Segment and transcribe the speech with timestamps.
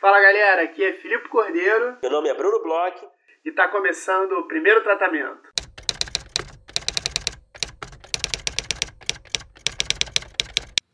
[0.00, 1.98] Fala galera, aqui é Filipe Cordeiro.
[2.00, 2.96] Meu nome é Bruno Bloch.
[3.44, 5.50] E está começando o primeiro tratamento.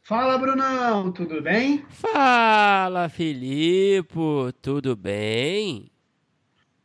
[0.03, 1.87] Fala Brunão, tudo bem?
[1.89, 4.19] Fala Filipe,
[4.61, 5.89] tudo bem?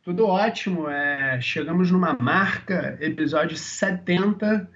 [0.04, 4.70] Tudo ótimo, é, chegamos numa marca, episódio 70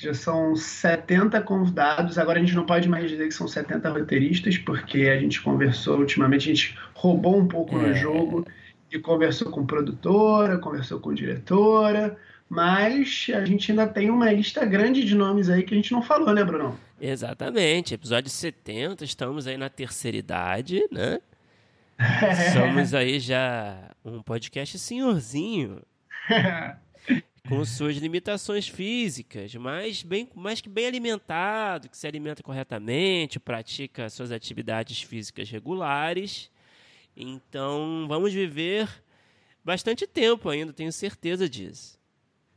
[0.00, 2.16] já são 70 convidados.
[2.16, 5.98] Agora a gente não pode mais dizer que são 70 roteiristas, porque a gente conversou
[5.98, 7.88] ultimamente, a gente roubou um pouco é.
[7.88, 8.46] no jogo
[8.90, 12.16] e conversou com produtora, conversou com diretora,
[12.48, 16.00] mas a gente ainda tem uma lista grande de nomes aí que a gente não
[16.00, 16.80] falou, né, Bruno?
[16.98, 17.92] Exatamente.
[17.92, 21.20] Episódio 70, estamos aí na terceira idade, né?
[22.54, 25.82] Somos aí já um podcast senhorzinho.
[27.48, 34.10] com suas limitações físicas, mas bem, mais que bem alimentado, que se alimenta corretamente, pratica
[34.10, 36.50] suas atividades físicas regulares.
[37.16, 38.88] Então, vamos viver
[39.64, 41.98] bastante tempo ainda, tenho certeza disso.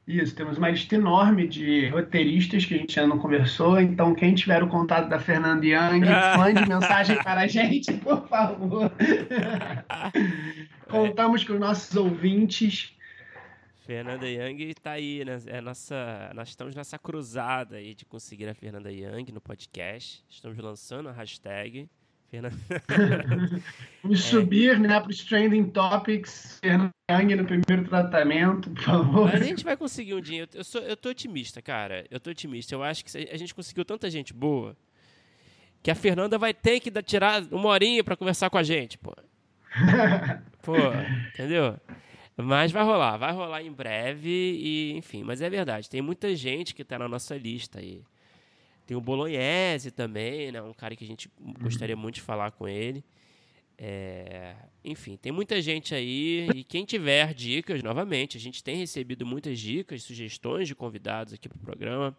[0.06, 3.80] Isso, temos uma lista enorme de roteiristas que a gente ainda não conversou.
[3.80, 6.02] Então, quem tiver o contato da Fernanda Young,
[6.38, 8.92] mande mensagem para a gente, por favor.
[10.90, 12.94] Contamos com os nossos ouvintes
[13.86, 15.38] Fernanda Young está aí, né?
[15.48, 20.24] É nossa, nós estamos nessa cruzada aí de conseguir a Fernanda Young no podcast.
[20.30, 21.90] Estamos lançando a hashtag.
[22.32, 22.56] Fernanda...
[24.02, 24.30] Vamos é.
[24.30, 26.60] subir né, para os Trending Topics.
[26.62, 29.26] Fernanda Young no primeiro tratamento, por favor.
[29.26, 30.48] Mas a gente vai conseguir um dia.
[30.54, 32.06] Eu, sou, eu tô otimista, cara.
[32.10, 32.74] Eu tô otimista.
[32.74, 34.78] Eu acho que a gente conseguiu tanta gente boa
[35.84, 39.14] que a Fernanda vai ter que tirar uma horinha para conversar com a gente, pô.
[40.64, 40.78] pô,
[41.34, 41.78] entendeu?
[42.36, 46.74] Mas vai rolar, vai rolar em breve e, enfim, mas é verdade, tem muita gente
[46.74, 48.02] que está na nossa lista aí.
[48.86, 50.62] Tem o Bolognese também, né?
[50.62, 51.30] Um cara que a gente
[51.62, 53.04] gostaria muito de falar com ele.
[53.78, 54.56] É...
[54.84, 56.50] Enfim, tem muita gente aí.
[56.54, 61.48] E quem tiver dicas, novamente, a gente tem recebido muitas dicas, sugestões de convidados aqui
[61.48, 62.18] para o programa.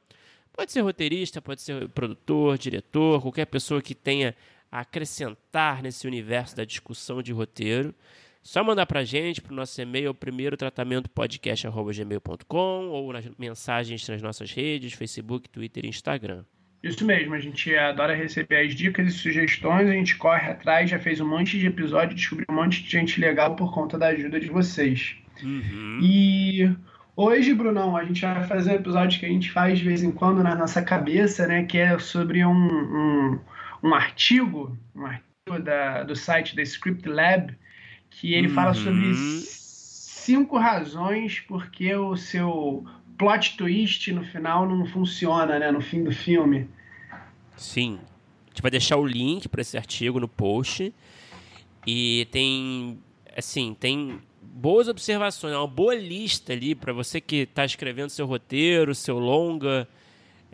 [0.52, 4.34] Pode ser roteirista, pode ser produtor, diretor, qualquer pessoa que tenha
[4.70, 7.94] a acrescentar nesse universo da discussão de roteiro.
[8.44, 14.52] Só mandar pra gente, pro nosso e-mail, primeiro tratamento podcast.gmail.com ou nas mensagens nas nossas
[14.52, 16.44] redes, Facebook, Twitter e Instagram.
[16.82, 20.98] Isso mesmo, a gente adora receber as dicas e sugestões, a gente corre atrás, já
[20.98, 24.38] fez um monte de episódio, descobriu um monte de gente legal por conta da ajuda
[24.38, 25.16] de vocês.
[25.42, 26.00] Uhum.
[26.02, 26.70] E
[27.16, 30.12] hoje, Brunão, a gente vai fazer um episódio que a gente faz de vez em
[30.12, 31.64] quando na nossa cabeça, né?
[31.64, 33.40] Que é sobre um, um,
[33.82, 37.56] um artigo, um artigo da, do site da Script Lab,
[38.20, 38.54] que ele uhum.
[38.54, 39.42] fala sobre uhum.
[39.44, 42.84] cinco razões porque o seu
[43.18, 46.68] plot twist no final não funciona, né, no fim do filme.
[47.56, 47.98] Sim.
[48.46, 50.92] A gente vai deixar o link para esse artigo no post.
[51.86, 52.98] E tem
[53.36, 58.26] assim, tem boas observações, é uma boa lista ali para você que está escrevendo seu
[58.26, 59.88] roteiro, seu longa,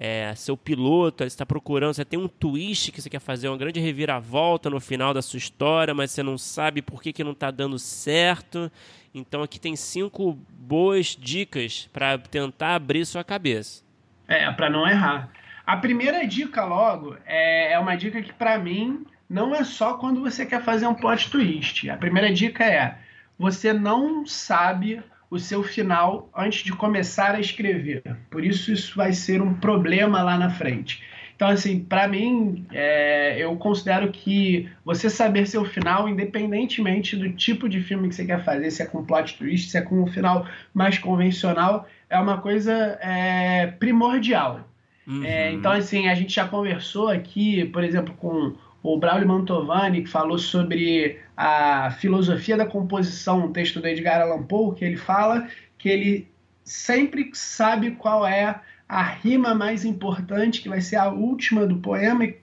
[0.03, 3.59] é, seu piloto, você está procurando, você tem um twist que você quer fazer, uma
[3.59, 7.33] grande reviravolta no final da sua história, mas você não sabe por que, que não
[7.33, 8.73] está dando certo.
[9.15, 13.85] Então aqui tem cinco boas dicas para tentar abrir sua cabeça.
[14.27, 15.29] É, para não errar.
[15.67, 20.23] A primeira dica logo é, é uma dica que para mim não é só quando
[20.23, 21.91] você quer fazer um plot twist.
[21.91, 22.97] A primeira dica é
[23.39, 28.03] você não sabe o seu final antes de começar a escrever.
[28.29, 31.03] Por isso, isso vai ser um problema lá na frente.
[31.41, 37.67] Então, assim, para mim, é, eu considero que você saber seu final, independentemente do tipo
[37.67, 40.07] de filme que você quer fazer, se é com plot twist, se é com um
[40.07, 44.69] final mais convencional, é uma coisa é, primordial.
[45.07, 45.25] Uhum.
[45.25, 50.09] É, então, assim, a gente já conversou aqui, por exemplo, com o Braulio Mantovani, que
[50.09, 55.49] falou sobre a filosofia da composição, um texto do Edgar Allan Poe, que ele fala
[55.77, 56.29] que ele
[56.65, 62.25] sempre sabe qual é a rima mais importante, que vai ser a última do poema,
[62.25, 62.39] e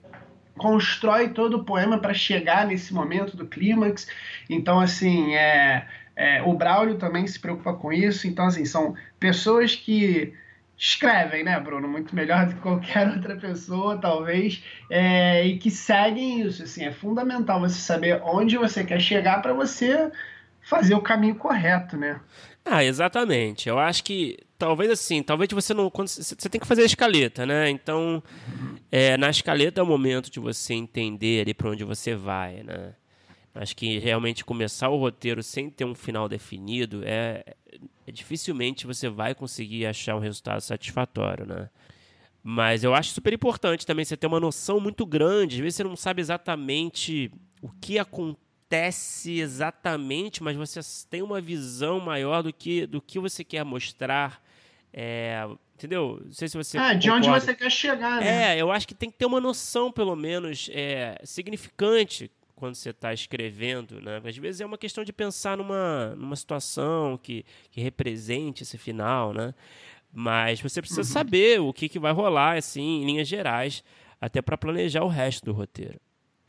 [0.56, 4.08] constrói todo o poema para chegar nesse momento do clímax.
[4.48, 5.86] Então, assim, é,
[6.16, 8.26] é, o Braulio também se preocupa com isso.
[8.26, 10.34] Então, assim, são pessoas que
[10.78, 11.88] escrevem, né, Bruno?
[11.88, 16.62] Muito melhor do que qualquer outra pessoa, talvez, é, e que seguem isso.
[16.62, 20.10] Assim, é fundamental você saber onde você quer chegar para você
[20.62, 22.20] fazer o caminho correto, né?
[22.64, 23.68] Ah, exatamente.
[23.68, 25.90] Eu acho que talvez assim, talvez você não.
[25.90, 27.70] Quando, você tem que fazer a escaleta, né?
[27.70, 28.22] Então,
[28.92, 32.92] é, na escaleta é o momento de você entender ali para onde você vai, né?
[33.60, 37.42] Acho que realmente começar o roteiro sem ter um final definido é,
[38.06, 41.68] é, dificilmente você vai conseguir achar um resultado satisfatório, né?
[42.40, 45.56] Mas eu acho super importante também você ter uma noção muito grande.
[45.56, 50.78] Às vezes você não sabe exatamente o que acontece exatamente, mas você
[51.10, 54.40] tem uma visão maior do que, do que você quer mostrar.
[54.92, 55.44] É,
[55.74, 56.22] entendeu?
[56.24, 56.78] Não sei se você.
[56.78, 58.54] Ah, de onde você quer chegar, né?
[58.54, 62.90] É, eu acho que tem que ter uma noção, pelo menos, é, significante quando você
[62.90, 64.20] está escrevendo, né?
[64.24, 69.32] Às vezes é uma questão de pensar numa, numa situação que, que represente esse final,
[69.32, 69.54] né?
[70.12, 71.06] Mas você precisa uhum.
[71.06, 73.84] saber o que, que vai rolar, assim, em linhas gerais,
[74.20, 76.00] até para planejar o resto do roteiro.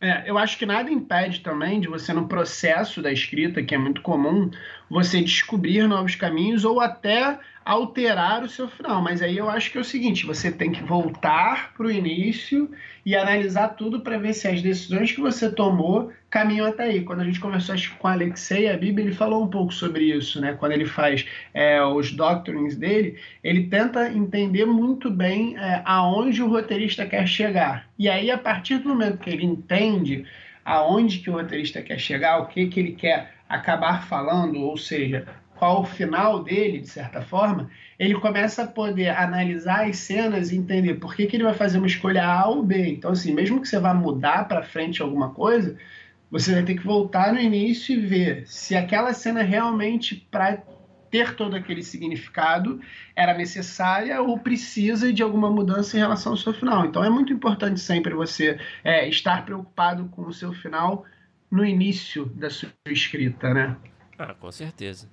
[0.02, 3.78] É, eu acho que nada impede também de você, no processo da escrita, que é
[3.78, 4.50] muito comum,
[4.90, 9.02] você descobrir novos caminhos ou até alterar o seu final.
[9.02, 12.72] Mas aí eu acho que é o seguinte: você tem que voltar para o início
[13.06, 17.04] e analisar tudo para ver se as decisões que você tomou caminham até aí.
[17.04, 20.40] Quando a gente conversou acho, com Alexei, a Bíblia, ele falou um pouco sobre isso,
[20.40, 20.54] né?
[20.54, 26.50] Quando ele faz é, os doctrines dele, ele tenta entender muito bem é, aonde o
[26.50, 27.88] roteirista quer chegar.
[27.98, 30.26] E aí, a partir do momento que ele entende
[30.64, 35.26] aonde que o roteirista quer chegar, o que, que ele quer acabar falando, ou seja,
[35.56, 40.58] qual o final dele, de certa forma, ele começa a poder analisar as cenas e
[40.58, 42.88] entender por que, que ele vai fazer uma escolha A ou B.
[42.88, 45.76] Então, assim, mesmo que você vá mudar para frente alguma coisa,
[46.32, 50.64] você vai ter que voltar no início e ver se aquela cena realmente, para
[51.10, 52.80] ter todo aquele significado,
[53.16, 56.86] era necessária ou precisa de alguma mudança em relação ao seu final.
[56.86, 61.06] Então, é muito importante sempre você é, estar preocupado com o seu final
[61.50, 63.76] no início da sua escrita, né?
[64.18, 65.10] Ah, com certeza.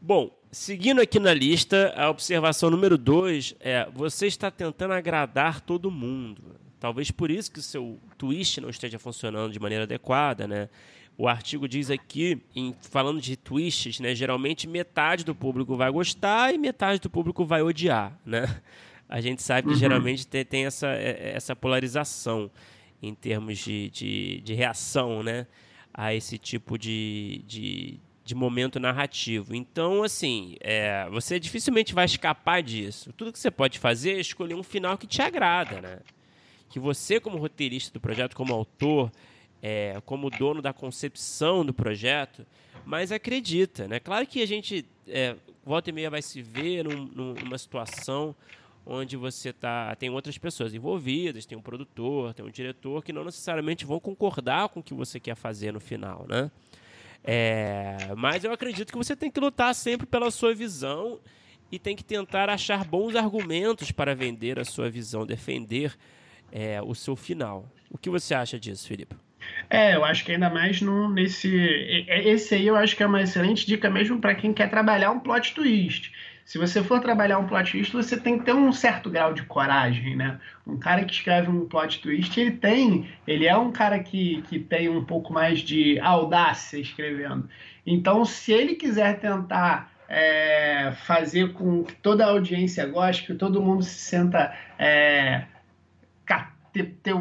[0.00, 5.90] Bom, seguindo aqui na lista, a observação número 2 é: você está tentando agradar todo
[5.90, 6.61] mundo.
[6.82, 10.68] Talvez por isso que o seu twist não esteja funcionando de maneira adequada, né?
[11.16, 16.52] O artigo diz aqui, em, falando de twists, né, geralmente metade do público vai gostar
[16.52, 18.60] e metade do público vai odiar, né?
[19.08, 19.78] A gente sabe que uhum.
[19.78, 22.50] geralmente tem, tem, essa, é, essa polarização
[23.00, 25.46] em termos de, de, de reação, né?
[25.94, 29.54] A esse tipo de, de, de momento narrativo.
[29.54, 33.12] Então, assim, é, você dificilmente vai escapar disso.
[33.12, 36.00] Tudo que você pode fazer é escolher um final que te agrada, né?
[36.72, 39.12] Que você, como roteirista do projeto, como autor,
[39.60, 42.46] é, como dono da concepção do projeto,
[42.86, 44.00] mas acredita, né?
[44.00, 48.34] Claro que a gente, é, volta e meia, vai se ver num, numa situação
[48.86, 53.22] onde você tá, tem outras pessoas envolvidas, tem um produtor, tem um diretor, que não
[53.22, 56.50] necessariamente vão concordar com o que você quer fazer no final, né?
[57.22, 61.20] É, mas eu acredito que você tem que lutar sempre pela sua visão
[61.70, 65.96] e tem que tentar achar bons argumentos para vender a sua visão, defender
[66.52, 67.68] é, o seu final.
[67.90, 69.16] O que você acha disso, Felipe?
[69.68, 71.52] É, eu acho que ainda mais no, nesse.
[72.08, 75.18] Esse aí eu acho que é uma excelente dica mesmo para quem quer trabalhar um
[75.18, 76.12] plot twist.
[76.44, 79.42] Se você for trabalhar um plot twist, você tem que ter um certo grau de
[79.44, 80.38] coragem, né?
[80.66, 84.58] Um cara que escreve um plot twist, ele tem, ele é um cara que, que
[84.58, 87.48] tem um pouco mais de audácia escrevendo.
[87.86, 93.62] Então, se ele quiser tentar é, fazer com que toda a audiência goste, que todo
[93.62, 95.44] mundo se sinta é,
[96.72, 97.14] ter, ter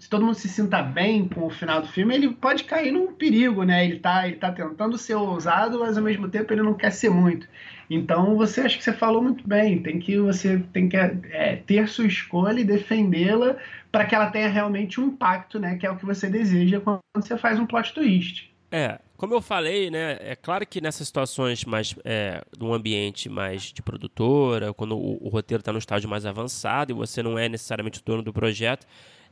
[0.00, 3.12] se todo mundo se sinta bem com o final do filme, ele pode cair num
[3.12, 3.84] perigo, né?
[3.84, 7.10] Ele tá, ele tá tentando ser ousado, mas ao mesmo tempo ele não quer ser
[7.10, 7.46] muito.
[7.90, 9.82] Então você acha que você falou muito bem.
[9.82, 13.56] Tem que você tem que é, ter sua escolha e defendê-la
[13.92, 15.76] para que ela tenha realmente um impacto, né?
[15.76, 18.50] Que é o que você deseja quando você faz um plot twist.
[18.72, 20.16] É, como eu falei, né?
[20.18, 25.28] É claro que nessas situações mais é, um ambiente mais de produtora, quando o, o
[25.28, 28.86] roteiro está no estágio mais avançado e você não é necessariamente o dono do projeto,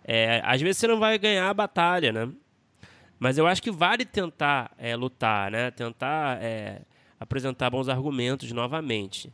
[0.04, 2.30] é, às vezes você não vai ganhar a batalha, né?
[3.18, 5.71] Mas eu acho que vale tentar é, lutar, né?
[5.71, 6.83] Tentar é,
[7.18, 9.33] apresentar bons argumentos novamente.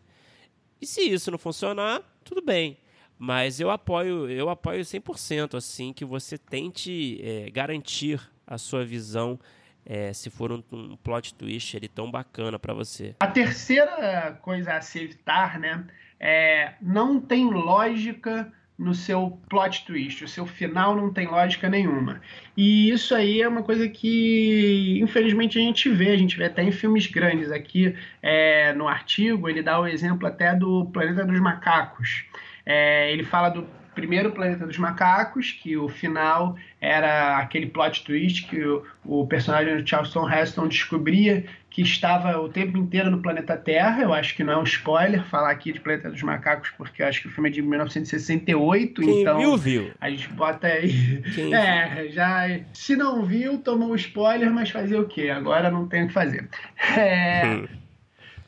[0.80, 2.78] E se isso não funcionar, tudo bem.
[3.18, 9.36] Mas eu apoio, eu apoio 100% assim que você tente é, garantir a sua visão
[9.86, 13.14] é, se for um, um, plot twist ele tão bacana para você.
[13.20, 15.84] A terceira coisa a se evitar, né,
[16.18, 22.20] é não tem lógica no seu plot twist, o seu final não tem lógica nenhuma.
[22.56, 26.62] E isso aí é uma coisa que, infelizmente, a gente vê, a gente vê até
[26.62, 27.52] em filmes grandes.
[27.52, 32.24] Aqui é, no artigo, ele dá o exemplo até do Planeta dos Macacos.
[32.66, 33.64] É, ele fala do
[33.94, 39.76] primeiro Planeta dos Macacos, que o final era aquele plot twist que o, o personagem
[39.76, 44.00] do Charleston Heston descobria que estava o tempo inteiro no planeta Terra.
[44.00, 47.06] Eu acho que não é um spoiler falar aqui de Planeta dos Macacos, porque eu
[47.08, 49.90] acho que o filme é de 1968, Quem então viu, viu.
[50.00, 51.20] a gente bota aí.
[51.34, 52.12] Quem é, viu?
[52.12, 55.30] já se não viu, tomou um spoiler, mas fazer o quê?
[55.30, 56.48] Agora não tem o que fazer.
[56.96, 57.64] É...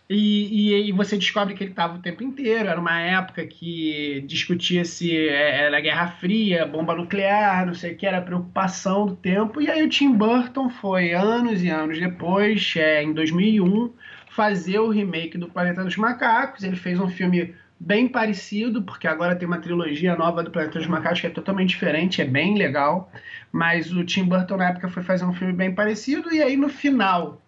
[0.09, 2.69] E, e, e, você descobre que ele estava o tempo inteiro.
[2.69, 7.97] Era uma época que discutia se é, era Guerra Fria, bomba nuclear, não sei o
[7.97, 9.61] que, era preocupação do tempo.
[9.61, 13.93] E aí o Tim Burton foi, anos e anos depois, é, em 2001,
[14.31, 16.63] fazer o remake do Planeta dos Macacos.
[16.63, 20.87] Ele fez um filme bem parecido, porque agora tem uma trilogia nova do Planeta dos
[20.87, 23.11] Macacos que é totalmente diferente, é bem legal.
[23.51, 26.33] Mas o Tim Burton, na época, foi fazer um filme bem parecido.
[26.33, 27.43] E aí, no final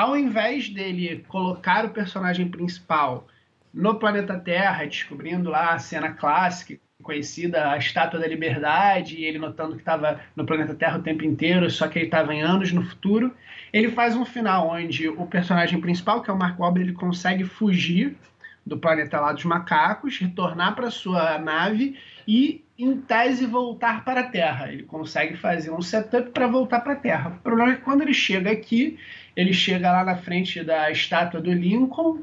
[0.00, 3.26] ao invés dele colocar o personagem principal
[3.72, 9.38] no planeta Terra, descobrindo lá a cena clássica, conhecida, a Estátua da Liberdade, e ele
[9.38, 12.72] notando que estava no planeta Terra o tempo inteiro, só que ele estava em anos
[12.72, 13.30] no futuro,
[13.74, 17.44] ele faz um final onde o personagem principal, que é o Mark Wahlberg, ele consegue
[17.44, 18.16] fugir
[18.64, 24.28] do planeta lá dos macacos, retornar para sua nave e, em tese, voltar para a
[24.30, 24.72] Terra.
[24.72, 27.30] Ele consegue fazer um setup para voltar para a Terra.
[27.30, 28.98] O problema é que quando ele chega aqui,
[29.36, 32.20] ele chega lá na frente da estátua do Lincoln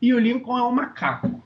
[0.00, 1.42] e o Lincoln é um macaco.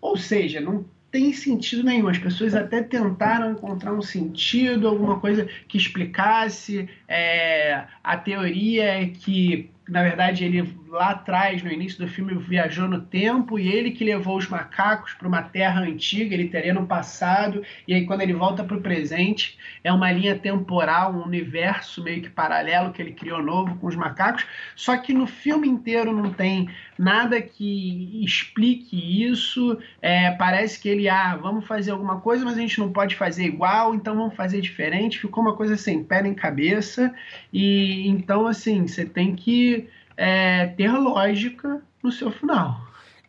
[0.00, 2.08] Ou seja, não tem sentido nenhum.
[2.08, 6.88] As pessoas até tentaram encontrar um sentido, alguma coisa que explicasse.
[7.06, 12.88] É, a teoria é que na verdade, ele lá atrás, no início do filme, viajou
[12.88, 16.86] no tempo e ele que levou os macacos para uma terra antiga, ele teria no
[16.86, 22.02] passado, e aí quando ele volta para o presente, é uma linha temporal, um universo
[22.02, 26.12] meio que paralelo que ele criou novo com os macacos, só que no filme inteiro
[26.12, 26.68] não tem
[26.98, 32.60] nada que explique isso, é, parece que ele, ah, vamos fazer alguma coisa, mas a
[32.60, 36.34] gente não pode fazer igual, então vamos fazer diferente, ficou uma coisa sem pé nem
[36.34, 37.14] cabeça,
[37.52, 39.77] e então, assim, você tem que
[40.18, 42.86] é, ter lógica no seu final.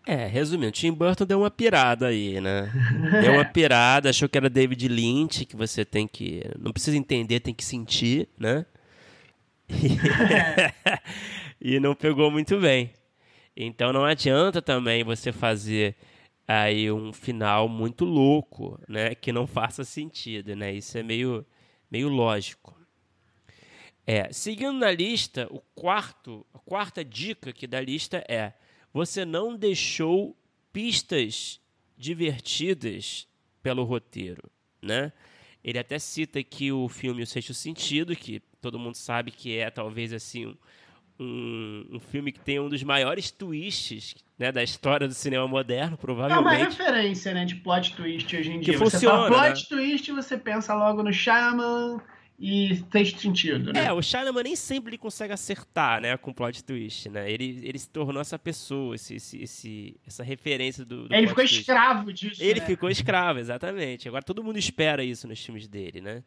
[0.08, 2.72] É, resumindo, Tim Burton deu uma pirada aí, né?
[3.22, 6.41] Deu uma pirada, achou que era David Lynch, que você tem que.
[6.58, 8.65] Não precisa entender, tem que sentir, né?
[11.62, 12.91] E, e não pegou muito bem.
[13.55, 15.96] Então não adianta também você fazer
[16.48, 19.13] aí um final muito louco, né?
[19.13, 20.74] Que não faça sentido, né?
[20.74, 21.46] Isso é meio,
[21.91, 22.78] meio lógico.
[24.12, 28.54] É, seguindo na lista, o quarto, a quarta dica aqui da lista é:
[28.92, 30.36] você não deixou
[30.74, 31.62] pistas
[31.96, 33.28] divertidas
[33.62, 34.50] pelo roteiro,
[34.82, 35.13] né?
[35.63, 39.70] Ele até cita aqui o filme O Sexto Sentido, que todo mundo sabe que é
[39.70, 40.58] talvez assim
[41.20, 45.96] um, um filme que tem um dos maiores twists né, da história do cinema moderno,
[45.96, 46.48] provavelmente.
[46.48, 48.74] É uma referência, né, de plot twist hoje em dia.
[48.74, 49.78] Que você funciona, fala plot né?
[49.78, 52.01] twist, você pensa logo no Shyamalan,
[52.39, 53.88] e fez sentido, né?
[53.88, 57.29] É, o Shyamalan nem sempre ele consegue acertar, né, com o plot twist, né?
[57.29, 61.43] Ele, ele se tornou essa pessoa, esse, esse, esse essa referência do, do Ele ficou
[61.43, 61.60] twist.
[61.60, 62.65] escravo disso, Ele né?
[62.65, 64.08] ficou escravo, exatamente.
[64.08, 66.24] Agora todo mundo espera isso nos filmes dele, né?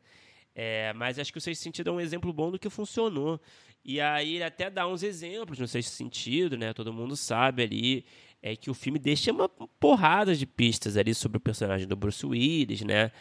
[0.55, 3.41] É, mas acho que o Sexto Sentido é um exemplo bom do que funcionou.
[3.83, 6.75] E aí ele até dá uns exemplos no Sexto Sentido, né?
[6.75, 8.05] Todo mundo sabe ali
[8.43, 12.27] é que o filme deixa uma porrada de pistas ali sobre o personagem do Bruce
[12.27, 13.13] Willis, né?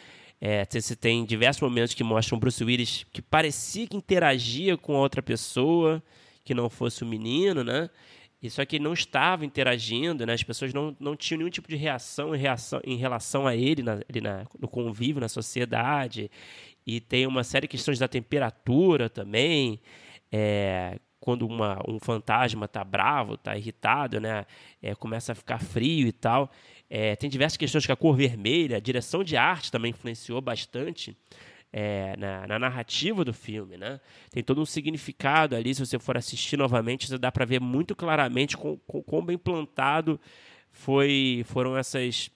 [0.44, 5.22] É, você tem diversos momentos que mostram Bruce Willis que parecia que interagia com outra
[5.22, 6.02] pessoa
[6.44, 7.88] que não fosse o menino, né?
[8.42, 10.32] E só que ele não estava interagindo, né?
[10.32, 13.84] As pessoas não, não tinham nenhum tipo de reação em, reação, em relação a ele,
[13.84, 16.28] na, ele na, no convívio, na sociedade.
[16.84, 19.80] E tem uma série de questões da temperatura também.
[20.32, 24.44] É, quando uma, um fantasma está bravo, está irritado, né?
[24.82, 26.50] É, começa a ficar frio e tal.
[26.94, 31.16] É, tem diversas questões com a cor vermelha, a direção de arte também influenciou bastante
[31.72, 33.98] é, na, na, narrativa do filme, né?
[34.30, 37.96] Tem todo um significado ali, se você for assistir novamente, você dá para ver muito
[37.96, 40.20] claramente com, com bem plantado
[40.70, 42.30] foi, foram essas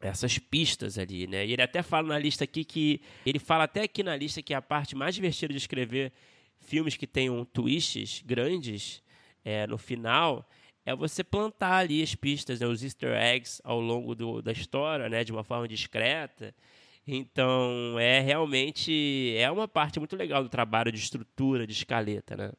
[0.00, 1.44] essas pistas ali, né?
[1.44, 4.54] E ele até fala na lista aqui que ele fala até aqui na lista que
[4.54, 6.12] a parte mais divertida de escrever
[6.60, 9.02] filmes que tenham twists grandes
[9.44, 10.48] é, no final
[10.84, 15.08] é você plantar ali as pistas, né, os easter eggs ao longo do, da história,
[15.08, 16.54] né, de uma forma discreta.
[17.06, 22.52] Então, é realmente é uma parte muito legal do trabalho de estrutura, de escaleta, né?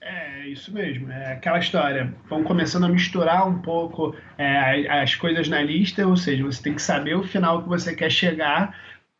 [0.00, 1.10] É, isso mesmo.
[1.10, 2.12] É aquela história.
[2.28, 6.74] Vão começando a misturar um pouco é, as coisas na lista, ou seja, você tem
[6.74, 8.76] que saber o final que você quer chegar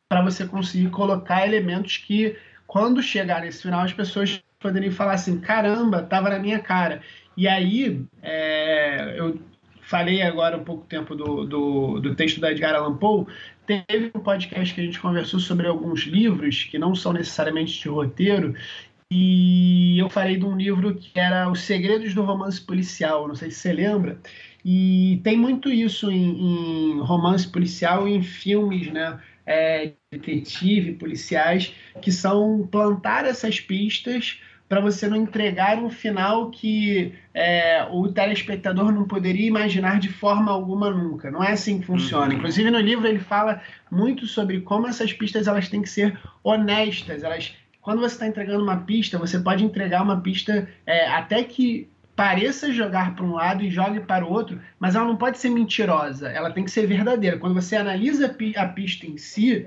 [0.08, 5.40] para você conseguir colocar elementos que, quando chegar nesse final, as pessoas poderem falar assim:
[5.40, 7.00] caramba, tava na minha cara.
[7.36, 9.40] E aí, é, eu
[9.82, 13.26] falei agora um pouco tempo do, do, do, texto da Edgar Allan Poe,
[13.66, 17.88] teve um podcast que a gente conversou sobre alguns livros que não são necessariamente de
[17.88, 18.54] roteiro,
[19.10, 23.50] e eu falei de um livro que era Os Segredos do Romance Policial, não sei
[23.50, 24.18] se você lembra,
[24.64, 29.20] e tem muito isso em, em romance policial e em filmes, né?
[29.44, 34.40] É, detetive, policiais, que são plantar essas pistas
[34.72, 40.50] para você não entregar um final que é, o telespectador não poderia imaginar de forma
[40.50, 41.30] alguma nunca.
[41.30, 42.28] Não é assim que funciona.
[42.28, 42.38] Uhum.
[42.38, 43.60] Inclusive no livro ele fala
[43.90, 47.22] muito sobre como essas pistas elas têm que ser honestas.
[47.22, 51.86] Elas, quando você está entregando uma pista, você pode entregar uma pista é, até que
[52.16, 55.50] pareça jogar para um lado e jogue para o outro, mas ela não pode ser
[55.50, 56.30] mentirosa.
[56.30, 57.36] Ela tem que ser verdadeira.
[57.36, 59.66] Quando você analisa a pista em si,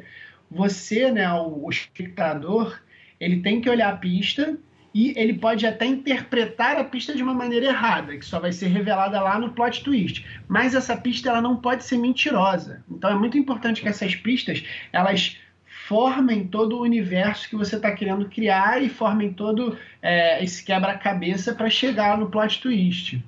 [0.50, 2.80] você, né, o espectador,
[3.20, 4.58] ele tem que olhar a pista
[4.96, 8.68] e ele pode até interpretar a pista de uma maneira errada, que só vai ser
[8.68, 10.25] revelada lá no plot twist.
[10.48, 12.82] Mas essa pista ela não pode ser mentirosa.
[12.90, 15.38] Então é muito importante que essas pistas elas
[15.86, 21.54] formem todo o universo que você está querendo criar e formem todo é, esse quebra-cabeça
[21.54, 23.22] para chegar no plot twist.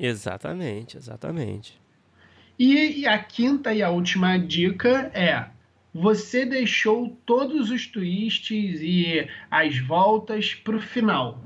[0.00, 1.78] Exatamente, exatamente.
[2.58, 5.44] E, e a quinta e a última dica é
[5.94, 11.44] você deixou todos os twists e as voltas para o final.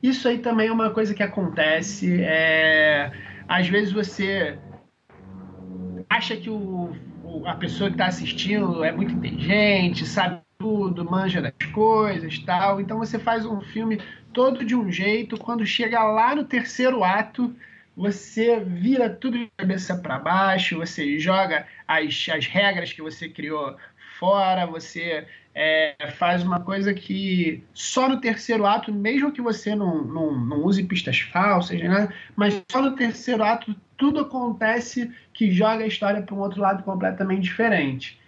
[0.00, 2.22] Isso aí também é uma coisa que acontece.
[2.22, 3.10] É...
[3.48, 4.56] Às vezes você
[6.08, 6.94] acha que o,
[7.44, 12.80] a pessoa que está assistindo é muito inteligente, sabe tudo, manja das coisas tal.
[12.80, 14.00] Então você faz um filme
[14.32, 15.36] todo de um jeito.
[15.36, 17.52] Quando chega lá no terceiro ato,
[17.98, 23.76] você vira tudo de cabeça para baixo, você joga as, as regras que você criou
[24.18, 30.04] fora, você é, faz uma coisa que só no terceiro ato, mesmo que você não,
[30.04, 32.08] não, não use pistas falsas, né?
[32.36, 36.82] mas só no terceiro ato tudo acontece que joga a história para um outro lado
[36.82, 38.18] completamente diferente.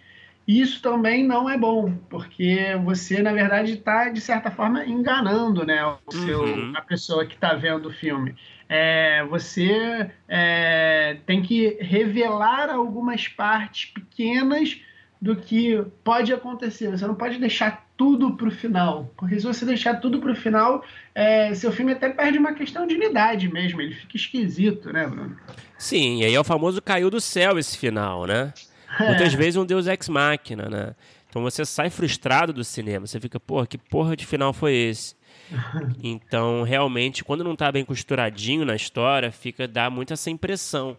[0.47, 5.85] Isso também não é bom, porque você, na verdade, está, de certa forma, enganando né,
[5.85, 6.73] o seu, uhum.
[6.75, 8.35] a pessoa que está vendo o filme
[8.73, 14.79] é, você é, tem que revelar algumas partes pequenas
[15.21, 16.89] do que pode acontecer.
[16.89, 20.35] Você não pode deixar tudo para o final, porque se você deixar tudo para o
[20.35, 23.79] final, é, seu filme até perde uma questão de unidade mesmo.
[23.79, 25.37] Ele fica esquisito, né, Bruno?
[25.77, 28.51] Sim, e aí é o famoso caiu do céu esse final, né?
[28.99, 30.95] Muitas vezes um Deus ex machina, né?
[31.29, 35.15] Então você sai frustrado do cinema, você fica, porra, que porra de final foi esse?
[36.03, 40.97] Então, realmente, quando não está bem costuradinho na história, fica dá muito essa impressão.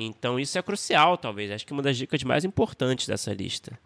[0.00, 1.50] Então, isso é crucial, talvez.
[1.50, 3.76] Acho que uma das dicas mais importantes dessa lista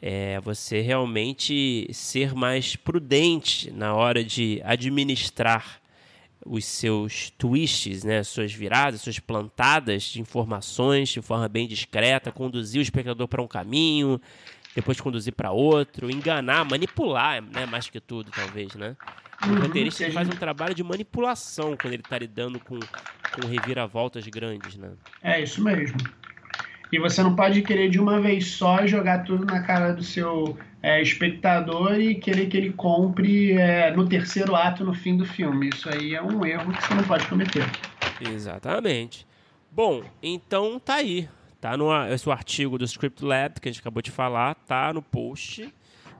[0.00, 5.78] é você realmente ser mais prudente na hora de administrar
[6.44, 12.78] os seus twists, né, suas viradas, suas plantadas de informações de forma bem discreta, conduzir
[12.78, 14.18] o espectador para um caminho,
[14.76, 18.94] depois conduzir para outro, enganar, manipular, né, mais que tudo, talvez, né?
[19.42, 24.26] O uhum, roteirista faz um trabalho de manipulação quando ele está lidando com, com reviravoltas
[24.28, 24.92] grandes, né?
[25.22, 25.96] É isso mesmo.
[26.92, 30.58] E você não pode querer de uma vez só jogar tudo na cara do seu
[30.82, 35.70] é, espectador e querer que ele compre é, no terceiro ato, no fim do filme.
[35.70, 37.64] Isso aí é um erro que você não pode cometer.
[38.20, 39.26] Exatamente.
[39.70, 41.28] Bom, então tá aí.
[41.66, 45.02] Tá no esse artigo do Script Lab que a gente acabou de falar, tá no
[45.02, 45.68] post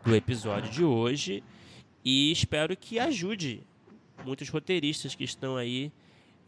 [0.05, 1.41] do episódio de hoje
[2.05, 3.63] e espero que ajude
[4.25, 5.93] muitos roteiristas que estão aí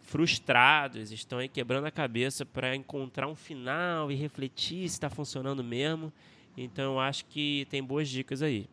[0.00, 5.62] frustrados, estão aí quebrando a cabeça para encontrar um final e refletir se está funcionando
[5.62, 6.12] mesmo.
[6.56, 8.68] Então eu acho que tem boas dicas aí.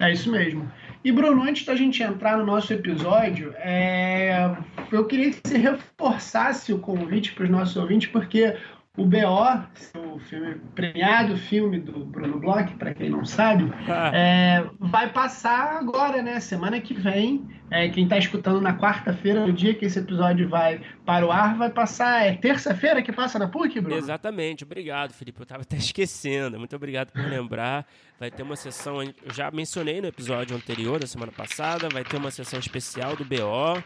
[0.00, 0.72] É isso mesmo.
[1.04, 4.56] E Bruno, antes da gente entrar no nosso episódio, é...
[4.90, 8.56] eu queria que você reforçasse o convite para os nossos ouvintes, porque
[8.94, 14.10] o BO, o filme premiado filme do Bruno Bloch, para quem não sabe, ah.
[14.14, 16.38] é, vai passar agora, né?
[16.40, 17.48] Semana que vem.
[17.70, 21.56] É, quem está escutando na quarta-feira, no dia que esse episódio vai para o ar,
[21.56, 22.26] vai passar.
[22.26, 23.96] É terça-feira que passa na PUC, Bruno?
[23.96, 24.62] Exatamente.
[24.62, 25.40] Obrigado, Felipe.
[25.40, 26.58] Eu estava até esquecendo.
[26.58, 27.86] Muito obrigado por lembrar.
[28.20, 29.02] Vai ter uma sessão.
[29.02, 31.88] Eu já mencionei no episódio anterior, da semana passada.
[31.88, 33.82] Vai ter uma sessão especial do BO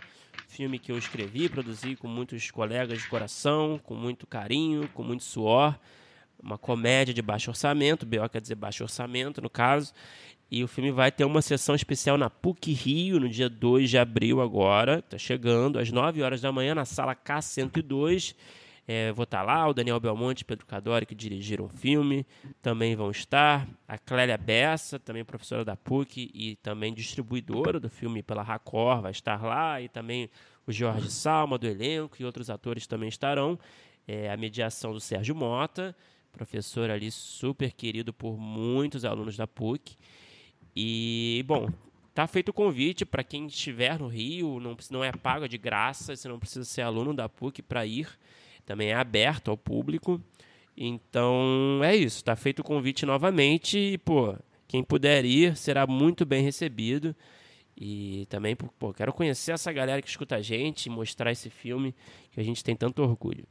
[0.47, 5.25] filme que eu escrevi, produzi com muitos colegas de coração, com muito carinho, com muito
[5.25, 5.79] suor.
[6.43, 9.93] Uma comédia de baixo orçamento, BO quer dizer baixo orçamento, no caso.
[10.51, 13.99] E o filme vai ter uma sessão especial na PUC Rio, no dia 2 de
[13.99, 15.01] abril agora.
[15.01, 18.35] Está chegando, às 9 horas da manhã, na sala K102.
[18.89, 22.25] É, vou estar tá lá, o Daniel Belmonte e Pedro Cadori, que dirigiram o filme,
[22.63, 23.67] também vão estar.
[23.89, 29.11] A Clélia Bessa, também professora da PUC e também distribuidora do filme pela Racor, vai
[29.11, 29.81] estar lá.
[29.81, 30.31] E também
[30.65, 33.59] o Jorge Salma, do elenco, e outros atores também estarão.
[34.07, 35.97] É, a mediação do Sérgio Mota,
[36.33, 39.97] professor ali super querido por muitos alunos da PUC.
[40.77, 41.69] E, bom,
[42.15, 45.59] Tá feito o convite para quem estiver no Rio, não, não é pago é de
[45.59, 48.09] graça, você não precisa ser aluno da PUC para ir
[48.67, 50.21] também é aberto ao público.
[50.77, 54.37] Então é isso, está feito o convite novamente e, pô,
[54.69, 57.17] quem puder ir será muito bem recebido.
[57.79, 61.95] E também, pô, quero conhecer essa galera que escuta a gente, mostrar esse filme
[62.31, 63.47] que a gente tem tanto orgulho.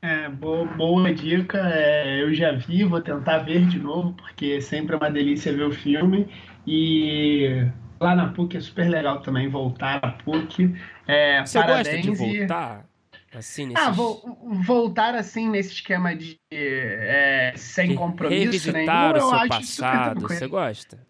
[0.00, 1.58] É, boa, boa dica.
[1.58, 5.64] É, eu já vi, vou tentar ver de novo, porque sempre é uma delícia ver
[5.64, 6.28] o filme.
[6.66, 7.66] E
[8.00, 10.74] lá na PUC é super legal também voltar à PUC.
[11.06, 12.87] É, Você parabéns gosta de voltar?
[13.34, 13.86] Assim, nesses...
[13.86, 14.22] Ah, vou,
[14.64, 20.20] voltar assim nesse esquema de é, sem compromisso Revisitar nenhum, o seu passado.
[20.22, 21.08] Você gosta?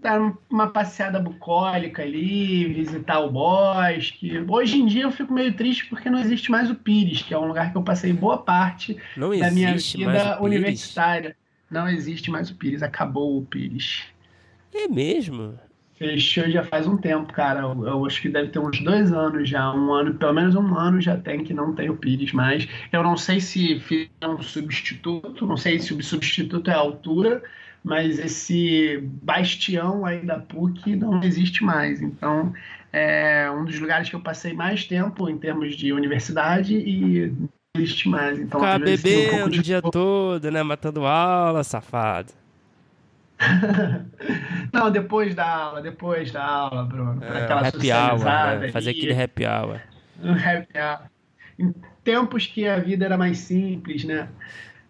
[0.00, 4.44] dar uma passeada bucólica ali, visitar o bosque.
[4.48, 7.38] Hoje em dia eu fico meio triste porque não existe mais o Pires, que é
[7.38, 11.36] um lugar que eu passei boa parte não da minha vida universitária.
[11.70, 14.04] Não existe mais o Pires, acabou o Pires.
[14.72, 15.58] É mesmo?
[15.98, 17.60] Fechou já faz um tempo, cara.
[17.60, 19.72] Eu, eu, acho que deve ter uns dois anos já.
[19.74, 22.68] Um ano, pelo menos um ano já tem que não tem o Pires mais.
[22.92, 27.42] Eu não sei se fizeram um substituto, não sei se o substituto é a altura,
[27.82, 32.00] mas esse bastião aí da PUC não existe mais.
[32.00, 32.52] Então,
[32.92, 37.48] é um dos lugares que eu passei mais tempo em termos de universidade e não
[37.76, 38.38] existe mais.
[38.38, 40.62] Então, Ficar bebendo um o dia todo, né?
[40.62, 42.37] Matando aula, safado.
[44.72, 47.22] não, depois da aula, depois da aula, Bruno.
[47.24, 48.68] É, aquela happy hour, né?
[48.72, 49.80] Fazer aquele happy hour.
[50.20, 51.08] Um happy hour.
[51.56, 51.72] Em
[52.02, 54.28] tempos que a vida era mais simples, né?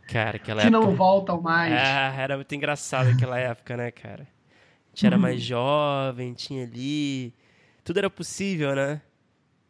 [0.07, 0.87] Cara, aquela que época...
[0.87, 1.75] não voltam mais.
[1.75, 4.23] Ah, era muito engraçado aquela época, né, cara?
[4.23, 5.23] A gente era Uhum.
[5.23, 7.35] mais jovem, tinha ali.
[7.85, 9.03] Tudo era possível, né?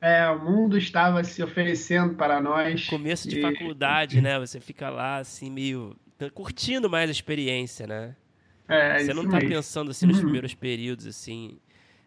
[0.01, 2.87] É, o mundo estava se oferecendo para nós.
[2.87, 4.39] Começo de e- faculdade, né?
[4.39, 5.97] Você fica lá, assim, meio.
[6.35, 8.15] curtindo mais a experiência, né?
[8.69, 9.49] É, Você isso não tá mesmo.
[9.51, 10.23] pensando assim nos Uhum.
[10.25, 11.59] primeiros períodos, assim.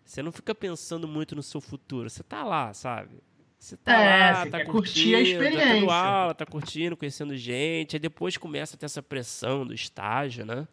[0.06, 2.10] Você não fica pensando muito no seu futuro.
[2.10, 3.22] Você tá lá, sabe?
[3.58, 5.68] Você tá É, lá, você tá curtindo, curtir a tá experiência.
[5.76, 7.96] tendo aula, tá curtindo, conhecendo gente.
[7.96, 10.68] Aí depois começa a ter essa pressão do estágio, né?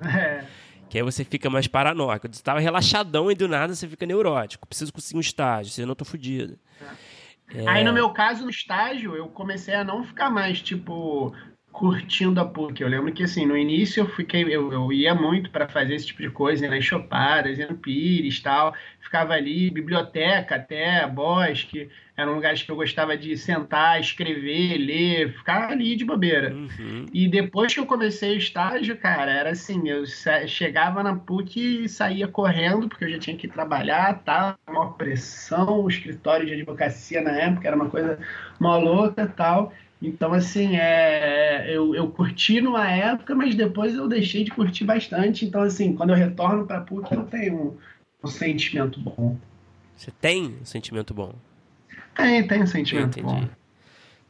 [0.00, 0.44] É.
[0.88, 2.28] Que aí você fica mais paranoico.
[2.30, 4.66] Você tava relaxadão e do nada você fica neurótico.
[4.66, 6.58] Preciso conseguir um estágio, senão eu tô fudido.
[7.54, 7.68] É.
[7.68, 11.34] Aí, no meu caso, no estágio, eu comecei a não ficar mais, tipo,
[11.72, 12.82] curtindo a PUC.
[12.82, 16.06] Eu lembro que, assim, no início eu fiquei, eu, eu ia muito para fazer esse
[16.06, 18.74] tipo de coisa, nas chopadas, ia no Pires tal.
[19.00, 21.88] Ficava ali, biblioteca até, bosque.
[22.16, 26.54] Eram lugares que eu gostava de sentar, escrever, ler, ficar ali de bobeira.
[26.54, 27.06] Uhum.
[27.12, 30.04] E depois que eu comecei o estágio, cara, era assim, eu
[30.46, 34.56] chegava na PUC e saía correndo, porque eu já tinha que trabalhar, tá?
[34.68, 38.18] Uma pressão, o escritório de advocacia na época era uma coisa
[38.60, 39.72] maluca tal.
[40.02, 45.46] Então, assim, é, eu, eu curti numa época, mas depois eu deixei de curtir bastante.
[45.46, 47.78] Então, assim, quando eu retorno pra PUC, eu tenho um,
[48.24, 49.38] um sentimento bom.
[49.94, 51.32] Você tem um sentimento bom.
[52.16, 53.46] Tem, tem um Eu sentimento entendi.
[53.46, 53.48] bom.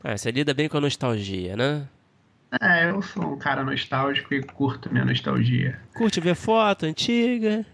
[0.04, 1.88] Ah, você lida bem com a nostalgia, né?
[2.60, 5.80] É, eu sou um cara nostálgico e curto minha nostalgia.
[5.94, 7.64] Curte ver foto antiga?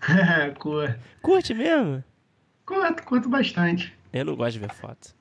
[0.58, 2.04] curto, Curte mesmo?
[2.66, 3.94] curto, curto bastante.
[4.12, 5.14] Eu não gosto de ver foto.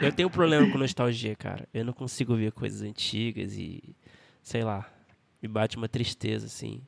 [0.00, 1.68] Eu tenho um problema com nostalgia, cara.
[1.72, 3.82] Eu não consigo ver coisas antigas e.
[4.42, 4.86] Sei lá.
[5.40, 6.82] Me bate uma tristeza, assim.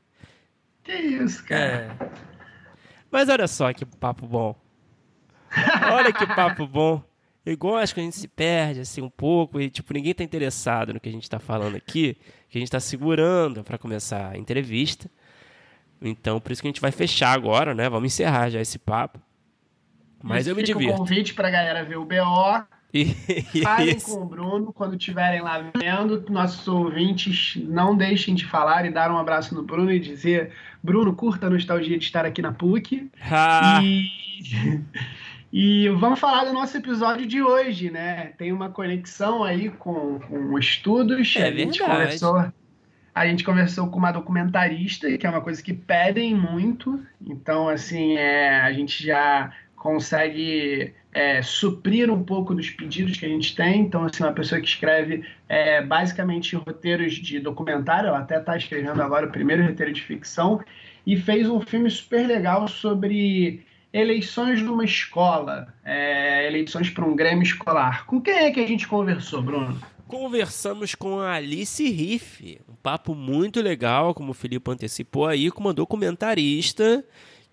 [0.82, 1.96] Que isso, cara.
[2.00, 2.10] É.
[3.10, 4.54] Mas olha só que papo bom.
[5.92, 7.02] Olha que papo bom.
[7.44, 10.92] Eu gosto que a gente se perde assim um pouco e tipo ninguém tá interessado
[10.92, 12.14] no que a gente tá falando aqui,
[12.50, 15.10] que a gente tá segurando para começar a entrevista.
[16.00, 17.88] Então, por isso que a gente vai fechar agora, né?
[17.88, 19.18] Vamos encerrar já esse papo.
[20.22, 20.96] Mas eu me divirto.
[20.96, 22.64] convite pra galera ver o BO.
[23.62, 24.06] Falem isso.
[24.16, 26.24] com o Bruno quando estiverem lá vendo.
[26.30, 30.52] Nossos ouvintes não deixem de falar e dar um abraço no Bruno e dizer:
[30.82, 33.10] Bruno, curta a nostalgia de estar aqui na PUC.
[33.30, 34.08] Ah, E,
[35.52, 38.32] e vamos falar do nosso episódio de hoje, né?
[38.38, 41.36] Tem uma conexão aí com, com estudos.
[41.36, 42.00] É a gente verdade.
[42.00, 42.52] conversou.
[43.14, 47.02] A gente conversou com uma documentarista, que é uma coisa que pedem muito.
[47.20, 53.28] Então, assim, é, a gente já consegue é, suprir um pouco dos pedidos que a
[53.28, 53.80] gente tem.
[53.80, 59.02] Então, assim, uma pessoa que escreve é, basicamente roteiros de documentário, ela até está escrevendo
[59.02, 60.60] agora o primeiro roteiro de ficção,
[61.06, 67.42] e fez um filme super legal sobre eleições numa escola, é, eleições para um grêmio
[67.42, 68.04] escolar.
[68.06, 69.80] Com quem é que a gente conversou, Bruno?
[70.06, 75.60] Conversamos com a Alice Riff, um papo muito legal, como o Felipe antecipou aí, com
[75.60, 77.04] uma documentarista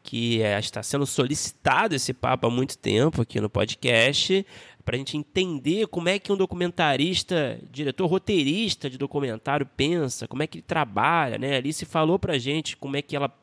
[0.06, 4.46] que é, está sendo solicitado esse papo há muito tempo aqui no podcast,
[4.86, 10.44] para a gente entender como é que um documentarista, diretor roteirista de documentário pensa, como
[10.44, 11.58] é que ele trabalha, né?
[11.58, 13.34] Alice falou para a gente como é que ela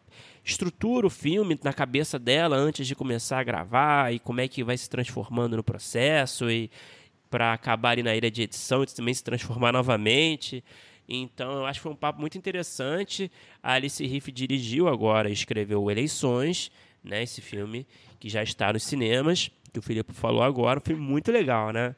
[0.44, 4.62] estrutura o filme na cabeça dela antes de começar a gravar e como é que
[4.62, 6.70] vai se transformando no processo e
[7.28, 10.62] para acabar ali na ilha de edição e também se transformar novamente.
[11.08, 13.30] Então, eu acho que foi um papo muito interessante.
[13.62, 16.70] A Alice Riff dirigiu agora, escreveu Eleições,
[17.02, 17.22] né?
[17.22, 17.86] Esse filme
[18.18, 20.80] que já está nos cinemas, que o Filipe falou agora.
[20.80, 21.94] Filme muito legal, né?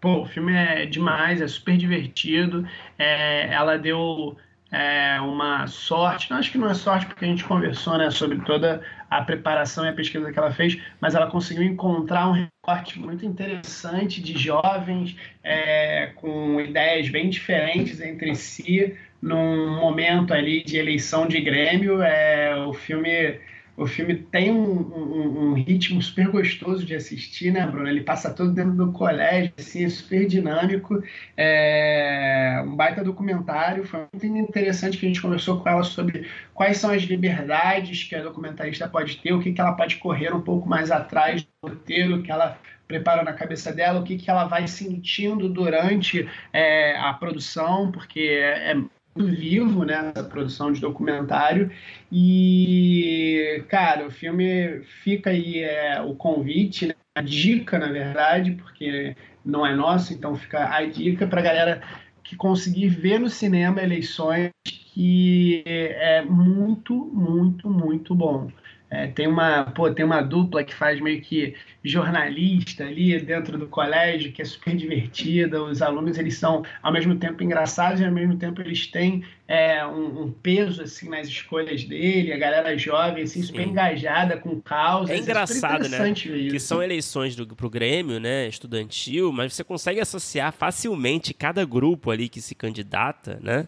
[0.00, 2.68] Pô, o filme é demais, é super divertido.
[2.98, 4.36] É, ela deu
[4.70, 8.82] é, uma sorte, acho que não é sorte porque a gente conversou né, sobre toda
[9.08, 13.24] a preparação e a pesquisa que ela fez, mas ela conseguiu encontrar um recorte muito
[13.24, 21.28] interessante de jovens é, com ideias bem diferentes entre si, num momento ali de eleição
[21.28, 22.02] de Grêmio.
[22.02, 23.38] É, o filme
[23.76, 27.88] o filme tem um, um, um, ritmo super gostoso de assistir, né, Bruno?
[27.88, 31.02] Ele passa todo dentro do colégio, assim, é super dinâmico.
[31.36, 33.84] É um baita documentário.
[33.84, 38.14] Foi muito interessante que a gente conversou com ela sobre quais são as liberdades que
[38.14, 41.68] a documentarista pode ter, o que, que ela pode correr um pouco mais atrás do
[41.68, 42.58] roteiro que ela
[42.88, 48.20] prepara na cabeça dela, o que, que ela vai sentindo durante é, a produção, porque
[48.20, 51.70] é, é vivo né, produção de documentário.
[52.10, 59.16] E cara o filme fica aí é, o convite né, a dica na verdade porque
[59.44, 61.82] não é nosso então fica a dica para galera
[62.22, 68.50] que conseguir ver no cinema eleições que é muito muito muito bom
[68.88, 73.66] é, tem, uma, pô, tem uma dupla que faz meio que jornalista ali dentro do
[73.66, 75.60] colégio, que é super divertida.
[75.60, 79.84] Os alunos, eles são, ao mesmo tempo, engraçados e, ao mesmo tempo, eles têm é,
[79.84, 82.32] um, um, peso, assim, nas escolhas dele.
[82.32, 83.70] A galera jovem, assim, super Sim.
[83.70, 85.12] engajada com causa.
[85.12, 86.14] É, é engraçado, é né?
[86.14, 92.12] Que são eleições do, pro Grêmio, né, estudantil, mas você consegue associar facilmente cada grupo
[92.12, 93.66] ali que se candidata, né,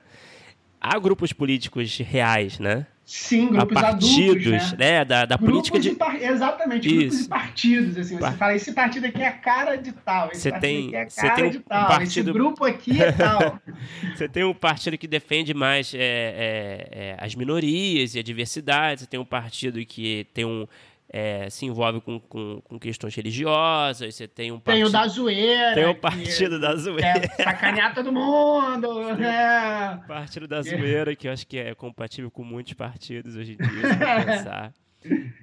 [0.80, 2.86] a grupos políticos reais, né?
[3.08, 4.98] Sim, grupos partidos, adultos, né?
[4.98, 5.04] né?
[5.06, 5.92] Da, da política de...
[5.92, 6.22] Par...
[6.22, 6.98] Exatamente, Isso.
[6.98, 7.96] grupos e partidos.
[7.96, 10.86] Assim, você fala, esse partido aqui é a cara de tal, esse você partido tem,
[10.88, 12.30] aqui é a cara tem um, de tal, um partido...
[12.30, 13.58] esse grupo aqui é tal.
[14.14, 19.00] você tem um partido que defende mais é, é, é, as minorias e a diversidade,
[19.00, 20.66] você tem um partido que tem um
[21.10, 24.82] é, se envolve com, com, com, questões religiosas, você tem um partido...
[24.82, 25.74] Tem o da zoeira.
[25.74, 27.22] Tem o partido que, da zoeira.
[27.38, 30.02] É sacanear todo mundo, né?
[30.06, 33.88] Partido da zoeira, que eu acho que é compatível com muitos partidos hoje em dia,
[33.88, 34.74] se pensar.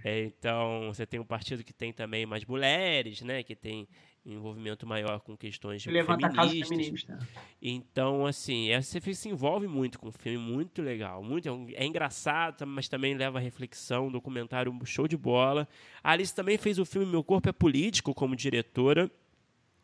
[0.03, 3.41] É, então, você tem um partido que tem também mais mulheres, né?
[3.41, 3.87] Que tem
[4.25, 6.67] envolvimento maior com questões feministas.
[6.67, 7.19] feminista.
[7.61, 11.23] Então, assim, é, você se envolve muito com o filme, muito legal.
[11.23, 15.67] Muito, é, é engraçado, mas também leva a reflexão, um documentário show de bola.
[16.03, 19.09] A Alice também fez o filme Meu Corpo é Político como diretora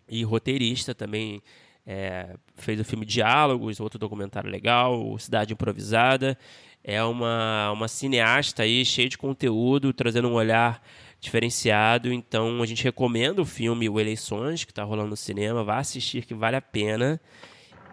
[0.09, 1.41] e roteirista também.
[1.85, 6.37] É, fez o filme Diálogos, outro documentário legal, Cidade Improvisada.
[6.83, 10.81] É uma, uma cineasta aí, cheia de conteúdo, trazendo um olhar
[11.21, 12.11] diferenciado.
[12.11, 15.63] Então a gente recomenda o filme O Eleições, que está rolando no cinema.
[15.63, 17.21] Vá assistir, que vale a pena.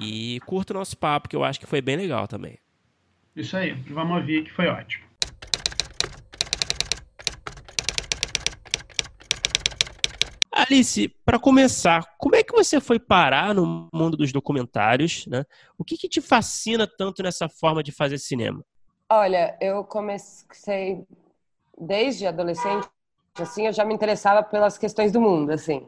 [0.01, 2.59] E curta o nosso papo, que eu acho que foi bem legal também.
[3.37, 5.07] Isso aí, vamos ouvir que foi ótimo.
[10.51, 15.25] Alice, para começar, como é que você foi parar no mundo dos documentários?
[15.27, 15.45] Né?
[15.79, 18.65] O que, que te fascina tanto nessa forma de fazer cinema?
[19.09, 21.05] Olha, eu comecei
[21.81, 22.89] desde adolescente
[23.43, 25.87] assim, eu já me interessava pelas questões do mundo, assim.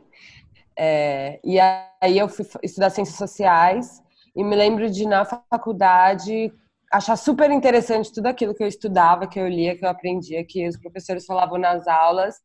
[0.79, 4.03] É, e aí eu fui estudar ciências sociais
[4.35, 6.53] e me lembro de na faculdade
[6.91, 10.67] achar super interessante tudo aquilo que eu estudava, que eu lia, que eu aprendia, que
[10.67, 12.37] os professores falavam nas aulas.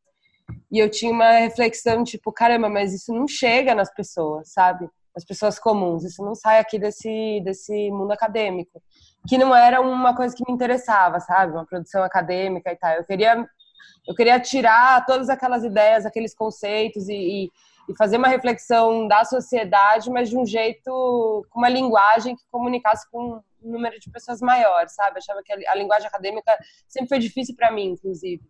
[0.70, 4.88] E eu tinha uma reflexão tipo, caramba, mas isso não chega nas pessoas, sabe?
[5.16, 8.82] As pessoas comuns, isso não sai aqui desse desse mundo acadêmico,
[9.26, 11.52] que não era uma coisa que me interessava, sabe?
[11.52, 12.92] Uma produção acadêmica e tal.
[12.92, 13.48] Eu queria
[14.06, 17.50] eu queria tirar todas aquelas ideias, aqueles conceitos e,
[17.88, 23.08] e, fazer uma reflexão da sociedade, mas de um jeito, com uma linguagem que comunicasse
[23.10, 25.16] com um número de pessoas maiores, sabe?
[25.16, 26.56] Eu achava que a, a linguagem acadêmica
[26.88, 28.42] sempre foi difícil para mim, inclusive.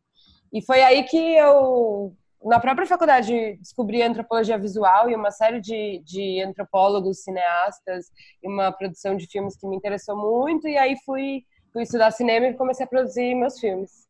[0.53, 2.15] E foi aí que eu,
[2.45, 8.07] na própria faculdade, descobri a antropologia visual e uma série de, de antropólogos, cineastas
[8.43, 10.69] e uma produção de filmes que me interessou muito.
[10.69, 14.06] E aí fui, fui estudar cinema e comecei a produzir meus filmes.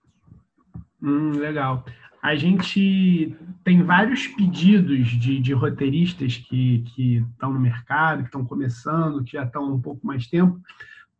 [1.02, 1.84] Hum, legal.
[2.22, 6.84] A gente tem vários pedidos de, de roteiristas que
[7.32, 10.60] estão no mercado, que estão começando, que já estão um pouco mais tempo,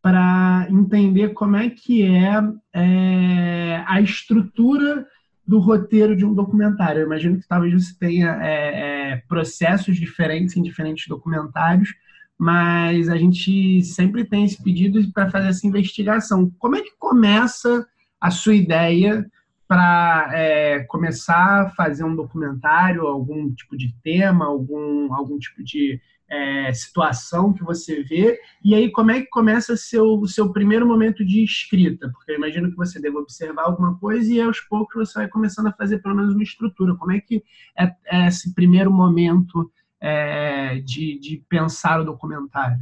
[0.02, 5.06] para entender como é que é, é, a estrutura
[5.46, 7.00] do roteiro de um documentário.
[7.00, 11.94] Eu imagino que talvez você tenha é, é, processos diferentes em diferentes documentários,
[12.38, 16.50] mas a gente sempre tem esse pedido para fazer essa investigação.
[16.58, 17.86] Como é que começa
[18.20, 19.24] a sua ideia
[19.68, 26.00] para é, começar a fazer um documentário, algum tipo de tema, algum, algum tipo de,
[26.28, 31.24] é, situação que você vê, e aí como é que começa o seu, primeiro momento
[31.24, 32.10] de escrita?
[32.10, 35.68] Porque eu imagino que você deve observar alguma coisa e aos poucos você vai começando
[35.68, 36.96] a fazer pelo menos uma estrutura.
[36.96, 37.42] Como é que
[37.78, 42.80] é, é esse primeiro momento é, de, de pensar o documentário?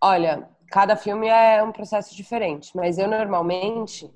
[0.00, 4.08] Olha, cada filme é um processo diferente, mas eu normalmente,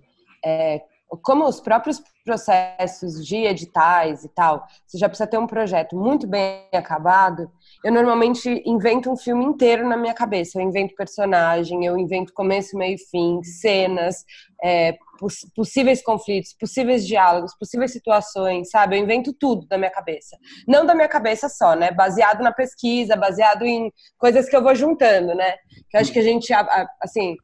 [0.45, 0.83] é,
[1.23, 6.27] como os próprios processos de editais e tal, você já precisa ter um projeto muito
[6.27, 7.51] bem acabado,
[7.85, 10.59] eu normalmente invento um filme inteiro na minha cabeça.
[10.59, 14.25] Eu invento personagem, eu invento começo, meio e fim, cenas,
[14.63, 18.97] é, poss possíveis conflitos, possíveis diálogos, possíveis situações, sabe?
[18.97, 20.37] Eu invento tudo da minha cabeça.
[20.67, 21.91] Não da minha cabeça só, né?
[21.91, 25.57] Baseado na pesquisa, baseado em coisas que eu vou juntando, né?
[25.91, 26.53] Que eu acho que a gente,
[27.01, 27.37] assim,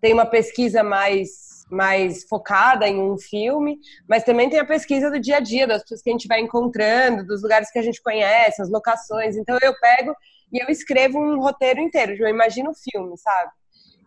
[0.00, 3.78] tem uma pesquisa mais mais focada em um filme,
[4.08, 6.40] mas também tem a pesquisa do dia a dia, das pessoas que a gente vai
[6.40, 9.36] encontrando, dos lugares que a gente conhece, as locações.
[9.36, 10.14] Então eu pego
[10.52, 13.52] e eu escrevo um roteiro inteiro, eu imagino o filme, sabe?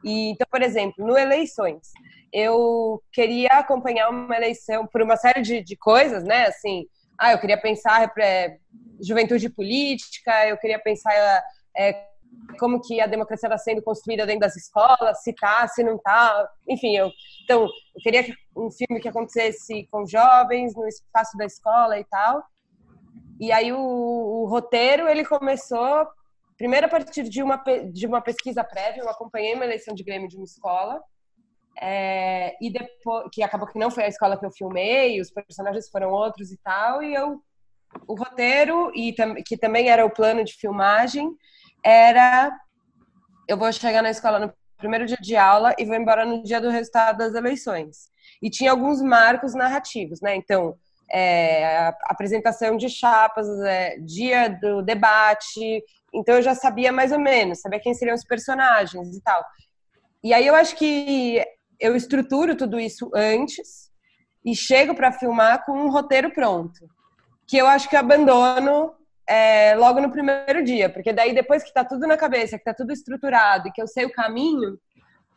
[0.03, 1.91] E, então, por exemplo, no Eleições,
[2.31, 6.47] eu queria acompanhar uma eleição por uma série de, de coisas, né?
[6.47, 6.85] Assim,
[7.17, 8.57] ah, eu queria pensar é,
[8.99, 11.13] juventude política, eu queria pensar
[11.77, 12.07] é,
[12.59, 16.49] como que a democracia está sendo construída dentro das escolas, se está, se não está,
[16.67, 17.11] enfim, eu
[17.43, 22.43] então eu queria um filme que acontecesse com jovens no espaço da escola e tal.
[23.39, 26.07] E aí o, o roteiro ele começou
[26.57, 30.29] primeiro a partir de uma de uma pesquisa prévia, eu acompanhei uma eleição de Grêmio
[30.29, 31.01] de uma escola.
[31.81, 35.89] É, e depois que acabou que não foi a escola que eu filmei, os personagens
[35.89, 37.41] foram outros e tal, e eu
[38.07, 39.13] o roteiro e
[39.45, 41.29] que também era o plano de filmagem
[41.83, 42.51] era
[43.47, 46.59] eu vou chegar na escola no primeiro dia de aula e vou embora no dia
[46.59, 48.09] do resultado das eleições.
[48.41, 50.35] E tinha alguns marcos narrativos, né?
[50.35, 50.75] Então,
[51.11, 55.83] é, apresentação de chapas, é, dia do debate.
[56.13, 59.43] Então, eu já sabia mais ou menos, sabia quem seriam os personagens e tal.
[60.23, 61.43] E aí, eu acho que
[61.79, 63.91] eu estruturo tudo isso antes
[64.45, 66.89] e chego para filmar com um roteiro pronto.
[67.47, 68.93] Que eu acho que abandono
[69.27, 72.73] é, logo no primeiro dia, porque daí depois que está tudo na cabeça, que está
[72.73, 74.77] tudo estruturado e que eu sei o caminho,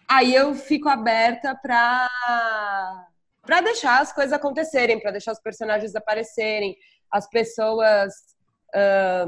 [0.08, 2.08] aí eu fico aberta para
[3.42, 6.76] para deixar as coisas acontecerem, para deixar os personagens aparecerem,
[7.12, 8.12] as pessoas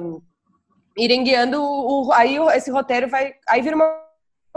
[0.00, 0.20] um,
[0.96, 4.04] irem guiando o, aí esse roteiro vai aí vira uma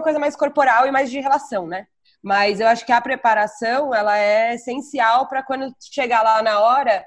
[0.02, 1.86] coisa mais corporal e mais de relação, né?
[2.24, 7.06] Mas eu acho que a preparação ela é essencial para quando chegar lá na hora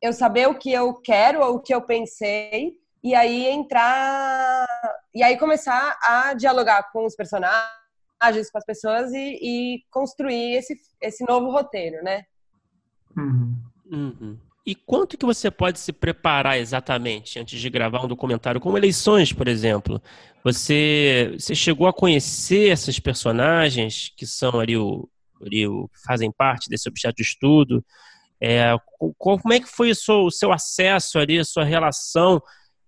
[0.00, 4.66] eu saber o que eu quero ou o que eu pensei e aí entrar
[5.14, 10.76] e aí começar a dialogar com os personagens, com as pessoas e, e construir esse,
[11.00, 12.24] esse novo roteiro, né?
[13.16, 13.56] Uhum.
[13.90, 14.38] Uhum.
[14.64, 19.32] E quanto que você pode se preparar exatamente antes de gravar um documentário, como eleições,
[19.32, 20.00] por exemplo?
[20.44, 25.08] Você, você chegou a conhecer esses personagens que são ali o,
[25.44, 27.84] ali o fazem parte desse objeto de estudo?
[28.40, 28.74] É,
[29.18, 32.42] como é que foi o seu, o seu, acesso ali, a sua relação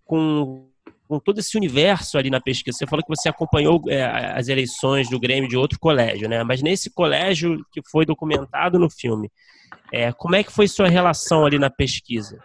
[0.04, 0.68] com,
[1.06, 2.78] com, todo esse universo ali na pesquisa?
[2.78, 6.42] Você falou que você acompanhou é, as eleições do Grêmio de outro colégio, né?
[6.42, 9.30] Mas nesse colégio que foi documentado no filme,
[9.92, 12.42] é, como é que foi sua relação ali na pesquisa?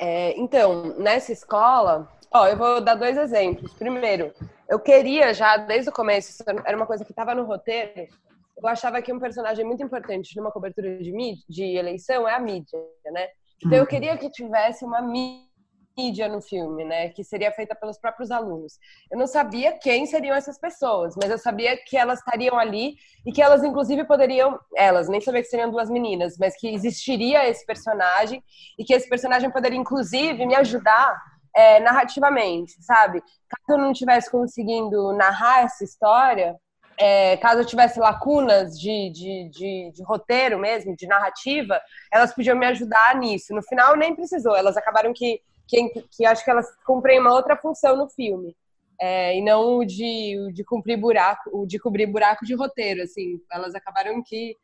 [0.00, 3.72] É, então, nessa escola, ó, eu vou dar dois exemplos.
[3.74, 4.32] Primeiro,
[4.68, 8.08] eu queria já desde o começo, era uma coisa que estava no roteiro,
[8.56, 12.40] eu achava que um personagem muito importante numa cobertura de, mídia, de eleição é a
[12.40, 12.78] mídia,
[13.12, 13.28] né?
[13.58, 13.88] Então eu uhum.
[13.88, 17.08] queria que tivesse uma mídia no filme, né?
[17.10, 18.74] Que seria feita pelos próprios alunos.
[19.10, 23.32] Eu não sabia quem seriam essas pessoas, mas eu sabia que elas estariam ali e
[23.32, 24.58] que elas, inclusive, poderiam.
[24.74, 28.42] Elas, nem sabia que seriam duas meninas, mas que existiria esse personagem
[28.78, 31.18] e que esse personagem poderia, inclusive, me ajudar
[31.54, 33.20] é, narrativamente, sabe?
[33.20, 36.54] Caso eu não estivesse conseguindo narrar essa história,
[36.98, 41.80] é, caso eu tivesse lacunas de, de, de, de, roteiro mesmo, de narrativa,
[42.10, 43.54] elas podiam me ajudar nisso.
[43.54, 44.56] No final, nem precisou.
[44.56, 48.56] Elas acabaram que, que, que acho que elas cumprem uma outra função no filme.
[48.98, 53.02] É, e não o de, o de cumprir buraco, o de cobrir buraco de roteiro,
[53.02, 53.38] assim.
[53.52, 54.56] Elas acabaram que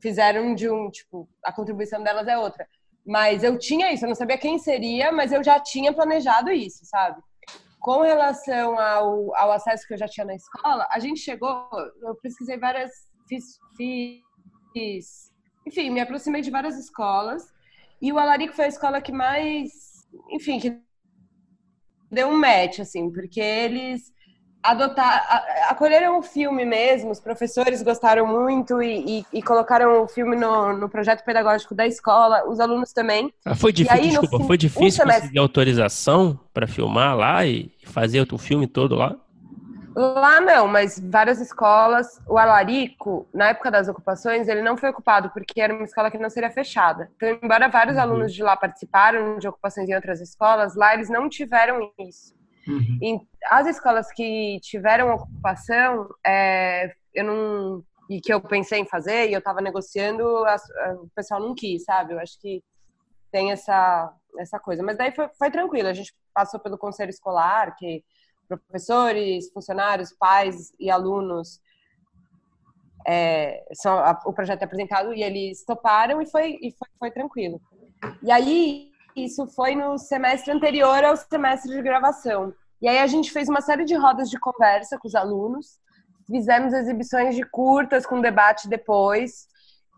[0.00, 2.68] fizeram de um, tipo, a contribuição delas é outra.
[3.06, 6.84] Mas eu tinha isso, eu não sabia quem seria, mas eu já tinha planejado isso,
[6.84, 7.22] sabe?
[7.88, 11.66] Com relação ao, ao acesso que eu já tinha na escola, a gente chegou,
[12.02, 12.92] eu pesquisei várias,
[13.26, 13.58] fiz,
[14.74, 15.32] fiz
[15.66, 17.50] enfim, me aproximei de várias escolas.
[18.02, 20.78] E o Alarico foi a escola que mais, enfim, que
[22.10, 24.12] deu um match, assim, porque eles
[24.70, 30.36] adotar, acolheram o filme mesmo, os professores gostaram muito e, e, e colocaram o filme
[30.36, 33.32] no, no, projeto pedagógico da escola, os alunos também.
[33.44, 35.22] Ah, foi difícil, aí, desculpa, foi difícil um semestre...
[35.22, 39.16] conseguir autorização para filmar lá e fazer o filme todo lá?
[39.96, 42.20] Lá não, mas várias escolas.
[42.28, 46.18] O Alarico, na época das ocupações, ele não foi ocupado porque era uma escola que
[46.18, 47.10] não seria fechada.
[47.16, 48.02] Então, embora vários uhum.
[48.02, 52.37] alunos de lá participaram de ocupações em outras escolas, lá eles não tiveram isso.
[52.68, 53.26] Uhum.
[53.50, 59.32] as escolas que tiveram ocupação, é, eu não e que eu pensei em fazer e
[59.32, 62.14] eu estava negociando, a, a, o pessoal não quis, sabe?
[62.14, 62.62] Eu acho que
[63.30, 64.82] tem essa essa coisa.
[64.82, 65.88] Mas daí foi, foi tranquilo.
[65.88, 68.04] A gente passou pelo conselho escolar, que
[68.46, 71.60] professores, funcionários, pais e alunos
[73.06, 77.10] é, são, a, o projeto é apresentado e eles toparam e foi, e foi, foi
[77.10, 77.60] tranquilo.
[78.22, 82.54] E aí isso foi no semestre anterior ao semestre de gravação.
[82.80, 85.80] E aí a gente fez uma série de rodas de conversa com os alunos,
[86.26, 89.48] fizemos exibições de curtas com debate depois.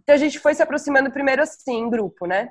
[0.02, 2.50] Então a gente foi se aproximando primeiro assim, em grupo, né?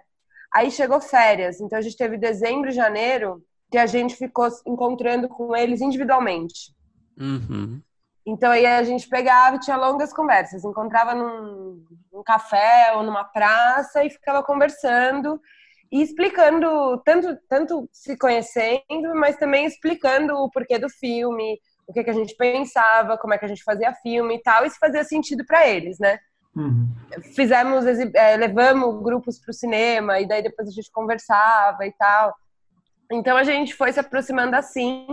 [0.53, 5.27] Aí chegou férias, então a gente teve dezembro e janeiro que a gente ficou encontrando
[5.29, 6.73] com eles individualmente.
[7.19, 7.81] Uhum.
[8.25, 13.23] Então aí a gente pegava e tinha longas conversas, encontrava num, num café ou numa
[13.23, 15.39] praça e ficava conversando
[15.91, 22.03] e explicando, tanto, tanto se conhecendo, mas também explicando o porquê do filme, o que,
[22.03, 24.77] que a gente pensava, como é que a gente fazia filme e tal, e se
[24.77, 26.19] fazia sentido para eles, né?
[26.55, 26.87] Uhum.
[27.35, 32.35] Fizemos, é, levamos grupos para o cinema, e daí depois a gente conversava e tal.
[33.11, 35.07] Então a gente foi se aproximando assim.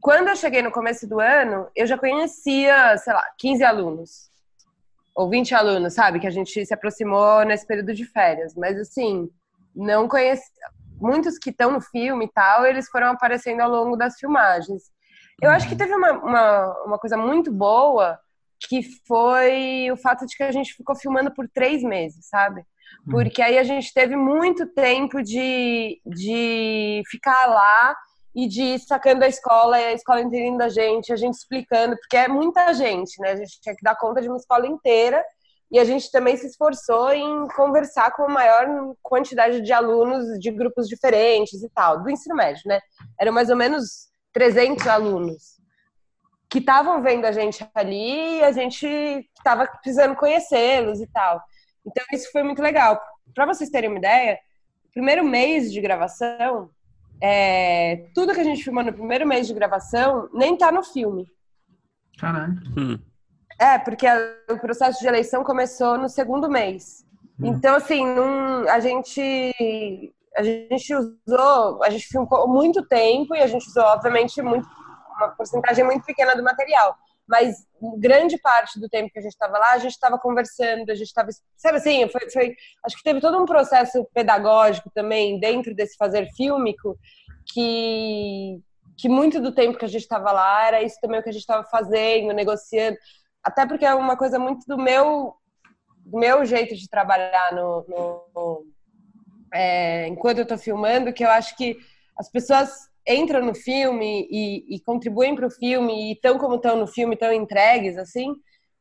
[0.00, 4.30] Quando eu cheguei no começo do ano, eu já conhecia, sei lá, 15 alunos.
[5.14, 6.20] Ou 20 alunos, sabe?
[6.20, 8.54] Que a gente se aproximou nesse período de férias.
[8.54, 9.28] Mas assim,
[9.76, 10.46] não conhecia.
[10.98, 14.84] Muitos que estão no filme e tal, eles foram aparecendo ao longo das filmagens.
[15.40, 15.78] Eu acho que uhum.
[15.78, 18.18] teve uma, uma, uma coisa muito boa,
[18.68, 22.62] que foi o fato de que a gente ficou filmando por três meses, sabe?
[23.06, 23.12] Uhum.
[23.12, 27.94] Porque aí a gente teve muito tempo de, de ficar lá
[28.34, 32.16] e de ir sacando a escola, a escola entendendo a gente, a gente explicando, porque
[32.16, 33.32] é muita gente, né?
[33.32, 35.22] A gente tinha que dar conta de uma escola inteira
[35.70, 40.50] e a gente também se esforçou em conversar com a maior quantidade de alunos de
[40.50, 42.80] grupos diferentes e tal, do ensino médio, né?
[43.20, 45.56] Eram mais ou menos 300 alunos
[46.48, 48.86] que estavam vendo a gente ali e a gente
[49.36, 51.42] estava precisando conhecê-los e tal.
[51.84, 53.00] Então isso foi muito legal.
[53.34, 54.38] Para vocês terem uma ideia,
[54.92, 56.70] primeiro mês de gravação,
[57.20, 61.26] é, tudo que a gente filmou no primeiro mês de gravação nem tá no filme.
[62.18, 62.54] Caralho.
[62.76, 62.98] Hum.
[63.58, 64.18] É, porque a,
[64.50, 67.04] o processo de eleição começou no segundo mês.
[67.40, 67.46] Hum.
[67.46, 73.46] Então, assim, num, a gente a gente usou, a gente filmou muito tempo e a
[73.46, 74.68] gente usou, obviamente, muito,
[75.16, 76.94] uma porcentagem muito pequena do material
[77.26, 77.66] mas
[77.98, 81.08] grande parte do tempo que a gente estava lá, a gente estava conversando, a gente
[81.08, 82.54] estava, sabe assim, foi, foi,
[82.84, 86.96] acho que teve todo um processo pedagógico também dentro desse fazer fílmico
[87.52, 88.60] que
[88.98, 91.32] que muito do tempo que a gente estava lá era isso também o que a
[91.32, 92.96] gente estava fazendo, negociando,
[93.46, 95.34] até porque é uma coisa muito do meu
[96.04, 97.84] do meu jeito de trabalhar no,
[98.34, 98.66] no,
[99.52, 101.76] é, enquanto eu estou filmando, que eu acho que
[102.16, 102.70] as pessoas
[103.06, 107.14] entram no filme e, e contribuem para o filme e tão como estão no filme,
[107.14, 108.34] estão entregues, assim,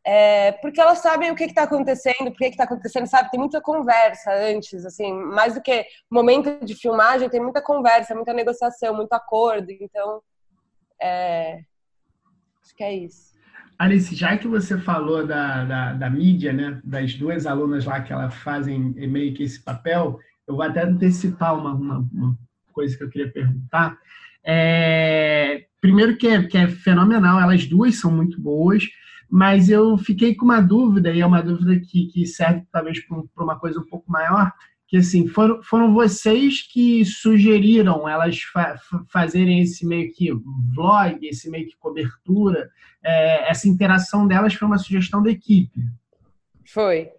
[0.04, 3.32] é, porque elas sabem o que está acontecendo, por que está acontecendo, sabe?
[3.32, 8.34] Tem muita conversa antes, assim, mais do que momento de filmagem, tem muita conversa, muita
[8.34, 10.22] negociação, muito acordo, então,
[11.02, 11.60] é,
[12.64, 13.35] acho que é isso.
[13.78, 18.14] Alice, já que você falou da, da, da, mídia, né, das duas alunas lá que
[18.14, 22.38] elas fazem meio que esse papel, eu vou até antecipar uma, uma, uma
[22.72, 23.98] coisa que eu queria perguntar.
[24.44, 28.84] É, primeiro que é, que é fenomenal, elas duas são muito boas,
[29.30, 33.44] mas eu fiquei com uma dúvida, e é uma dúvida que, que serve talvez para
[33.44, 34.52] uma coisa um pouco maior,
[34.96, 38.80] que assim, foram, foram vocês que sugeriram elas fa
[39.10, 40.32] fazerem esse meio que
[40.74, 42.70] vlog, esse meio que cobertura,
[43.04, 45.82] é, essa interação delas foi uma sugestão da equipe.
[46.66, 47.10] Foi.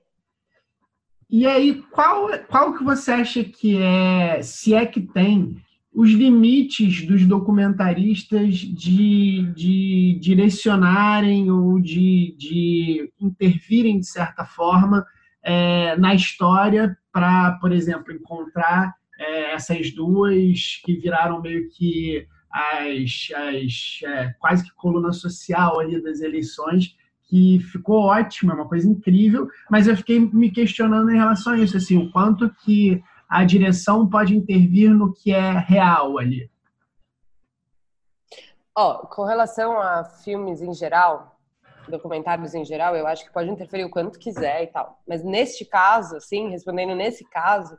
[1.28, 5.56] E aí, qual, qual que você acha que é, se é que tem,
[5.92, 15.04] os limites dos documentaristas de, de direcionarem ou de, de intervirem, de certa forma,
[15.46, 23.28] é, na história para, por exemplo, encontrar é, essas duas que viraram meio que as,
[23.34, 26.96] as é, quase que coluna social ali das eleições
[27.28, 31.76] que ficou ótima, uma coisa incrível, mas eu fiquei me questionando em relação a isso,
[31.76, 36.50] assim, o quanto que a direção pode intervir no que é real ali.
[38.76, 41.35] Ó, com relação a filmes em geral,
[41.88, 44.98] documentários em geral, eu acho que pode interferir o quanto quiser e tal.
[45.06, 47.76] Mas neste caso, assim, respondendo nesse caso,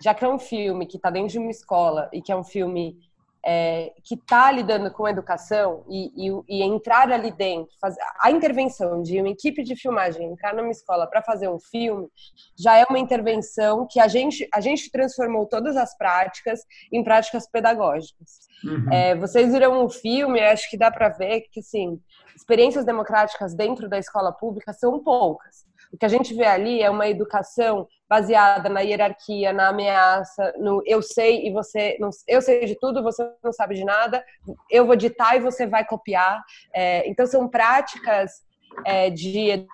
[0.00, 2.44] já que é um filme que está dentro de uma escola e que é um
[2.44, 2.98] filme
[3.46, 9.02] é, que está lidando com educação e, e, e, entrar ali dentro, fazer, a intervenção
[9.02, 12.08] de uma equipe de filmagem entrar numa escola para fazer um filme,
[12.58, 16.60] já é uma intervenção que a gente, a gente transformou todas as práticas
[16.92, 18.48] em práticas pedagógicas.
[18.64, 18.92] Uhum.
[18.92, 22.00] É, vocês viram o um filme, acho que dá para ver que assim,
[22.34, 25.65] experiências democráticas dentro da escola pública são poucas.
[25.92, 30.82] O que a gente vê ali é uma educação baseada na hierarquia, na ameaça, no
[30.86, 34.24] eu sei e você não, eu sei de tudo, você não sabe de nada,
[34.70, 36.42] eu vou ditar e você vai copiar.
[36.72, 38.44] É, então são práticas
[38.84, 39.66] é, de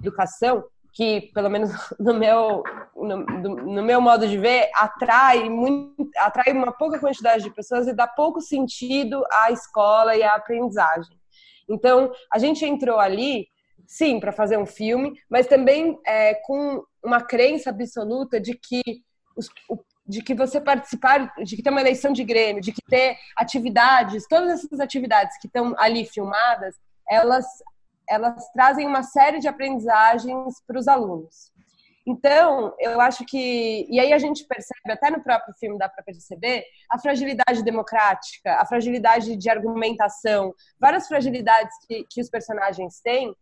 [0.00, 0.64] educação
[0.96, 2.62] que, pelo menos no meu,
[2.96, 7.92] no, no, meu modo de ver, atrai, muito, atrai uma pouca quantidade de pessoas e
[7.92, 11.16] dá pouco sentido à escola e à aprendizagem.
[11.68, 13.46] Então, a gente entrou ali
[13.86, 18.82] sim, para fazer um filme, mas também é, com uma crença absoluta de que
[19.36, 22.82] os, o, de que você participar, de que ter uma eleição de Grêmio, de que
[22.82, 26.76] ter atividades, todas essas atividades que estão ali filmadas,
[27.08, 27.46] elas
[28.08, 31.50] elas trazem uma série de aprendizagens para os alunos.
[32.06, 33.84] Então, eu acho que.
[33.90, 38.60] E aí a gente percebe, até no próprio filme dá para perceber, a fragilidade democrática,
[38.60, 43.34] a fragilidade de argumentação, várias fragilidades que, que os personagens têm,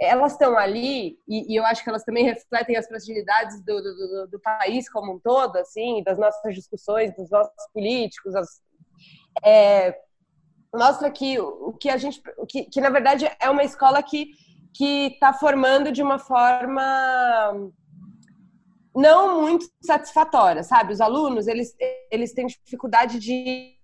[0.00, 3.94] elas estão ali, e, e, eu acho que elas também refletem as fragilidades do, do,
[3.94, 8.62] do, do, país como um todo, assim, das nossas discussões, dos nossos políticos, as,
[9.44, 9.94] é,
[10.74, 14.28] mostra que o que a gente, que, que na verdade é uma escola que
[14.72, 16.82] que está formando de uma forma
[18.94, 20.92] não muito satisfatória, sabe?
[20.92, 21.74] Os alunos eles
[22.10, 23.76] eles têm dificuldade de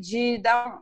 [0.00, 0.80] de dar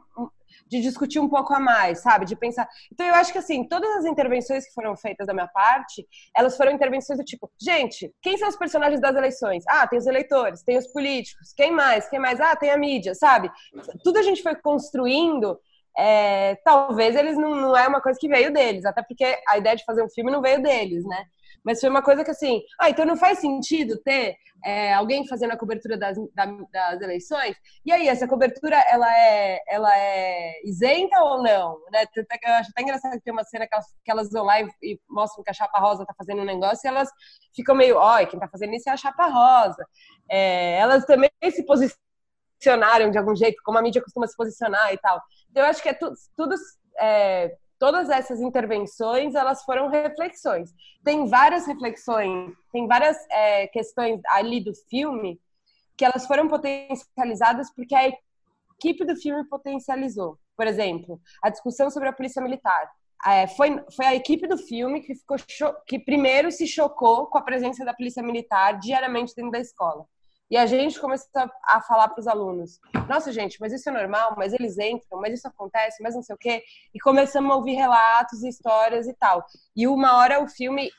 [0.67, 2.25] de discutir um pouco a mais, sabe?
[2.25, 2.69] De pensar.
[2.93, 6.07] Então, eu acho que, assim, todas as intervenções que foram feitas da minha parte,
[6.37, 9.65] elas foram intervenções do tipo: gente, quem são os personagens das eleições?
[9.69, 12.09] Ah, tem os eleitores, tem os políticos, quem mais?
[12.09, 12.41] Quem mais?
[12.41, 13.51] Ah, tem a mídia, sabe?
[14.03, 15.59] Tudo a gente foi construindo.
[16.01, 19.75] É, talvez eles não, não é uma coisa que veio deles, até porque a ideia
[19.75, 21.25] de fazer um filme não veio deles, né?
[21.69, 25.53] Mas foi uma coisa que assim, ah, então não faz sentido ter é, alguém fazendo
[25.53, 27.55] a cobertura das, da, das eleições?
[27.85, 31.79] E aí, essa cobertura, ela é, ela é isenta ou não?
[31.93, 32.05] Né?
[32.17, 34.69] Eu acho até engraçado que tem uma cena que elas, que elas vão lá e,
[34.83, 37.11] e, mostram que a Chapa Rosa tá fazendo um negócio e elas
[37.55, 39.87] ficam meio, ó, quem tá fazendo isso é a Chapa Rosa.
[40.31, 44.97] É, elas também se posicionaram de algum jeito, como a mídia costuma se posicionar e
[44.97, 45.21] tal.
[45.51, 46.55] Então, eu acho que é tudo, tudo
[46.99, 50.75] é, todas essas intervenções elas foram reflexões.
[51.05, 55.41] Tem várias reflexões, tem várias é, questões ali do filme
[55.97, 58.09] que elas foram potencializadas porque a
[58.77, 60.39] equipe do filme potencializou.
[60.57, 62.91] Por exemplo, a discussão sobre a polícia militar.
[63.27, 65.37] É, foi, foi a equipe do filme que, ficou
[65.87, 70.07] que primeiro se chocou com a presença da polícia militar diariamente dentro da escola.
[70.51, 71.29] E a gente começou
[71.65, 75.35] a falar para os alunos: nossa, gente, mas isso é normal, mas eles entram, mas
[75.35, 76.63] isso acontece, mas não sei o quê.
[76.95, 79.45] E começamos a ouvir relatos, histórias e tal.
[79.77, 80.91] E uma hora o filme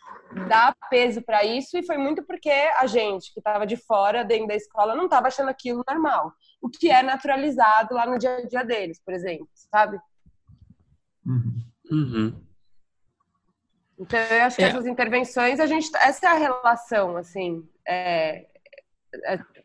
[0.48, 4.48] dá peso para isso, e foi muito porque a gente que estava de fora, dentro
[4.48, 6.32] da escola, não estava achando aquilo normal.
[6.62, 10.00] O que é naturalizado lá no dia a dia deles, por exemplo, sabe?
[11.26, 11.64] Uhum.
[11.92, 12.50] uhum.
[14.00, 14.68] Então, eu acho que é.
[14.70, 17.68] essas intervenções, a gente, essa é a relação, assim.
[17.86, 18.49] É,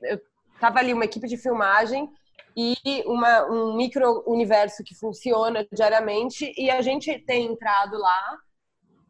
[0.03, 0.21] eu
[0.61, 2.11] tava ali uma equipe de filmagem
[2.57, 2.77] e
[3.07, 8.39] uma, um micro-universo que funciona diariamente e a gente tem entrado lá,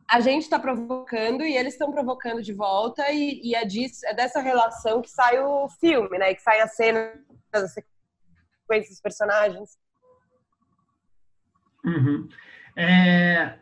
[0.08, 4.14] a gente está provocando e eles estão provocando de volta e, e é, disso, é
[4.14, 6.34] dessa relação que sai o filme, né?
[6.34, 7.12] Que sai a cena,
[7.52, 9.78] as sequências dos personagens.
[11.84, 12.28] Uhum.
[12.76, 13.54] É,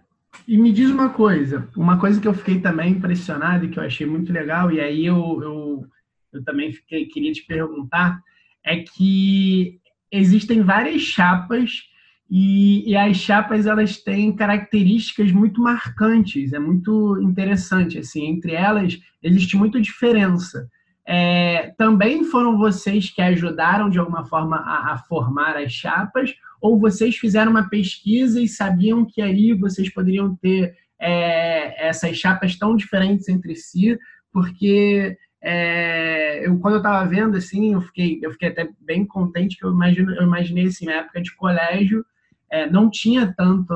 [0.47, 3.85] e me diz uma coisa, uma coisa que eu fiquei também impressionado e que eu
[3.85, 5.87] achei muito legal, e aí eu, eu
[6.33, 8.21] eu também fiquei, queria te perguntar,
[8.65, 9.79] é que
[10.11, 11.83] existem várias chapas
[12.31, 18.27] e, e, as chapas elas têm características muito marcantes, é muito interessante assim.
[18.27, 20.67] Entre elas existe muita diferença.
[21.07, 26.79] É, também foram vocês que ajudaram de alguma forma a, a, formar as chapas, ou
[26.79, 32.77] vocês fizeram uma pesquisa e sabiam que aí vocês poderiam ter é, essas chapas tão
[32.77, 33.99] diferentes entre si,
[34.33, 39.57] porque é, eu, quando eu estava vendo, assim, eu fiquei, eu fiquei até bem contente,
[39.57, 42.05] que eu, imagino, eu imaginei, assim, na época de colégio,
[42.51, 43.75] é, não tinha tanto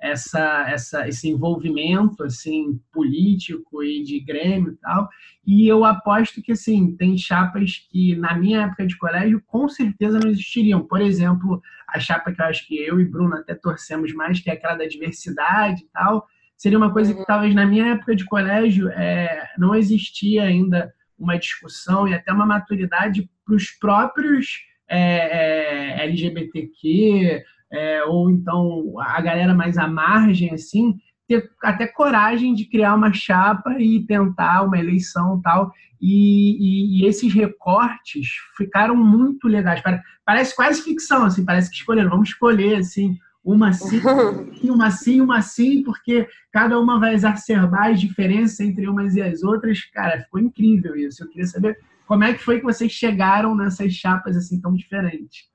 [0.00, 5.08] essa, essa, esse envolvimento assim político e de Grêmio e tal.
[5.46, 10.18] E eu aposto que assim tem chapas que na minha época de colégio com certeza
[10.18, 10.82] não existiriam.
[10.82, 14.50] Por exemplo, a chapa que eu acho que eu e Bruno até torcemos mais, que
[14.50, 17.26] é aquela da diversidade e tal, seria uma coisa que uhum.
[17.26, 22.46] talvez na minha época de colégio é, não existia ainda uma discussão e até uma
[22.46, 24.46] maturidade para os próprios
[24.88, 27.42] é, é, LGBTQ,
[27.72, 30.96] é, ou então a galera mais à margem, assim,
[31.28, 35.72] ter até coragem de criar uma chapa e tentar uma eleição tal.
[36.00, 39.82] E, e, e esses recortes ficaram muito legais.
[40.24, 44.00] Parece quase ficção, assim, parece que escolheram, vamos escolher, assim, uma sim,
[44.68, 49.44] uma sim, uma sim, porque cada uma vai exacerbar as diferenças entre umas e as
[49.44, 49.84] outras.
[49.84, 51.22] Cara, ficou incrível isso.
[51.22, 51.78] Eu queria saber
[52.08, 55.48] como é que foi que vocês chegaram nessas chapas assim tão diferentes.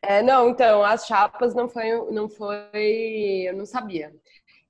[0.00, 4.12] É, não, então, as chapas não foi, não foi, eu não sabia.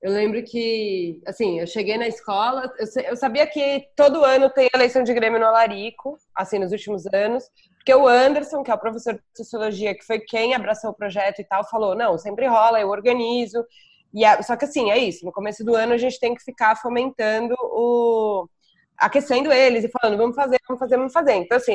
[0.01, 4.69] Eu lembro que, assim, eu cheguei na escola, eu, eu sabia que todo ano tem
[4.73, 7.43] eleição de Grêmio no Alarico, assim, nos últimos anos,
[7.77, 11.39] porque o Anderson, que é o professor de sociologia, que foi quem abraçou o projeto
[11.39, 13.65] e tal, falou, não, sempre rola, eu organizo,
[14.13, 16.75] e só que assim, é isso, no começo do ano a gente tem que ficar
[16.75, 18.47] fomentando o...
[18.97, 21.33] aquecendo eles e falando, vamos fazer, vamos fazer, vamos fazer.
[21.33, 21.73] Então, assim,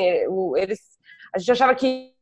[0.57, 0.79] eles...
[1.33, 2.13] A gente achava que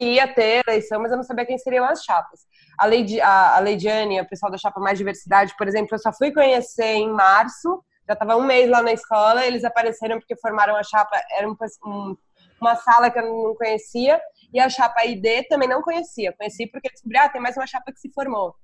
[0.00, 2.46] ia ter eleição, mas eu não sabia quem seriam as chapas.
[2.78, 6.12] A, Lady, a, a Leidiane, o pessoal da chapa Mais Diversidade, por exemplo, eu só
[6.12, 10.76] fui conhecer em março, já estava um mês lá na escola, eles apareceram porque formaram
[10.76, 11.56] a chapa, era um,
[11.86, 12.16] um,
[12.60, 14.20] uma sala que eu não conhecia,
[14.52, 16.32] e a chapa ID também não conhecia.
[16.32, 18.54] Conheci porque descobri, ah, tem mais uma chapa que se formou.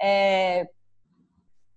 [0.00, 0.66] É,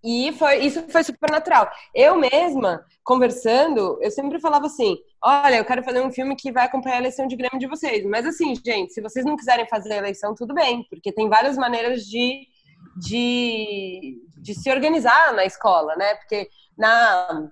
[0.08, 1.70] e foi, isso foi super natural.
[1.94, 6.64] Eu mesma, conversando, eu sempre falava assim: olha, eu quero fazer um filme que vai
[6.64, 8.06] acompanhar a eleição de Grêmio de vocês.
[8.06, 11.58] Mas assim, gente, se vocês não quiserem fazer a eleição, tudo bem, porque tem várias
[11.58, 12.48] maneiras de,
[12.96, 16.16] de, de se organizar na escola, né?
[16.16, 16.48] Porque
[16.78, 17.50] na,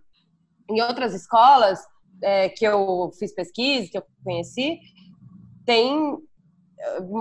[0.69, 1.85] em outras escolas
[2.23, 4.79] é, que eu fiz pesquisa, que eu conheci,
[5.65, 6.19] tem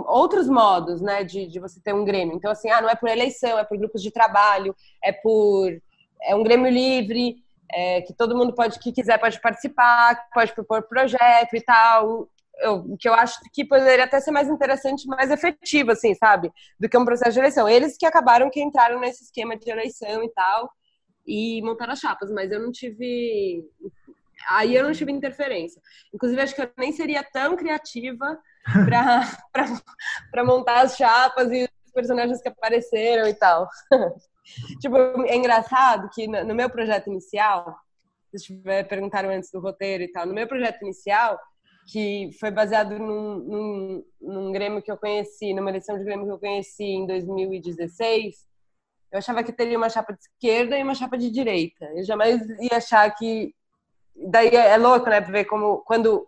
[0.07, 2.35] outros modos, né, de, de você ter um grêmio.
[2.35, 5.71] Então, assim, ah, não é por eleição, é por grupos de trabalho, é por
[6.23, 7.37] é um grêmio livre,
[7.73, 12.29] é, que todo mundo pode, que quiser pode participar, pode propor projeto e tal.
[12.61, 16.53] Eu, que eu acho que poderia até ser mais interessante, mais efetivo, assim, sabe?
[16.79, 17.69] Do que um processo de eleição.
[17.69, 20.71] Eles que acabaram que entraram nesse esquema de eleição e tal,
[21.27, 23.65] e montaram as chapas, mas eu não tive.
[24.49, 25.81] Aí eu não tive interferência.
[26.13, 32.41] Inclusive, acho que eu nem seria tão criativa para montar as chapas e os personagens
[32.41, 33.69] que apareceram e tal.
[34.81, 34.97] tipo,
[35.27, 37.77] é engraçado que no meu projeto inicial,
[38.35, 38.55] se
[38.89, 41.39] perguntaram antes do roteiro e tal, no meu projeto inicial,
[41.87, 46.33] que foi baseado num, num, num Grêmio que eu conheci, numa eleição de Grêmio que
[46.33, 48.37] eu conheci em 2016,
[49.13, 51.85] eu achava que teria uma chapa de esquerda e uma chapa de direita.
[51.95, 53.55] Eu jamais ia achar que.
[54.17, 55.21] Daí é, é louco, né?
[55.21, 56.27] Ver como quando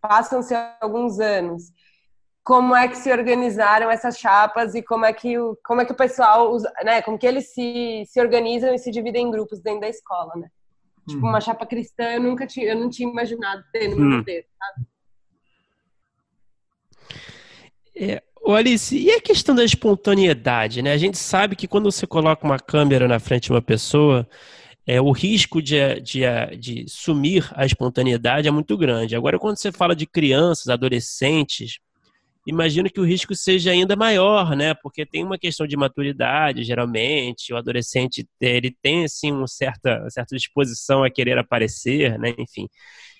[0.00, 1.72] passam-se alguns anos,
[2.44, 5.92] como é que se organizaram essas chapas e como é que o, como é que
[5.92, 9.80] o pessoal, né, como que eles se, se organizam e se dividem em grupos dentro
[9.80, 10.48] da escola, né?
[11.08, 11.40] Tipo, uma uhum.
[11.40, 14.24] chapa cristã eu nunca tinha, eu não tinha imaginado ter no meu hum.
[14.24, 14.86] sabe?
[17.96, 20.92] É, Alice, e a questão da espontaneidade, né?
[20.92, 24.28] A gente sabe que quando você coloca uma câmera na frente de uma pessoa,
[24.88, 26.22] é, o risco de, de,
[26.58, 29.14] de sumir a espontaneidade é muito grande.
[29.14, 31.78] Agora, quando você fala de crianças, adolescentes,
[32.46, 34.72] imagino que o risco seja ainda maior, né?
[34.72, 40.10] Porque tem uma questão de maturidade, geralmente, o adolescente ele tem assim uma certa, uma
[40.10, 42.34] certa disposição a querer aparecer, né?
[42.38, 42.66] Enfim,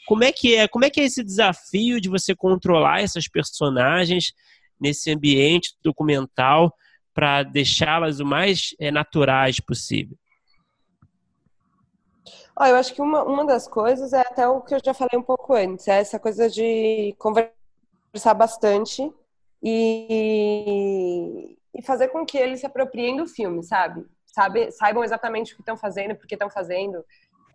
[0.06, 0.66] como é que é?
[0.66, 4.32] Como é que é esse desafio de você controlar essas personagens
[4.80, 6.72] nesse ambiente documental
[7.12, 10.16] para deixá-las o mais é, naturais possível?
[12.60, 15.16] Oh, eu acho que uma, uma das coisas é até o que eu já falei
[15.16, 19.12] um pouco antes, é essa coisa de conversar bastante
[19.62, 24.04] e, e fazer com que eles se apropriem do filme, sabe?
[24.26, 27.04] sabe saibam exatamente o que estão fazendo, por que estão fazendo.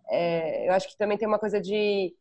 [0.08, 2.14] É, eu acho que também tem uma coisa de,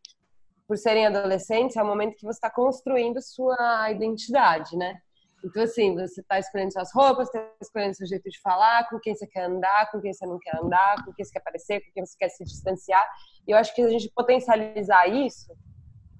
[0.67, 5.01] por serem adolescentes, é o momento que você está construindo sua identidade, né?
[5.43, 9.13] Então, assim, você está escolhendo suas roupas, está escolhendo seu jeito de falar, com quem
[9.13, 11.91] você quer andar, com quem você não quer andar, com quem você quer aparecer, com
[11.91, 13.05] quem você quer se distanciar.
[13.45, 15.53] E eu acho que a gente potencializar isso,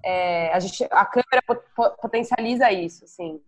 [0.04, 1.42] é, a, gente, a câmera
[2.02, 3.40] potencializa isso, assim.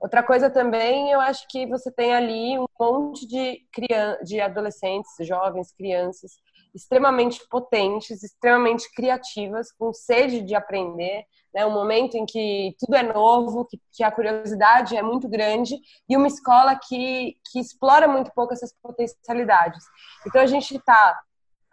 [0.00, 5.10] Outra coisa também, eu acho que você tem ali um monte de, criança, de adolescentes,
[5.20, 6.32] jovens, crianças,
[6.76, 11.64] extremamente potentes, extremamente criativas, com sede de aprender, né?
[11.64, 15.76] um momento em que tudo é novo, que, que, a curiosidade é muito grande,
[16.08, 19.82] e uma escola que, que explora muito pouco essas potencialidades.
[20.26, 21.18] Então a gente está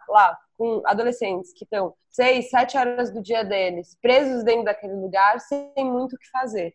[0.08, 5.40] lá com adolescentes que estão seis, sete horas do dia deles presos dentro daquele lugar
[5.40, 6.74] sem muito o que fazer,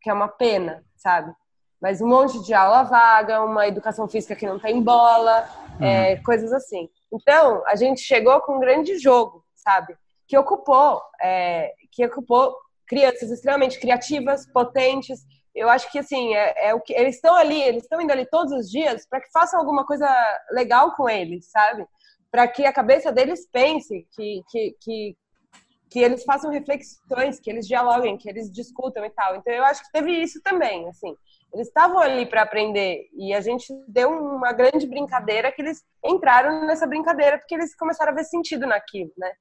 [0.00, 1.32] que é uma pena, sabe?
[1.80, 5.86] Mas um monte de aula vaga, uma educação física que não tem bola, uhum.
[5.86, 6.88] é, coisas assim.
[7.12, 9.96] Então, a gente chegou com um grande jogo, sabe?
[10.28, 12.54] Que ocupou, é, que ocupou
[12.86, 15.20] crianças extremamente criativas, potentes.
[15.54, 18.26] Eu acho que assim é, é o que eles estão ali, eles estão indo ali
[18.26, 20.08] todos os dias para que façam alguma coisa
[20.52, 21.86] legal com eles, sabe?
[22.30, 25.16] Para que a cabeça deles pense, que, que, que
[25.90, 29.34] que eles façam reflexões, que eles dialoguem, que eles discutam e tal.
[29.34, 31.16] Então eu acho que teve isso também, assim.
[31.52, 36.64] Eles estavam ali para aprender e a gente deu uma grande brincadeira que eles entraram
[36.66, 39.32] nessa brincadeira porque eles começaram a ver sentido naquilo, né?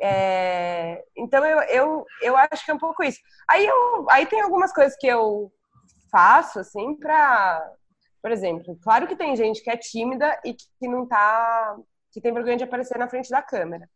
[0.00, 3.18] É, então eu, eu, eu acho que é um pouco isso.
[3.48, 5.50] Aí, eu, aí tem algumas coisas que eu
[6.10, 7.72] faço assim para,
[8.20, 11.76] por exemplo, claro que tem gente que é tímida e que não tá,
[12.12, 13.88] que tem vergonha de aparecer na frente da câmera.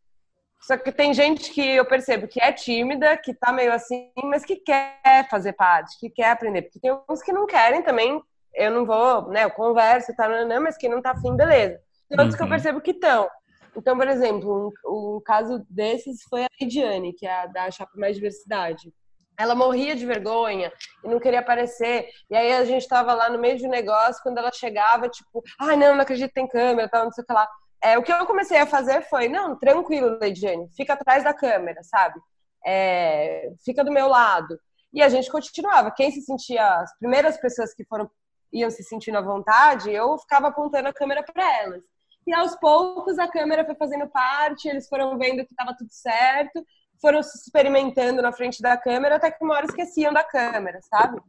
[0.61, 4.45] Só que tem gente que eu percebo que é tímida, que tá meio assim, mas
[4.45, 6.63] que quer fazer parte, que quer aprender.
[6.63, 8.21] Porque tem uns que não querem também,
[8.55, 11.79] eu não vou, né, eu converso e tal, não, mas que não tá afim, beleza.
[12.09, 12.37] Tem outros uhum.
[12.37, 12.51] que eu uhum.
[12.51, 13.29] percebo que estão.
[13.77, 17.93] Então, por exemplo, um, um, caso desses foi a Lidiane, que é a da Chapa
[17.97, 18.93] Mais Diversidade.
[19.39, 20.73] Ela morria de vergonha
[21.05, 22.09] e não queria aparecer.
[22.31, 25.43] E aí a gente estava lá no meio de um negócio, quando ela chegava, tipo,
[25.61, 27.47] ai, ah, não, não acredito que tem câmera, tal, não sei o que lá.
[27.83, 31.83] É, o que eu comecei a fazer foi, não, tranquilo, Leidiane, fica atrás da câmera,
[31.83, 32.19] sabe?
[32.65, 34.59] É, fica do meu lado.
[34.93, 35.91] E a gente continuava.
[35.91, 38.11] Quem se sentia, as primeiras pessoas que foram
[38.53, 41.83] iam se sentindo à vontade, eu ficava apontando a câmera para elas.
[42.27, 46.65] E aos poucos a câmera foi fazendo parte, eles foram vendo que estava tudo certo,
[47.01, 51.21] foram se experimentando na frente da câmera, até que uma hora esqueciam da câmera, sabe?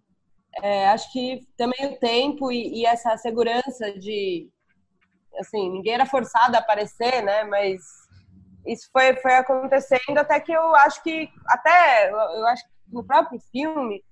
[0.64, 4.50] É, acho que também o tempo e, e essa segurança de
[5.40, 7.44] assim, ninguém era forçado a aparecer, né?
[7.44, 7.82] Mas
[8.66, 13.40] isso foi, foi acontecendo até que eu acho que, até, eu acho que no próprio
[13.52, 14.04] filme,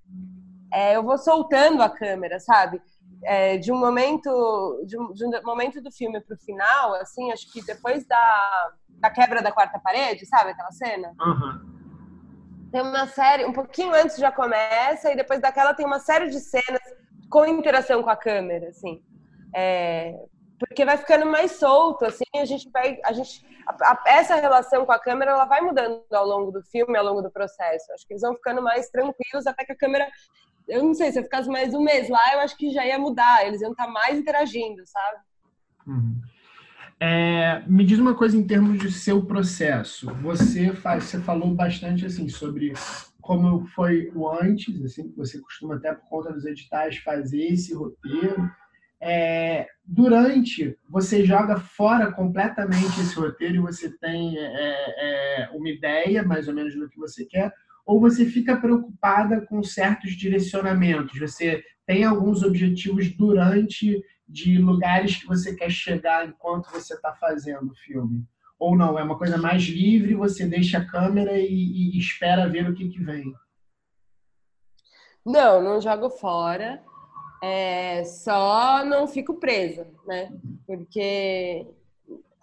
[0.74, 2.82] é, eu vou soltando a câmera, sabe?
[3.24, 7.32] É, de um momento de um, de um momento do filme para o final, assim,
[7.32, 11.13] acho que depois da, da quebra da quarta parede, sabe aquela cena?
[11.20, 11.76] Uhum.
[12.72, 16.39] Tem uma série, um pouquinho antes já começa e depois daquela tem uma série de
[16.39, 16.82] cenas
[17.30, 19.01] com interação com a câmera, assim.
[19.55, 20.13] É,
[20.60, 24.86] porque vai ficando mais solto, assim, a gente vai, a gente, a, a, essa relação
[24.86, 27.91] com a câmera, ela vai mudando ao longo do filme, ao longo do processo.
[27.93, 30.08] Acho que eles vão ficando mais tranquilos até que a câmera,
[30.68, 32.97] eu não sei, se eu ficasse mais um mês lá, eu acho que já ia
[32.97, 35.18] mudar, eles iam estar mais interagindo, sabe?
[35.88, 36.22] Uhum.
[36.99, 40.14] É, me diz uma coisa em termos de seu processo.
[40.22, 42.74] Você faz, você falou bastante assim sobre
[43.20, 48.49] como foi o antes, assim, você costuma até por conta dos editais fazer esse roteiro
[49.02, 56.24] é, durante você joga fora completamente esse roteiro e você tem é, é, uma ideia
[56.24, 57.54] mais ou menos do que você quer,
[57.86, 61.20] ou você fica preocupada com certos direcionamentos?
[61.20, 67.72] Você tem alguns objetivos durante de lugares que você quer chegar enquanto você está fazendo
[67.72, 68.26] o filme?
[68.58, 68.98] Ou não?
[68.98, 71.46] É uma coisa mais livre, você deixa a câmera e,
[71.93, 73.34] e espera ver o que, que vem?
[75.24, 76.84] Não, não jogo fora.
[77.43, 80.31] É, só não fico presa, né?
[80.65, 81.67] Porque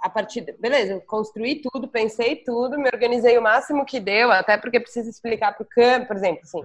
[0.03, 4.57] a partir, de, beleza, construí tudo, pensei tudo, me organizei o máximo que deu, até
[4.57, 6.65] porque preciso explicar para o campo, por exemplo, assim,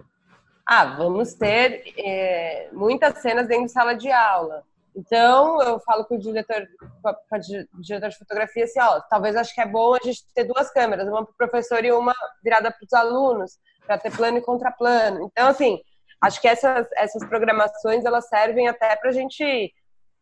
[0.65, 4.63] ah, vamos ter é, muitas cenas dentro de sala de aula.
[4.95, 6.67] Então, eu falo com o diretor,
[7.03, 10.71] com a de fotografia assim, ó, talvez acho que é bom a gente ter duas
[10.71, 14.41] câmeras, uma para o professor e uma virada para os alunos, para ter plano e
[14.41, 15.23] contraplano.
[15.31, 15.79] Então, assim,
[16.21, 19.73] acho que essas, essas programações elas servem até para a gente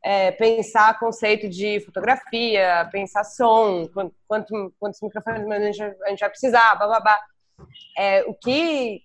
[0.04, 3.88] é, pensar conceito de fotografia, pensar som,
[4.28, 7.20] quanto, quantos microfones a gente, a gente vai precisar, blá.
[7.98, 9.02] É, o que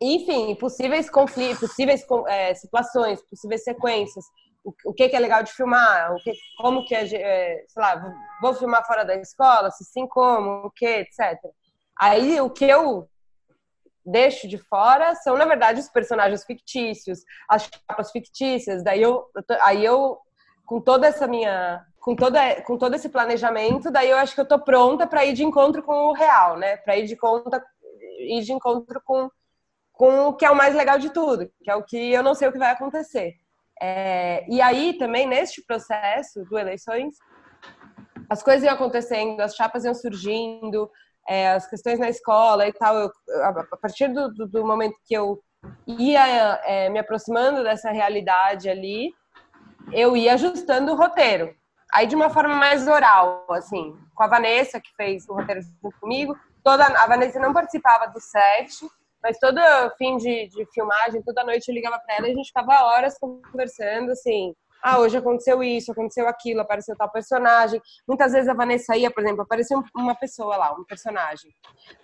[0.00, 4.24] enfim, possíveis conflitos, possíveis é, situações, possíveis sequências,
[4.64, 8.14] o, o que, que, é legal de filmar, o que, como que é, sei lá,
[8.42, 11.38] vou filmar fora da escola, se sim, como, o que, etc.
[11.98, 13.08] Aí o que eu
[14.06, 18.84] deixo de fora são, na verdade, os personagens fictícios, as capas fictícias.
[18.84, 19.26] Daí eu,
[19.62, 20.18] aí eu,
[20.64, 24.48] com toda essa minha, com toda, com todo esse planejamento, daí eu acho que eu
[24.48, 26.76] tô pronta para ir de encontro com o real, né?
[26.78, 27.62] Para ir de conta,
[28.20, 29.28] ir de encontro com,
[29.92, 32.34] com o que é o mais legal de tudo, que é o que eu não
[32.34, 33.34] sei o que vai acontecer.
[33.82, 37.14] É, e aí também neste processo do eleições
[38.28, 40.90] as coisas iam acontecendo, as chapas iam surgindo,
[41.28, 42.96] é, as questões na escola e tal.
[42.96, 43.10] Eu,
[43.44, 45.42] a partir do, do, momento que eu
[45.86, 49.12] ia é, me aproximando dessa realidade ali,
[49.92, 51.54] eu ia ajustando o roteiro.
[51.92, 56.00] Aí de uma forma mais oral, assim, com a Vanessa, que fez o roteiro junto
[56.00, 56.36] comigo.
[56.62, 58.72] Toda, a Vanessa não participava do set,
[59.22, 59.60] mas todo
[59.96, 63.16] fim de, de filmagem, toda noite eu ligava para ela e a gente ficava horas
[63.18, 67.80] conversando, assim, ah, hoje aconteceu isso, aconteceu aquilo, apareceu tal personagem.
[68.06, 71.50] Muitas vezes a Vanessa ia, por exemplo, apareceu uma pessoa lá, um personagem.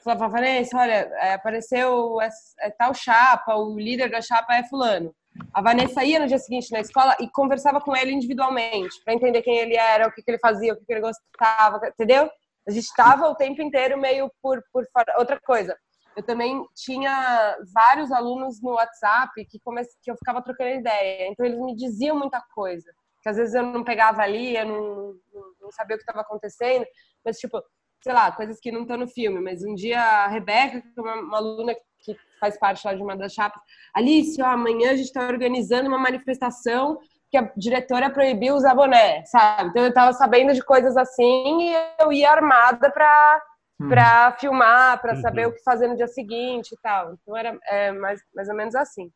[0.02, 5.14] Falava, Vanessa, olha, é, apareceu é, tal chapa, o líder da chapa é fulano.
[5.52, 9.42] A Vanessa ia no dia seguinte na escola e conversava com ele individualmente, para entender
[9.42, 12.28] quem ele era, o que, que ele fazia, o que, que ele gostava, entendeu?
[12.66, 15.14] A gente estava o tempo inteiro meio por, por fora.
[15.18, 15.76] Outra coisa,
[16.16, 21.28] eu também tinha vários alunos no WhatsApp que, que eu ficava trocando ideia.
[21.28, 22.90] Então, eles me diziam muita coisa.
[23.22, 25.14] Que às vezes eu não pegava ali, eu não,
[25.60, 26.84] não sabia o que estava acontecendo.
[27.24, 27.62] Mas, tipo,
[28.02, 29.40] sei lá, coisas que não estão no filme.
[29.40, 33.02] Mas um dia a Rebeca, que é uma, uma aluna que faz parte lá de
[33.02, 33.62] uma das chapas,
[33.94, 36.98] Alice, ó, amanhã a gente está organizando uma manifestação
[37.30, 39.70] que a diretora proibiu usar boné, sabe?
[39.70, 43.42] Então eu estava sabendo de coisas assim e eu ia armada para.
[43.88, 45.52] Para filmar, para saber uhum.
[45.52, 47.14] o que fazer no dia seguinte e tal.
[47.14, 49.10] Então era é, mais, mais ou menos assim.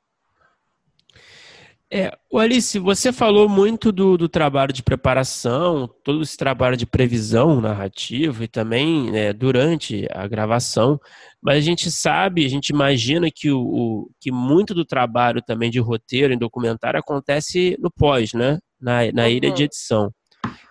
[1.89, 7.61] É, Alice, você falou muito do, do, trabalho de preparação, todo esse trabalho de previsão
[7.61, 10.99] narrativa e também né, durante a gravação,
[11.41, 15.71] mas a gente sabe, a gente imagina que, o, o, que muito do trabalho também
[15.71, 18.59] de roteiro em documentário acontece no pós, né?
[18.81, 19.29] Na, na uhum.
[19.29, 20.13] ilha de edição.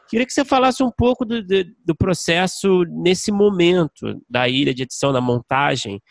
[0.07, 4.83] Queria que você falasse um pouco do, do, do processo nesse momento da ilha de
[4.83, 6.01] edição, da montagem.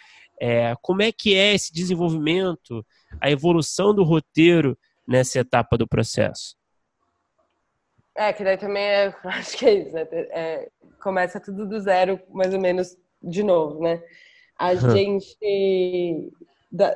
[0.41, 2.85] É, como é que é esse desenvolvimento,
[3.21, 4.77] a evolução do roteiro
[5.07, 6.57] nessa etapa do processo?
[8.17, 10.07] É, que daí também é, acho que é isso, né?
[10.13, 10.71] É,
[11.03, 14.03] começa tudo do zero, mais ou menos, de novo, né?
[14.59, 14.91] A uhum.
[14.91, 16.33] gente,
[16.71, 16.95] da,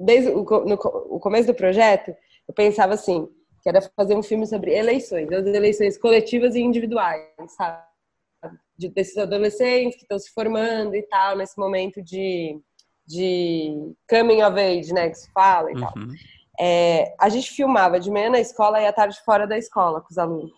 [0.00, 2.14] desde o, no, o começo do projeto,
[2.46, 3.28] eu pensava assim,
[3.66, 7.82] que era fazer um filme sobre eleições, as eleições coletivas e individuais, sabe?
[8.78, 12.60] De, desses adolescentes que estão se formando e tal, nesse momento de,
[13.04, 15.80] de coming of age, né, que se fala e uhum.
[15.80, 15.94] tal.
[16.60, 20.12] É, a gente filmava de manhã na escola e à tarde fora da escola com
[20.12, 20.52] os alunos.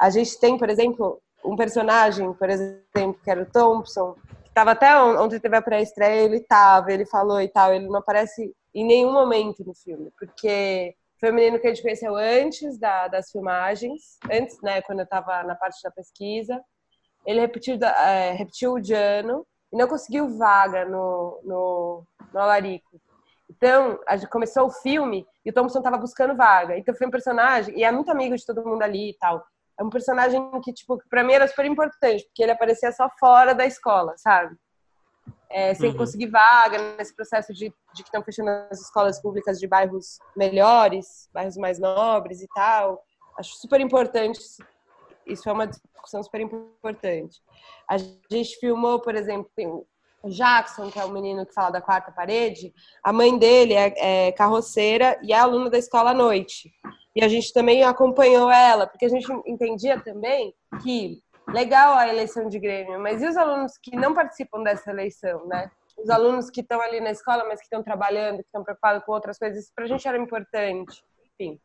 [0.00, 4.72] A gente tem, por exemplo, um personagem, por exemplo, que era o Thompson, que estava
[4.72, 8.84] até ontem teve a pré-estreia, ele estava, ele falou e tal, ele não aparece em
[8.84, 13.30] nenhum momento no filme, porque foi um menino que a gente conheceu antes da, das
[13.30, 16.62] filmagens, antes, né, quando eu estava na parte da pesquisa.
[17.24, 23.00] Ele repetiu, é, repetiu o Diano e não conseguiu vaga no, no, no Alarico.
[23.48, 26.76] Então, a gente começou o filme e o Thompson estava buscando vaga.
[26.76, 29.44] Então, foi um personagem, e é muito amigo de todo mundo ali e tal.
[29.78, 33.54] É um personagem que, tipo, para mim era super importante, porque ele aparecia só fora
[33.54, 34.56] da escola, sabe?
[35.50, 35.96] É, sem uhum.
[35.96, 41.28] conseguir vaga nesse processo de, de que estão fechando as escolas públicas de bairros melhores,
[41.32, 43.02] bairros mais nobres e tal.
[43.38, 44.40] Acho super importante.
[45.26, 47.40] Isso é uma discussão super importante.
[47.88, 49.50] A gente filmou, por exemplo,
[50.22, 52.72] o Jackson, que é o menino que fala da quarta parede.
[53.02, 56.72] A mãe dele é, é carroceira e é aluna da escola à noite.
[57.14, 62.48] E a gente também acompanhou ela, porque a gente entendia também que legal a eleição
[62.48, 65.70] de Grêmio, mas e os alunos que não participam dessa eleição, né?
[65.96, 69.12] Os alunos que estão ali na escola, mas que estão trabalhando, que estão preocupados com
[69.12, 71.02] outras coisas, isso a gente era importante.
[71.32, 71.58] Enfim,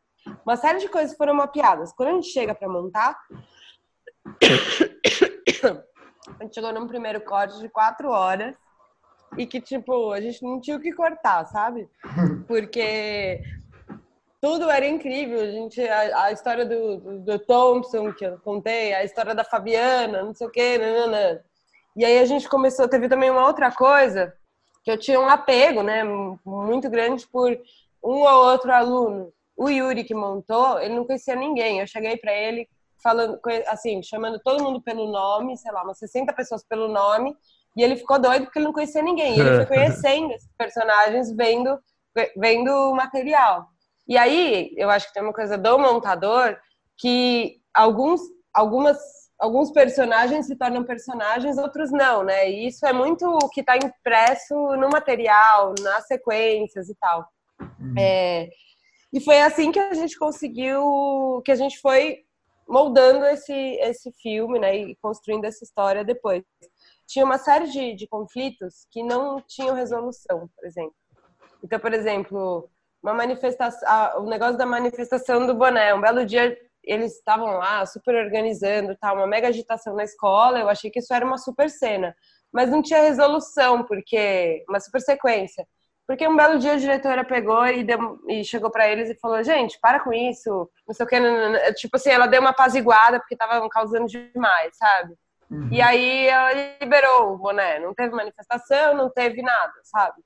[0.44, 1.92] uma série de coisas foram mapeadas.
[1.92, 3.18] Quando a gente chega para montar,
[6.40, 8.56] a gente chegou num primeiro corte de quatro horas
[9.36, 11.88] e que, tipo, a gente não tinha o que cortar, sabe?
[12.46, 13.42] Porque
[14.42, 15.40] tudo era incrível.
[15.40, 20.24] A gente, a, a história do, do, Thompson, que eu contei, a história da Fabiana,
[20.24, 21.40] não sei o quê, nanana.
[21.94, 24.34] E aí a gente começou, teve também uma outra coisa,
[24.82, 26.02] que eu tinha um apego, né,
[26.44, 27.52] muito grande por
[28.02, 29.32] um ou outro aluno.
[29.56, 31.78] O Yuri que montou, ele não conhecia ninguém.
[31.78, 32.68] Eu cheguei para ele
[33.00, 33.38] falando,
[33.68, 37.36] assim, chamando todo mundo pelo nome, sei lá, umas 60 pessoas pelo nome,
[37.76, 39.36] e ele ficou doido porque ele não conhecia ninguém.
[39.36, 41.78] E ele foi conhecendo esses personagens, vendo,
[42.36, 43.71] vendo o material.
[44.06, 46.56] E aí, eu acho que tem uma coisa do montador
[46.96, 48.20] que alguns,
[48.52, 48.98] algumas,
[49.38, 52.50] alguns personagens se tornam personagens, outros não, né?
[52.50, 57.26] E isso é muito o que está impresso no material, nas sequências e tal.
[57.60, 57.94] Uhum.
[57.98, 58.48] É,
[59.12, 62.24] e foi assim que a gente conseguiu, que a gente foi
[62.66, 64.76] moldando esse, esse filme, né?
[64.76, 66.42] E construindo essa história depois.
[67.06, 70.94] Tinha uma série de, de conflitos que não tinham resolução, por exemplo.
[71.62, 72.70] Então, por exemplo,
[73.02, 75.94] uma manifestação, o negócio da manifestação do boné.
[75.94, 80.68] Um belo dia eles estavam lá super organizando, tá, uma mega agitação na escola, eu
[80.68, 82.14] achei que isso era uma super cena.
[82.52, 85.66] Mas não tinha resolução, porque uma super sequência.
[86.06, 89.42] Porque um belo dia a diretora pegou e, deu, e chegou para eles e falou:
[89.42, 91.16] gente, para com isso, não sei o que.
[91.74, 95.14] Tipo assim, ela deu uma apaziguada porque estavam causando demais, sabe?
[95.50, 95.68] Uhum.
[95.70, 97.78] E aí ela liberou o boné.
[97.78, 100.20] Não teve manifestação, não teve nada, sabe?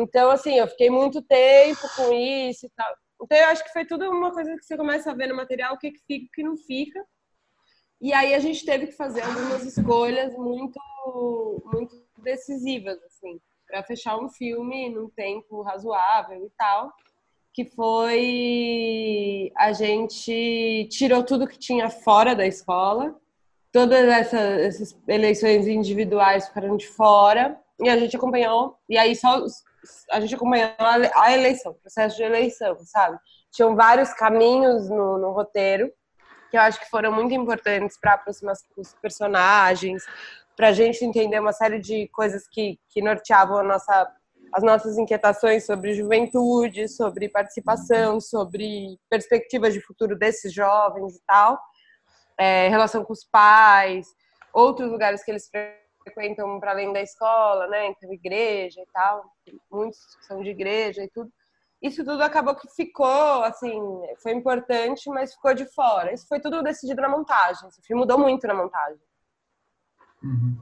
[0.00, 2.94] Então, assim, eu fiquei muito tempo com isso e tal.
[3.22, 5.74] Então, eu acho que foi tudo uma coisa que você começa a ver no material,
[5.74, 7.04] o que, que fica e o que não fica.
[8.00, 10.78] E aí a gente teve que fazer algumas escolhas muito,
[11.72, 16.92] muito decisivas, assim para fechar um filme num tempo razoável e tal,
[17.52, 23.14] que foi a gente tirou tudo que tinha fora da escola,
[23.72, 29.44] todas essas, essas eleições individuais ficaram de fora e a gente acompanhou e aí só
[30.10, 30.70] a gente acompanhou
[31.14, 33.18] a, eleição, o processo de eleição, sabe?
[33.52, 35.90] Tinham vários caminhos no, no roteiro
[36.50, 40.04] que eu acho que foram muito importantes para aproximar os personagens,
[40.56, 44.10] para a gente entender uma série de coisas que, que norteavam nossa,
[44.52, 51.60] as nossas inquietações sobre juventude, sobre participação, sobre perspectivas de futuro desses jovens e tal,
[52.38, 54.06] é, relação com os pais,
[54.52, 55.50] outros lugares que eles
[56.06, 57.88] frequentam para além da escola, né?
[57.88, 59.24] Então, igreja e tal,
[59.70, 61.30] muitos são de igreja e tudo.
[61.82, 63.78] Isso tudo acabou que ficou, assim,
[64.22, 66.12] foi importante, mas ficou de fora.
[66.12, 67.68] Isso foi tudo decidido na montagem.
[67.68, 69.00] O filme mudou muito na montagem.
[70.22, 70.56] Uhum.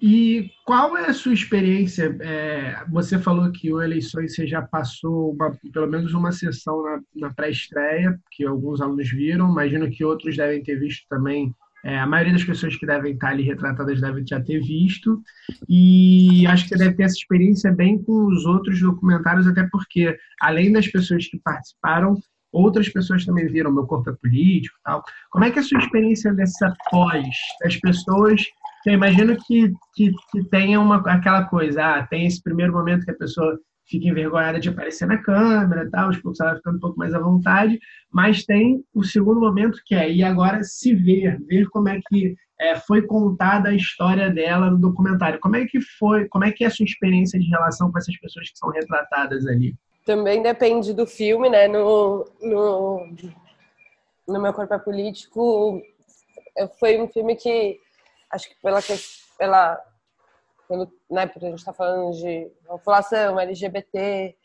[0.00, 2.16] E qual é a sua experiência?
[2.20, 7.00] É, você falou que o Eleições você já passou uma, pelo menos uma sessão na,
[7.16, 11.52] na pré-estreia, que alguns alunos viram, imagino que outros devem ter visto também.
[11.84, 15.22] É, a maioria das pessoas que devem estar ali retratadas devem já ter visto,
[15.68, 20.16] e acho que você deve ter essa experiência bem com os outros documentários, até porque,
[20.40, 22.16] além das pessoas que participaram,
[22.52, 25.02] outras pessoas também viram Meu Corpo é Político tal.
[25.30, 27.28] Como é que é a sua experiência dessa pós,
[27.62, 28.42] das pessoas
[28.86, 33.10] eu imagino que, que, que tenha uma, aquela coisa, ah, tem esse primeiro momento que
[33.10, 33.58] a pessoa
[33.88, 37.18] fica envergonhada de aparecer na câmera e tal, poucos ela ficando um pouco mais à
[37.18, 37.78] vontade,
[38.12, 42.36] mas tem o segundo momento que é, e agora se ver, ver como é que
[42.60, 45.38] é, foi contada a história dela no documentário.
[45.40, 48.16] Como é que foi, como é que é a sua experiência de relação com essas
[48.18, 49.74] pessoas que são retratadas ali?
[50.04, 51.68] Também depende do filme, né?
[51.68, 53.14] No, no,
[54.26, 55.80] no Meu Corpo é Político,
[56.80, 57.78] foi um filme que
[58.32, 58.80] acho que pela
[59.38, 59.80] pela
[60.68, 64.36] pelo, né, porque a gente está falando de população LGBT,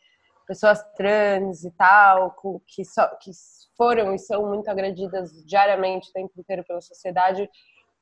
[0.48, 2.32] pessoas trans e tal,
[2.66, 2.84] que,
[3.22, 3.32] que
[3.78, 7.50] foram e são muito agredidas diariamente o tempo inteiro pela sociedade,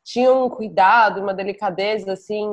[0.03, 2.47] tinham um cuidado, uma delicadeza, assim,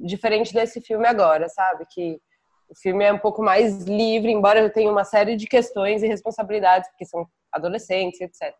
[0.00, 1.86] diferente desse filme agora, sabe?
[1.88, 2.20] Que
[2.68, 6.08] o filme é um pouco mais livre, embora eu tenha uma série de questões e
[6.08, 8.54] responsabilidades, porque são adolescentes, etc.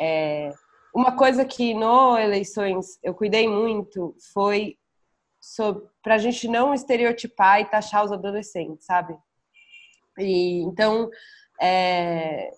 [0.00, 0.50] É,
[0.92, 4.76] uma coisa que no eleições eu cuidei muito foi
[6.02, 9.16] para a gente não estereotipar e taxar os adolescentes, sabe?
[10.18, 11.10] E então
[11.60, 12.50] é,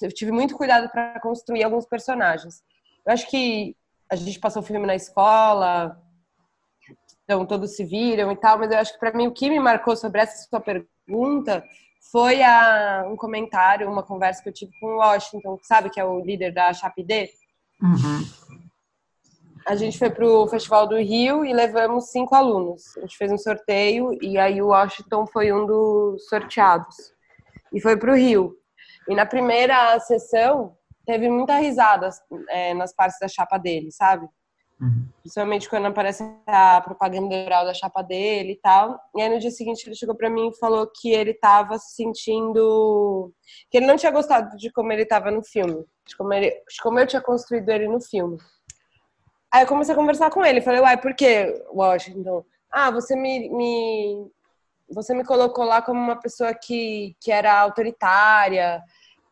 [0.00, 2.62] eu tive muito cuidado para construir alguns personagens.
[3.04, 3.76] Eu acho que
[4.08, 6.00] a gente passou o filme na escola,
[7.24, 9.58] então todos se viram e tal, mas eu acho que para mim o que me
[9.58, 11.64] marcou sobre essa sua pergunta
[12.12, 16.04] foi a, um comentário, uma conversa que eu tive com o Washington, sabe, que é
[16.04, 17.30] o líder da Chapidê.
[17.82, 18.24] Uhum.
[19.66, 22.96] A gente foi para o Festival do Rio e levamos cinco alunos.
[22.96, 26.94] A gente fez um sorteio e aí o Washington foi um dos sorteados.
[27.72, 28.56] E foi para o Rio.
[29.08, 32.10] E na primeira sessão teve muita risada
[32.48, 34.28] é, nas partes da chapa dele, sabe?
[34.80, 35.08] Uhum.
[35.20, 39.00] Principalmente quando aparece a propaganda oral da chapa dele e tal.
[39.16, 41.94] E aí no dia seguinte ele chegou para mim e falou que ele tava se
[41.94, 43.32] sentindo.
[43.70, 46.50] que ele não tinha gostado de como ele tava no filme, de como, ele...
[46.50, 48.38] de como eu tinha construído ele no filme.
[49.52, 50.60] Aí eu comecei a conversar com ele.
[50.60, 52.44] Falei, uai, por que, Washington?
[52.70, 54.30] Ah, você me, me.
[54.90, 58.82] Você me colocou lá como uma pessoa que, que era autoritária,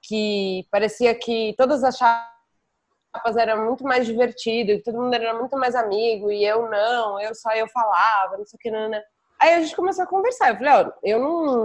[0.03, 2.34] que parecia que todas as chapas
[3.15, 7.35] etapas era muito mais divertido, todo mundo era muito mais amigo, e eu não, eu
[7.35, 9.01] só eu falava, não sei o que, não, né?
[9.41, 10.51] Aí a gente começou a conversar.
[10.51, 11.65] Eu falei, ó, eu não,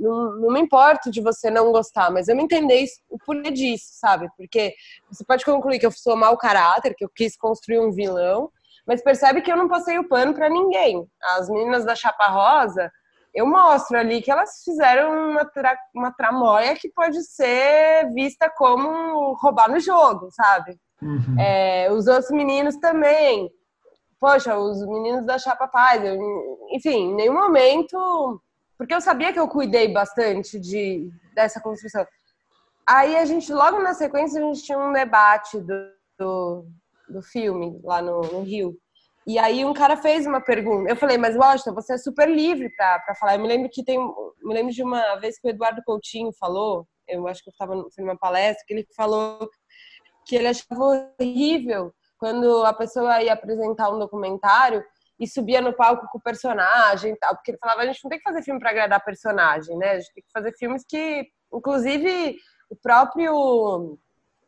[0.00, 3.86] não, não, me importo de você não gostar, mas eu me entender o porquê disso,
[3.92, 4.28] sabe?
[4.36, 4.74] Porque
[5.10, 8.50] você pode concluir que eu sou mau caráter, que eu quis construir um vilão,
[8.86, 11.06] mas percebe que eu não passei o pano para ninguém.
[11.36, 12.90] As meninas da Chapa Rosa,
[13.32, 19.34] eu mostro ali que elas fizeram uma, tra uma tramóia que pode ser vista como
[19.34, 20.76] roubar no jogo, sabe?
[21.02, 21.40] Uhum.
[21.40, 23.50] É, os outros meninos também.
[24.18, 26.04] Poxa, os meninos da Chapa Paz.
[26.04, 26.18] Eu,
[26.70, 28.40] enfim, em nenhum momento.
[28.76, 32.06] Porque eu sabia que eu cuidei bastante de, dessa construção.
[32.86, 36.66] aí a gente, logo na sequência, a gente tinha um debate do, do,
[37.08, 38.74] do filme lá no, no, Rio.
[39.26, 40.90] E aí um cara fez uma pergunta.
[40.90, 43.34] Eu falei, mas Washington, você é super livre para falar.
[43.34, 43.98] Eu me lembro que tem.
[44.42, 47.74] Me lembro de uma vez que o Eduardo Coutinho falou, eu acho que eu estava
[47.98, 49.46] numa palestra, que ele falou
[50.30, 54.84] que ele achava horrível quando a pessoa ia apresentar um documentário
[55.18, 58.18] e subia no palco com o personagem tal, porque ele falava, a gente não tem
[58.18, 59.90] que fazer filme para agradar personagem, né?
[59.90, 62.36] A gente tem que fazer filmes que, inclusive,
[62.70, 63.98] o próprio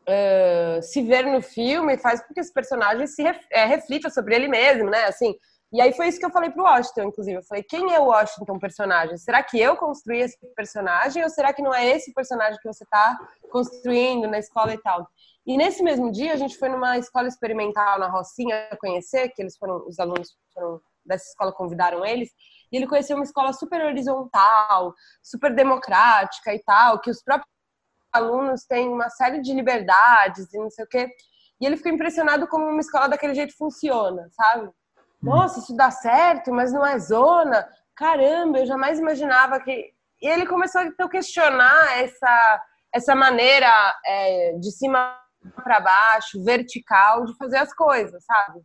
[0.07, 4.47] uh, se ver no filme faz com que os personagens se ref, é, sobre ele
[4.47, 5.03] mesmo, né?
[5.03, 5.35] Assim,
[5.73, 7.39] e aí foi isso que eu falei pro Washington, inclusive.
[7.39, 9.17] Eu falei, quem é o Washington personagem?
[9.17, 12.85] Será que eu construí esse personagem ou será que não é esse personagem que você
[12.85, 13.17] está
[13.51, 15.09] construindo na escola e tal?
[15.45, 19.57] E nesse mesmo dia, a gente foi numa escola experimental na Rocinha conhecer, que eles
[19.57, 22.29] foram, os alunos foram, dessa escola convidaram eles,
[22.71, 27.51] e ele conheceu uma escola super horizontal, super democrática e tal, que os próprios
[28.13, 31.09] alunos têm uma série de liberdades e não sei o quê.
[31.59, 34.67] E ele ficou impressionado como uma escola daquele jeito funciona, sabe?
[34.67, 34.73] Hum.
[35.21, 37.67] Nossa, isso dá certo, mas não é zona.
[37.95, 39.93] Caramba, eu jamais imaginava que.
[40.21, 42.63] E ele começou a questionar essa,
[42.93, 43.67] essa maneira
[44.05, 45.17] é, de cima
[45.63, 48.61] para baixo, vertical, de fazer as coisas, sabe?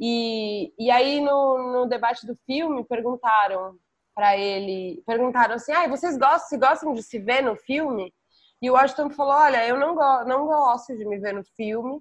[0.00, 3.76] E, e aí no, no debate do filme perguntaram
[4.14, 8.12] para ele, perguntaram assim, ah, vocês gostam, se gostam de se ver no filme?
[8.60, 12.00] E o Washington falou, olha, eu não, go não gosto de me ver no filme,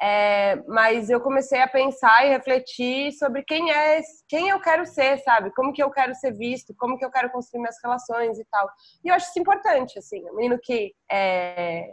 [0.00, 5.18] é, mas eu comecei a pensar e refletir sobre quem é, quem eu quero ser,
[5.18, 5.52] sabe?
[5.54, 8.66] Como que eu quero ser visto, como que eu quero construir minhas relações e tal.
[9.04, 11.92] E eu acho isso importante, assim, um menino que é,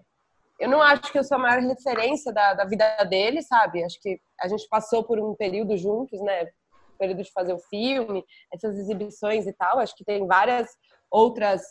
[0.59, 3.83] eu não acho que eu sou a maior referência da, da vida dele, sabe?
[3.83, 6.45] Acho que a gente passou por um período juntos, né?
[6.93, 9.79] O período de fazer o filme, essas exibições e tal.
[9.79, 10.67] Acho que tem várias
[11.11, 11.61] outras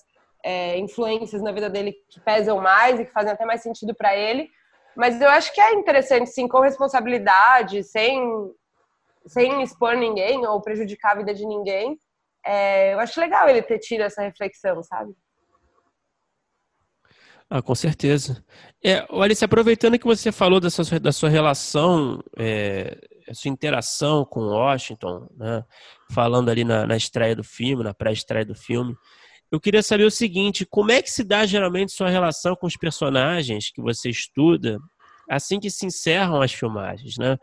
[0.45, 4.17] é, influências na vida dele que pesam mais e que fazem até mais sentido para
[4.17, 4.49] ele.
[4.97, 8.23] Mas eu acho que é interessante, sim, com responsabilidade, sem,
[9.27, 11.99] sem expor ninguém ou prejudicar a vida de ninguém.
[12.45, 15.13] É, eu acho legal ele ter tido essa reflexão, sabe?
[17.49, 18.45] Ah, com certeza.
[18.85, 22.99] É, Alice, aproveitando que você falou da sua, da sua relação, é,
[23.33, 25.65] sua interação com Washington, né,
[26.11, 28.97] falando ali na, na estreia do filme, na pré-estreia do filme,
[29.51, 32.77] eu queria saber o seguinte: como é que se dá geralmente sua relação com os
[32.77, 34.79] personagens que você estuda
[35.29, 37.39] assim que se encerram as filmagens, né?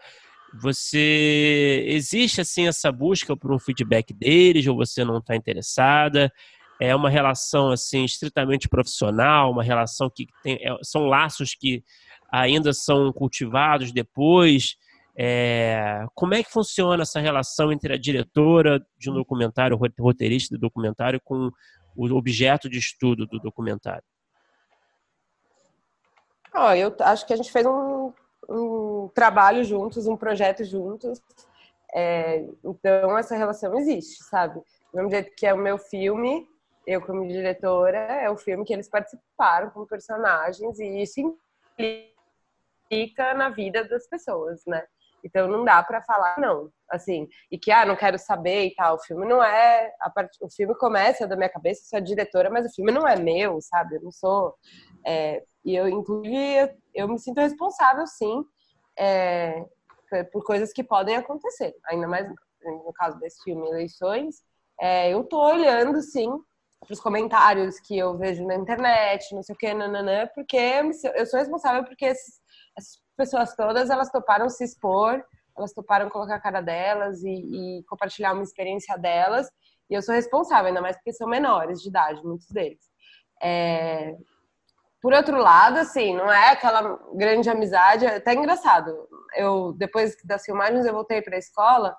[0.62, 6.32] Você existe assim essa busca por um feedback deles ou você não está interessada?
[6.80, 11.84] É uma relação assim estritamente profissional, uma relação que tem, é, são laços que
[12.32, 14.76] ainda são cultivados depois.
[15.16, 20.62] É, como é que funciona essa relação entre a diretora de um documentário, roteirista do
[20.62, 21.52] documentário, com
[21.96, 24.04] o objeto de estudo do documentário?
[26.56, 28.12] Oh, eu acho que a gente fez um,
[28.50, 31.22] um trabalho juntos, um projeto juntos.
[31.96, 34.56] É, então essa relação existe, sabe?
[34.92, 36.48] Do mesmo jeito que é o meu filme,
[36.86, 41.38] eu como diretora, é o filme que eles participaram como personagens e isso
[41.78, 44.86] implica na vida das pessoas, né?
[45.24, 48.96] Então não dá para falar não, assim, e que ah, não quero saber e tal.
[48.96, 50.30] O filme não é, part...
[50.42, 53.16] o filme começa da minha cabeça, eu sou a diretora, mas o filme não é
[53.16, 53.96] meu, sabe?
[53.96, 54.54] Eu não sou
[55.06, 55.42] é...
[55.64, 58.44] e eu inclusive eu, eu, me sinto responsável sim
[58.98, 59.66] é...
[60.34, 62.28] por coisas que podem acontecer, ainda mais
[62.62, 64.44] no caso desse filme Eleições.
[64.80, 66.30] É, eu tô olhando sim
[66.90, 70.58] os comentários que eu vejo na internet, não sei o que, nananã, porque
[71.16, 75.24] eu sou responsável porque essas pessoas todas, elas toparam se expor,
[75.58, 77.30] elas toparam colocar a cara delas e,
[77.80, 79.50] e, compartilhar uma experiência delas,
[79.90, 82.84] e eu sou responsável, ainda mais porque são menores de idade, muitos deles.
[83.42, 84.16] É...
[85.02, 89.08] Por outro lado, assim, não é aquela grande amizade, é até engraçado.
[89.36, 91.96] Eu, depois das filmagens, eu voltei para a escola,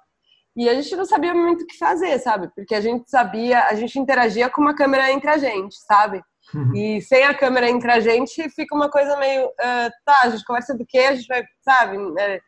[0.57, 2.49] e a gente não sabia muito o que fazer, sabe?
[2.55, 6.23] Porque a gente sabia, a gente interagia com uma câmera entre a gente, sabe?
[6.55, 6.75] Uhum.
[6.75, 9.47] E sem a câmera entre a gente, fica uma coisa meio.
[9.47, 10.99] Uh, tá, a gente conversa do quê?
[10.99, 11.97] A gente vai, sabe?
[12.21, 12.41] É,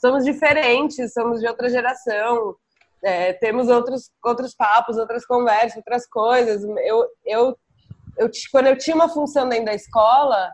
[0.00, 2.56] somos diferentes, somos de outra geração,
[3.04, 6.62] é, temos outros, outros papos, outras conversas, outras coisas.
[6.62, 7.58] Eu, eu,
[8.16, 10.50] eu, quando eu tinha uma função dentro da escola,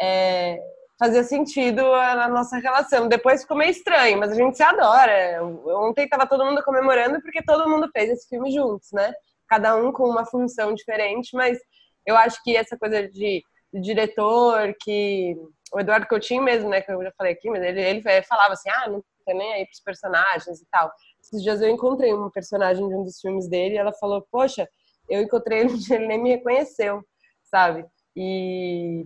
[0.00, 0.58] é,
[0.98, 3.08] fazia sentido a, nossa relação.
[3.08, 5.42] Depois ficou meio estranho, mas a gente se adora.
[5.44, 9.12] Ontem estava todo mundo comemorando porque todo mundo fez esse filme juntos, né?
[9.48, 11.58] Cada um com uma função diferente, mas
[12.04, 13.42] eu acho que essa coisa de,
[13.72, 15.36] de diretor, que
[15.72, 18.70] o Eduardo Coutinho mesmo, né, que eu já falei aqui, mas ele, ele falava assim,
[18.70, 20.90] ah, não tem nem aí pros personagens e tal.
[21.20, 24.68] Esses dias eu encontrei uma personagem de um dos filmes dele e ela falou, poxa,
[25.08, 27.02] eu encontrei ele, ele nem me reconheceu,
[27.44, 27.86] sabe?
[28.16, 29.04] E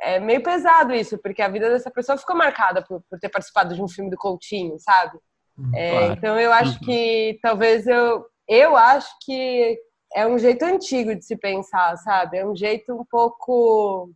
[0.00, 3.74] é meio pesado isso, porque a vida dessa pessoa ficou marcada por, por ter participado
[3.74, 5.18] de um filme do Coutinho, sabe?
[5.58, 6.12] Hum, é, claro.
[6.12, 6.84] Então eu acho uhum.
[6.84, 8.26] que talvez eu.
[8.46, 9.78] Eu acho que
[10.14, 12.38] é um jeito antigo de se pensar, sabe?
[12.38, 14.10] É um jeito um pouco.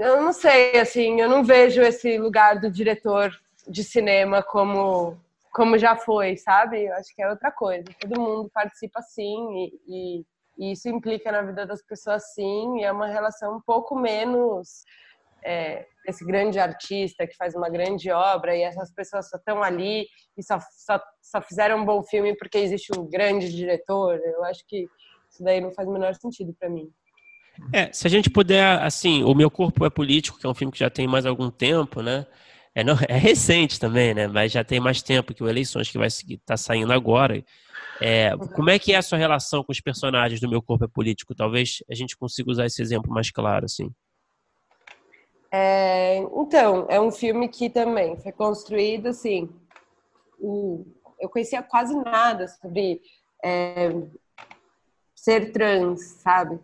[0.00, 3.30] Eu não sei, assim, eu não vejo esse lugar do diretor
[3.68, 5.18] de cinema como
[5.54, 6.86] como já foi, sabe?
[6.86, 7.84] Eu acho que é outra coisa.
[8.00, 10.26] Todo mundo participa sim e, e,
[10.58, 14.84] e isso implica na vida das pessoas sim e é uma relação um pouco menos
[15.44, 20.06] é, esse grande artista que faz uma grande obra e essas pessoas só estão ali
[20.36, 24.18] e só, só, só fizeram um bom filme porque existe um grande diretor.
[24.24, 24.86] Eu acho que
[25.30, 26.90] isso daí não faz o menor sentido para mim.
[27.72, 30.72] É, se a gente puder, assim, O Meu Corpo é Político, que é um filme
[30.72, 32.26] que já tem mais algum tempo, né?
[32.74, 34.26] É, não, é recente também, né?
[34.26, 37.44] Mas já tem mais tempo que o Eleições, que vai estar tá saindo agora.
[38.00, 40.88] É, como é que é a sua relação com os personagens do Meu Corpo é
[40.88, 41.34] Político?
[41.34, 43.90] Talvez a gente consiga usar esse exemplo mais claro, assim.
[45.50, 49.48] É, então, é um filme que também foi construído, assim,
[50.40, 50.84] o,
[51.20, 53.00] eu conhecia quase nada sobre
[53.42, 53.90] é,
[55.14, 56.58] ser trans, sabe?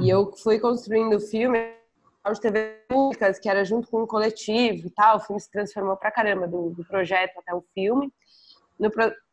[0.00, 1.58] E eu fui construindo o filme
[2.32, 5.16] de TV públicas, que era junto com um coletivo e tal.
[5.16, 8.12] O filme se transformou pra caramba do, do projeto até o filme.
[8.78, 8.90] No,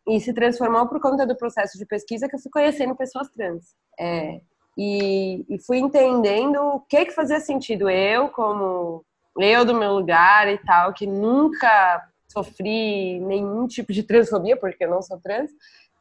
[0.07, 3.75] e se transformou por conta do processo de pesquisa que eu fui conhecendo pessoas trans.
[3.99, 4.39] É,
[4.77, 9.03] e, e, fui entendendo o que que fazia sentido eu, como
[9.39, 14.89] eu do meu lugar e tal, que nunca sofri nenhum tipo de transfobia, porque eu
[14.89, 15.51] não sou trans.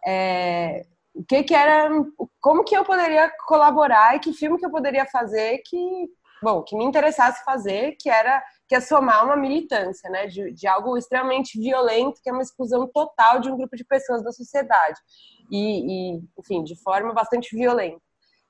[0.06, 0.84] É,
[1.14, 1.90] o que que era,
[2.40, 6.08] como que eu poderia colaborar e que filme que eu poderia fazer que
[6.42, 10.66] bom, que me interessasse fazer, que era que é somar uma militância, né, de, de
[10.66, 14.98] algo extremamente violento, que é uma exclusão total de um grupo de pessoas da sociedade
[15.50, 18.00] e, e enfim, de forma bastante violenta.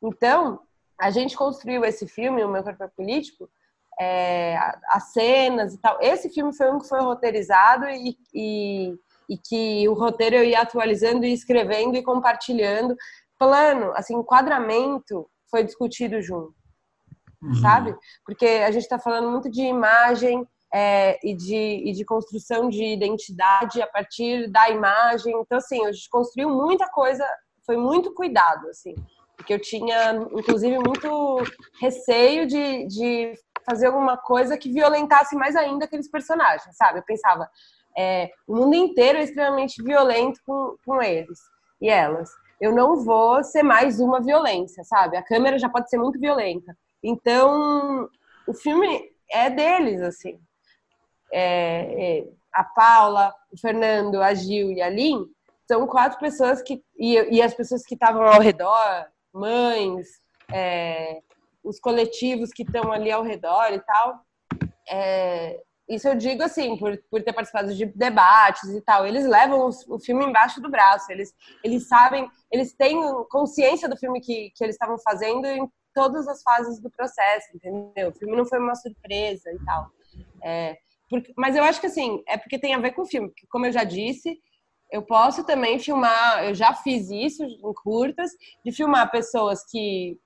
[0.02, 0.60] Então,
[0.98, 3.48] a gente construiu esse filme, o meu corpo é político,
[4.00, 4.56] é,
[4.88, 5.98] as cenas e tal.
[6.00, 8.94] Esse filme foi um que foi roteirizado e, e,
[9.28, 12.96] e que o roteiro eu ia atualizando e escrevendo e compartilhando.
[13.38, 16.54] Plano, assim, enquadramento foi discutido junto
[17.48, 17.54] uhum.
[17.56, 17.96] sabe?
[18.24, 22.84] Porque a gente está falando muito de imagem é, e, de, e de construção de
[22.84, 25.34] identidade a partir da imagem.
[25.40, 27.26] Então, assim, a gente construiu muita coisa,
[27.64, 28.94] foi muito cuidado, assim.
[29.36, 31.42] Porque eu tinha, inclusive, muito
[31.80, 33.32] receio de, de
[33.68, 37.00] fazer alguma coisa que violentasse mais ainda aqueles personagens, sabe?
[37.00, 37.48] Eu pensava,
[37.96, 41.38] é, o mundo inteiro é extremamente violento com, com eles
[41.80, 42.30] e elas.
[42.60, 45.16] Eu não vou ser mais uma violência, sabe?
[45.16, 46.76] A câmera já pode ser muito violenta.
[47.08, 48.10] Então,
[48.48, 50.40] o filme é deles, assim.
[51.32, 55.24] É, é, a Paula, o Fernando, a Gil e a Lin
[55.68, 56.82] são quatro pessoas que.
[56.98, 60.06] E, e as pessoas que estavam ao redor, mães,
[60.52, 61.20] é,
[61.62, 64.20] os coletivos que estão ali ao redor e tal.
[64.88, 69.06] É, isso eu digo assim, por, por ter participado de debates e tal.
[69.06, 73.00] Eles levam o, o, filme embaixo do braço, eles, eles sabem, eles têm
[73.30, 75.46] consciência do filme que, que eles estavam fazendo,
[75.96, 78.10] todas as fases do processo, entendeu?
[78.10, 79.90] O filme não foi uma surpresa e tal.
[80.44, 80.76] É,
[81.08, 83.46] porque, mas eu acho que assim, é porque tem a ver com o filme, porque,
[83.48, 84.38] como eu já disse,
[84.92, 88.30] eu posso também filmar, eu já fiz isso em curtas,
[88.62, 90.18] de filmar pessoas que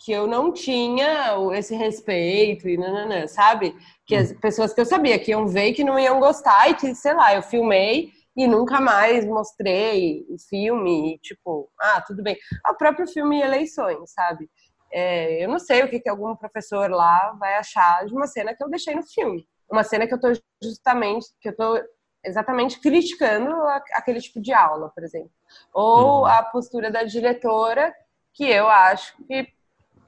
[0.00, 3.74] que eu não tinha esse respeito e nananã, sabe?
[4.06, 6.94] Que as pessoas que eu sabia que iam ver que não iam gostar e que,
[6.94, 12.36] sei lá, eu filmei e nunca mais mostrei o filme, tipo, ah, tudo bem.
[12.70, 14.48] O próprio filme Eleições, sabe?
[14.92, 18.54] É, eu não sei o que, que algum professor lá vai achar de uma cena
[18.54, 19.46] que eu deixei no filme.
[19.70, 20.32] Uma cena que eu tô
[20.62, 21.78] justamente, que eu tô
[22.24, 23.50] exatamente criticando
[23.94, 25.30] aquele tipo de aula, por exemplo.
[25.72, 26.26] Ou uhum.
[26.26, 27.94] a postura da diretora,
[28.34, 29.48] que eu acho que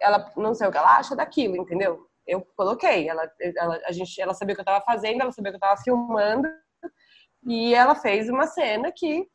[0.01, 2.07] ela não sei o que ela acha daquilo, entendeu?
[2.27, 5.53] Eu coloquei, ela, ela, a gente, ela sabia o que eu estava fazendo, ela sabia
[5.53, 6.49] que eu estava filmando,
[7.47, 9.27] e ela fez uma cena que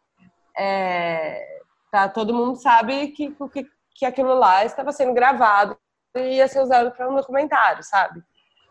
[0.57, 1.59] é,
[1.91, 5.77] tá, todo mundo sabe que, que que aquilo lá estava sendo gravado
[6.15, 8.21] e ia ser usado para um documentário, sabe?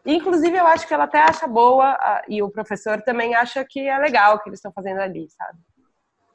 [0.04, 1.96] E, inclusive, eu acho que ela até acha boa,
[2.28, 5.58] e o professor também acha que é legal o que eles estão fazendo ali, sabe?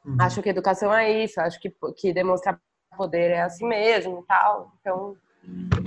[0.04, 0.16] Uhum.
[0.20, 2.58] Acho que educação é isso, acho que, que demonstrar
[2.96, 4.72] poder é assim mesmo e tal.
[4.80, 5.16] Então,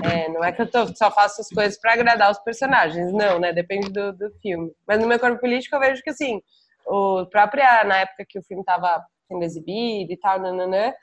[0.04, 3.38] é, não é que eu tô, só faço as coisas para agradar os personagens, não,
[3.38, 3.52] né?
[3.52, 4.72] Depende do, do filme.
[4.88, 6.42] Mas no meu corpo político eu vejo que, assim,
[6.86, 10.94] o próprio, na época que o filme estava sendo exibido e tal, nananã,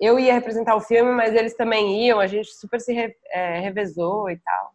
[0.00, 3.60] eu ia representar o filme, mas eles também iam, a gente super se re, é,
[3.60, 4.72] revezou e tal.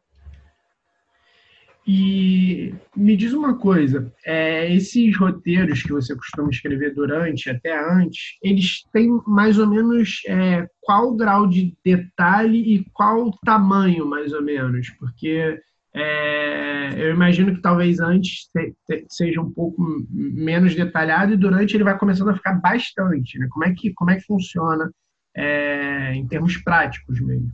[1.85, 8.37] E me diz uma coisa, é, esses roteiros que você costuma escrever durante, até antes,
[8.41, 14.41] eles têm mais ou menos é, qual grau de detalhe e qual tamanho, mais ou
[14.41, 14.89] menos?
[14.91, 15.59] Porque
[15.93, 21.75] é, eu imagino que talvez antes te, te, seja um pouco menos detalhado e durante
[21.75, 23.37] ele vai começando a ficar bastante.
[23.37, 23.47] Né?
[23.51, 24.89] Como, é que, como é que funciona
[25.35, 27.51] é, em termos práticos mesmo?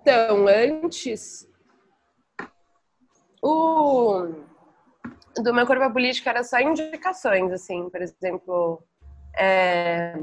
[0.00, 1.48] Então, antes
[3.42, 4.28] o
[5.36, 8.82] do meu corpo político era só indicações, assim, por exemplo,
[9.36, 10.14] é,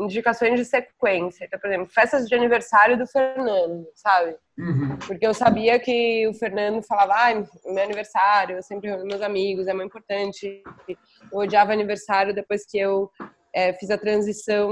[0.00, 1.44] indicações de sequência.
[1.44, 4.36] Então, por exemplo, festas de aniversário do Fernando, sabe?
[4.58, 4.96] Uhum.
[5.06, 7.34] Porque eu sabia que o Fernando falava, ah,
[7.66, 10.62] meu aniversário, eu sempre reúno meus amigos, é muito importante.
[10.88, 13.10] Eu odiava aniversário depois que eu
[13.54, 14.68] é, fiz a transição,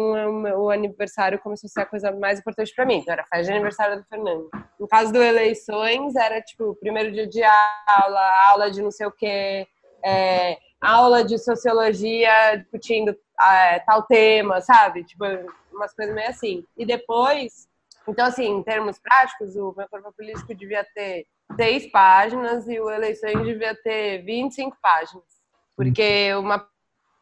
[0.59, 2.98] o aniversário começou a ser a coisa mais importante para mim.
[2.98, 4.48] Então, era festa de aniversário do Fernando.
[4.78, 9.12] No caso do eleições, era tipo, primeiro dia de aula, aula de não sei o
[9.12, 9.66] quê,
[10.05, 15.05] é, aula de sociologia discutindo é, tal tema, sabe?
[15.05, 15.24] Tipo,
[15.73, 16.65] umas coisas meio assim.
[16.77, 17.69] E depois,
[18.07, 21.27] então, assim, em termos práticos, o meu corpo político devia ter
[21.57, 25.24] seis páginas e o eleições devia ter 25 páginas.
[25.77, 26.66] Porque uma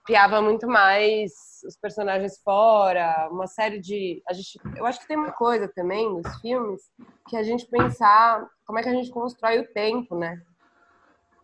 [0.04, 1.32] piava muito mais
[1.66, 4.22] os personagens fora, uma série de.
[4.28, 6.82] A gente, eu acho que tem uma coisa também nos filmes
[7.28, 10.42] que a gente pensar como é que a gente constrói o tempo, né?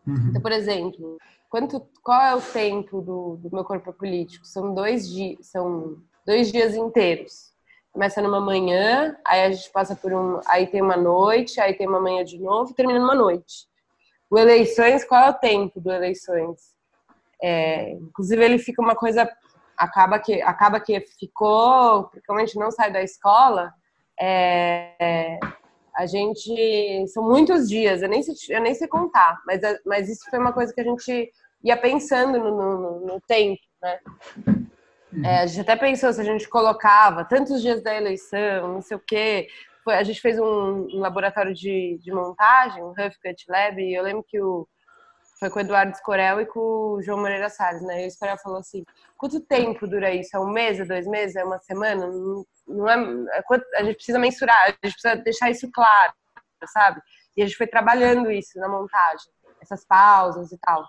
[0.07, 0.29] Uhum.
[0.29, 1.19] Então, por exemplo,
[1.49, 4.47] quanto, qual é o tempo do, do meu corpo político?
[4.47, 7.51] São dois dias, são dois dias inteiros.
[7.93, 11.89] Começa numa manhã, aí a gente passa por um, aí tem uma noite, aí tem
[11.89, 13.69] uma manhã de novo e termina numa noite.
[14.31, 16.80] O eleições, qual é o tempo do eleições?
[17.43, 19.29] É, inclusive ele fica uma coisa
[19.77, 22.11] acaba que acaba que ficou
[22.41, 23.73] gente não sai da escola
[24.21, 25.39] é,
[25.97, 30.29] a gente são muitos dias eu nem sei, eu nem sei contar mas mas isso
[30.29, 31.31] foi uma coisa que a gente
[31.65, 33.99] ia pensando no, no, no tempo né?
[35.25, 38.97] É, a gente até pensou se a gente colocava tantos dias da eleição não sei
[38.97, 39.49] o quê.
[39.87, 44.03] A gente fez um, um laboratório de, de montagem um Huff Cut Lab e eu
[44.05, 44.69] lembro que o
[45.41, 48.03] foi com o Eduardo Escorel e com o João Moreira Salles, né?
[48.03, 48.85] E o Escorel falou assim:
[49.17, 50.37] quanto tempo dura isso?
[50.37, 52.07] É um mês, é dois meses, é uma semana?
[52.07, 56.13] Não, não é, é a gente precisa mensurar, a gente precisa deixar isso claro,
[56.67, 57.01] sabe?
[57.37, 60.85] E a gente foi trabalhando isso na montagem, essas pausas e tal.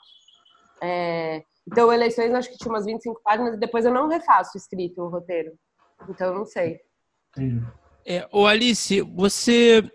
[0.83, 5.01] É, então, eleições, acho que tinha umas 25 páginas e depois eu não refaço escrito
[5.01, 5.53] o roteiro.
[6.09, 6.81] Então, eu não sei.
[8.05, 9.89] É, ô Alice, você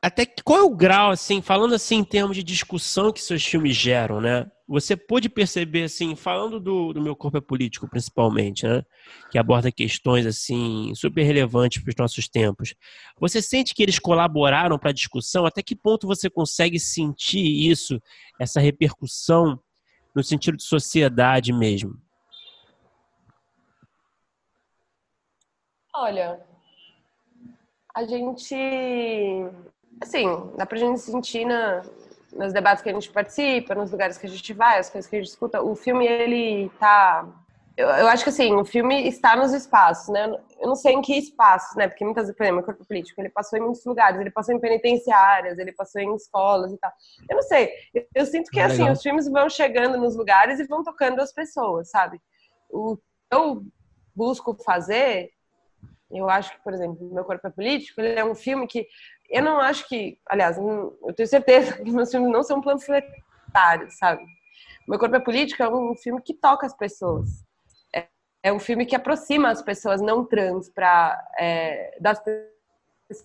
[0.00, 3.76] até qual é o grau, assim, falando assim em termos de discussão que seus filmes
[3.76, 4.50] geram, né?
[4.68, 8.84] Você pôde perceber, assim, falando do, do meu corpo é político, principalmente, né?
[9.30, 12.74] Que aborda questões, assim, super relevantes para os nossos tempos.
[13.18, 15.46] Você sente que eles colaboraram para a discussão?
[15.46, 18.00] Até que ponto você consegue sentir isso,
[18.38, 19.58] essa repercussão,
[20.14, 22.00] no sentido de sociedade mesmo?
[25.94, 26.40] Olha,
[27.94, 28.54] a gente
[30.00, 31.82] assim, dá pra gente sentir na,
[32.32, 35.16] nos debates que a gente participa, nos lugares que a gente vai, as coisas que
[35.16, 35.62] a gente escuta.
[35.62, 37.26] O filme, ele tá.
[37.76, 40.24] Eu, eu acho que assim, o filme está nos espaços, né?
[40.60, 41.86] Eu não sei em que espaços, né?
[41.86, 44.54] Porque muitas vezes, por exemplo, o corpo político, ele passou em muitos lugares, ele passou
[44.54, 46.92] em penitenciárias, ele passou em escolas e tal.
[47.30, 47.70] Eu não sei.
[47.94, 48.92] Eu, eu sinto que, é assim, legal.
[48.92, 52.20] os filmes vão chegando nos lugares e vão tocando as pessoas, sabe?
[52.68, 53.62] O que eu
[54.14, 55.30] busco fazer,
[56.10, 58.88] eu acho que, por exemplo, Meu Corpo é Político, ele é um filme que
[59.28, 64.24] eu não acho que, aliás, eu tenho certeza que meus filmes não são panfletários, sabe?
[64.86, 67.28] Meu Corpo é Político é um filme que toca as pessoas.
[67.94, 68.06] É,
[68.42, 72.22] é um filme que aproxima as pessoas não trans para é, das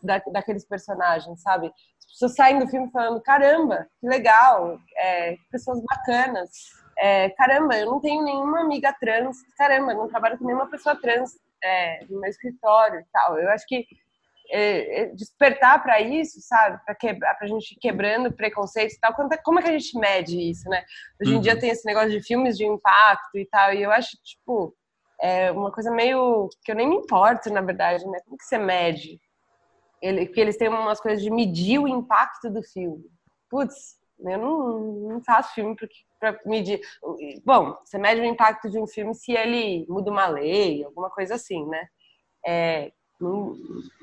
[0.01, 1.67] da, daqueles personagens, sabe?
[1.99, 6.49] As pessoas saem do filme falando, caramba, que legal, é, pessoas bacanas,
[6.97, 10.95] é, caramba, eu não tenho nenhuma amiga trans, caramba, eu não trabalho com nenhuma pessoa
[10.95, 11.31] trans
[11.63, 13.39] é, no meu escritório e tal.
[13.39, 13.85] Eu acho que
[14.55, 16.79] é, é, despertar para isso, sabe?
[16.85, 19.11] Para quebrar, para a gente quebrando preconceitos e tal.
[19.15, 20.83] Como é, como é que a gente mede isso, né?
[21.19, 21.41] Hoje em uhum.
[21.41, 24.75] dia tem esse negócio de filmes de impacto e tal, e eu acho, tipo,
[25.19, 28.19] é uma coisa meio que eu nem me importo, na verdade, né?
[28.25, 29.19] Como que você mede?
[29.99, 33.05] Ele, que eles têm umas coisas de medir o impacto do filme.
[33.49, 35.75] Putz, eu não, não faço filme
[36.19, 36.79] para medir.
[37.43, 41.35] Bom, você mede o impacto de um filme se ele muda uma lei, alguma coisa
[41.35, 41.87] assim, né?
[42.45, 42.91] É,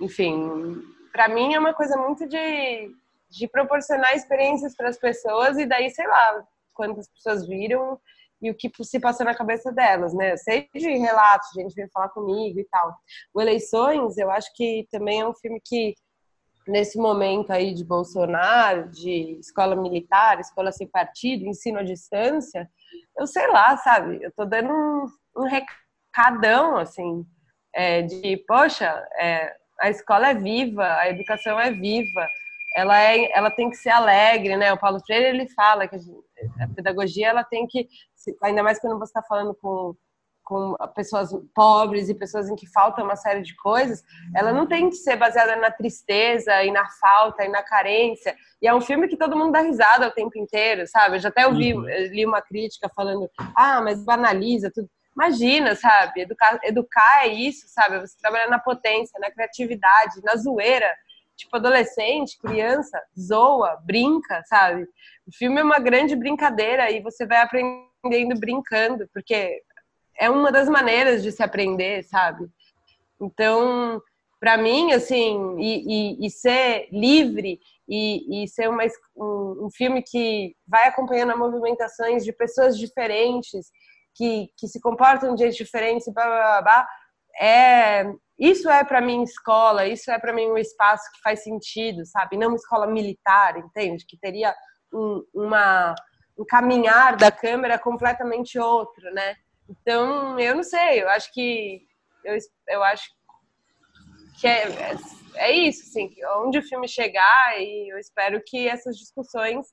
[0.01, 0.83] enfim,
[1.13, 2.95] para mim é uma coisa muito de,
[3.29, 8.01] de proporcionar experiências para as pessoas e daí, sei lá, quantas pessoas viram
[8.43, 10.33] e o que se passou na cabeça delas, né?
[10.33, 12.97] Eu sei de relatos, gente veio falar comigo e tal.
[13.35, 15.95] O Eleições, eu acho que também é um filme que
[16.67, 22.71] nesse momento aí de Bolsonaro, de escola militar, escola sem partido, ensino à distância,
[23.19, 24.23] eu sei lá, sabe?
[24.23, 25.07] Eu tô dando um,
[25.37, 27.27] um recadão, assim,
[27.75, 32.27] é, de, poxa, é, a escola é viva, a educação é viva,
[32.77, 34.73] ela, é, ela tem que ser alegre, né?
[34.73, 35.97] O Paulo Freire, ele fala que
[36.61, 37.89] a pedagogia, ela tem que,
[38.43, 39.95] ainda mais quando você está falando com
[40.51, 44.03] com pessoas pobres e pessoas em que falta uma série de coisas,
[44.35, 48.35] ela não tem que ser baseada na tristeza e na falta e na carência.
[48.61, 51.17] E é um filme que todo mundo dá risada o tempo inteiro, sabe?
[51.17, 51.85] Eu já até ouvi, uhum.
[51.85, 54.91] li uma crítica falando, ah, mas banaliza tudo.
[55.15, 56.23] Imagina, sabe?
[56.23, 58.01] Educar, educar é isso, sabe?
[58.01, 60.91] Você trabalhar na potência, na criatividade, na zoeira.
[61.37, 64.83] Tipo, adolescente, criança, zoa, brinca, sabe?
[65.27, 69.63] O filme é uma grande brincadeira e você vai aprendendo brincando, porque
[70.19, 72.47] é uma das maneiras de se aprender, sabe?
[73.19, 74.03] Então,
[74.39, 78.85] para mim, assim, e, e, e, ser livre e, e ser uma,
[79.15, 83.71] um, um, filme que vai acompanhando movimentações de pessoas diferentes,
[84.15, 86.89] que, que se comportam de jeitos diferentes, blá, blá, blá, blá,
[87.41, 88.05] é,
[88.39, 92.37] isso é para mim escola, isso é para mim um espaço que faz sentido, sabe?
[92.37, 94.07] Não uma escola militar, entende?
[94.07, 94.55] Que teria
[94.93, 95.95] um, uma,
[96.39, 99.37] um caminhar da câmera completamente outro, né?
[99.69, 101.83] Então, eu não sei, eu acho que
[102.25, 102.37] eu,
[102.69, 103.11] eu acho
[104.41, 104.97] que é, é,
[105.35, 109.67] é isso, assim, onde o filme chegar e eu espero que essas discussões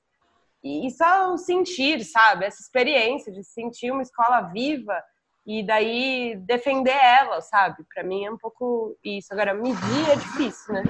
[0.62, 5.00] e, e só o sentir, sabe, essa experiência de sentir uma escola viva
[5.46, 7.84] e daí defender ela, sabe?
[7.92, 9.32] Para mim é um pouco isso.
[9.32, 10.82] Agora, medir é difícil, né?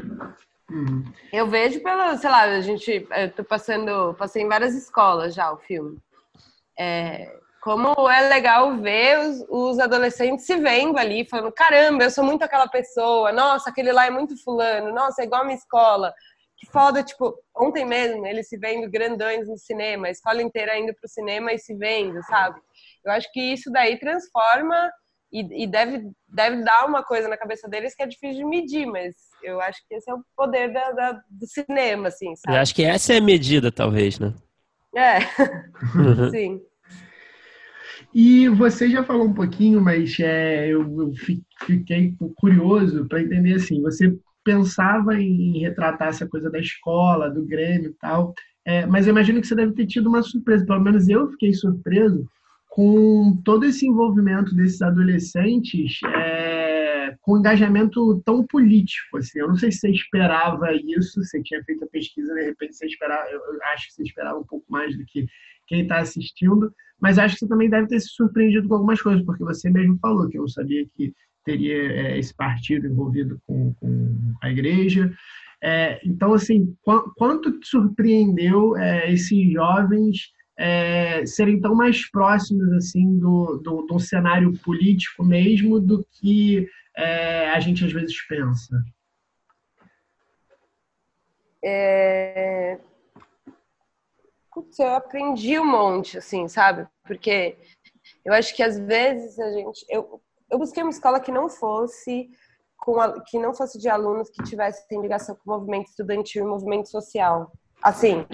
[0.70, 1.04] Uhum.
[1.32, 5.52] Eu vejo pelo, sei lá, a gente, eu tô passando, passei em várias escolas já
[5.52, 5.98] o filme.
[6.78, 12.24] É, como é legal ver os, os, adolescentes se vendo ali, falando: caramba, eu sou
[12.24, 16.12] muito aquela pessoa, nossa, aquele lá é muito fulano, nossa, é igual a minha escola.
[16.58, 20.92] Que foda, tipo, ontem mesmo eles se vendo grandões no cinema, a escola inteira indo
[20.94, 22.60] pro cinema e se vendo, sabe?
[23.04, 24.90] Eu acho que isso daí transforma
[25.32, 28.86] e, e deve, deve dar uma coisa na cabeça deles que é difícil de medir,
[28.86, 32.56] mas eu acho que esse é o poder da, da do cinema, assim, sabe?
[32.56, 34.34] Eu acho que essa é a medida, talvez, né?
[34.96, 35.18] É,
[35.94, 36.30] uhum.
[36.30, 36.62] sim.
[38.14, 41.12] E você já falou um pouquinho, mas é, eu, eu
[41.66, 44.16] fiquei curioso para entender assim, você
[44.48, 48.32] pensava em retratar essa coisa da escola, do Grêmio e tal,
[48.64, 51.52] é, mas eu imagino que você deve ter tido uma surpresa, pelo menos eu fiquei
[51.52, 52.26] surpreso
[52.70, 59.70] com todo esse envolvimento desses adolescentes é, com engajamento tão político, assim, eu não sei
[59.70, 63.40] se você esperava isso, você tinha feito a pesquisa, de repente você esperava, eu
[63.74, 65.26] acho que você esperava um pouco mais do que
[65.66, 69.22] quem está assistindo, mas acho que você também deve ter se surpreendido com algumas coisas,
[69.24, 71.12] porque você mesmo falou que eu não sabia que
[71.48, 75.10] teria é, esse partido envolvido com, com a igreja.
[75.62, 83.18] É, então, assim, qu quanto surpreendeu é, esses jovens é, serem tão mais próximos assim
[83.18, 88.76] do, do, do cenário político mesmo do que é, a gente às vezes pensa?
[91.64, 92.78] É,
[94.52, 96.86] putz, eu aprendi um monte, assim, sabe?
[97.04, 97.56] Porque
[98.24, 99.84] eu acho que às vezes a gente.
[99.88, 100.20] Eu,
[100.50, 102.30] eu busquei uma escola que não fosse
[102.76, 106.48] com a, que não fosse de alunos que tivessem ligação com o movimento estudantil e
[106.48, 107.52] movimento social.
[107.82, 108.26] Assim,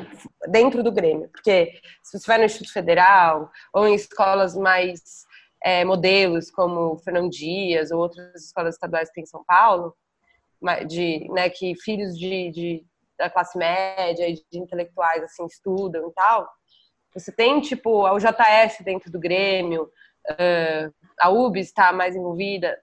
[0.48, 1.28] dentro do Grêmio.
[1.28, 1.72] Porque
[2.02, 5.24] se você vai no Instituto Federal ou em escolas mais
[5.62, 9.94] é, modelos, como Fernão Dias ou outras escolas estaduais que tem em São Paulo,
[10.86, 12.86] de, né, que filhos de, de
[13.18, 16.48] da classe média e de intelectuais assim estudam e tal,
[17.14, 19.88] você tem tipo a UJS dentro do Grêmio,
[21.20, 22.78] a UBS está mais envolvida.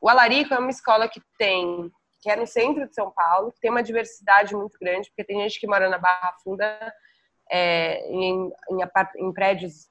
[0.00, 1.90] O Alarico é uma escola que tem
[2.20, 5.40] que é no centro de São Paulo, que tem uma diversidade muito grande, porque tem
[5.40, 6.92] gente que mora na Barra Funda
[7.48, 8.78] é, em, em,
[9.18, 9.88] em prédios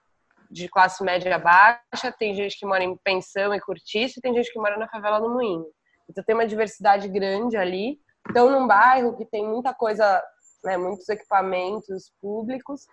[0.51, 4.51] de classe média baixa, tem gente que mora em pensão e cortiço, e tem gente
[4.51, 5.67] que mora na favela do Moinho.
[6.09, 7.97] Então tem uma diversidade grande ali
[8.27, 10.21] estão num bairro que tem muita coisa,
[10.63, 12.85] né, muitos equipamentos públicos,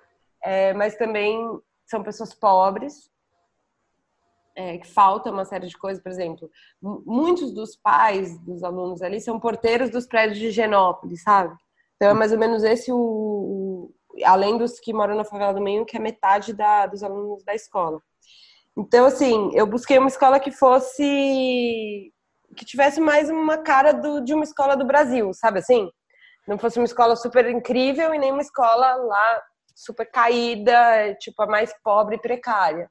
[0.42, 1.38] é, mas também
[1.86, 3.10] são pessoas pobres,
[4.56, 6.50] é, que falta uma série de coisas, por exemplo,
[6.80, 11.54] muitos dos pais dos alunos ali são porteiros dos prédios de Genópolis, sabe?
[11.96, 13.94] Então é mais ou menos esse o, o
[14.24, 17.54] além dos que moram na favela do meio, que é metade da, dos alunos da
[17.54, 18.00] escola.
[18.76, 22.12] Então, assim, eu busquei uma escola que fosse
[22.56, 25.90] que tivesse mais uma cara do, de uma escola do Brasil, sabe assim?
[26.46, 29.42] Não fosse uma escola super incrível e nem uma escola lá
[29.74, 32.88] super caída, tipo a mais pobre e precária.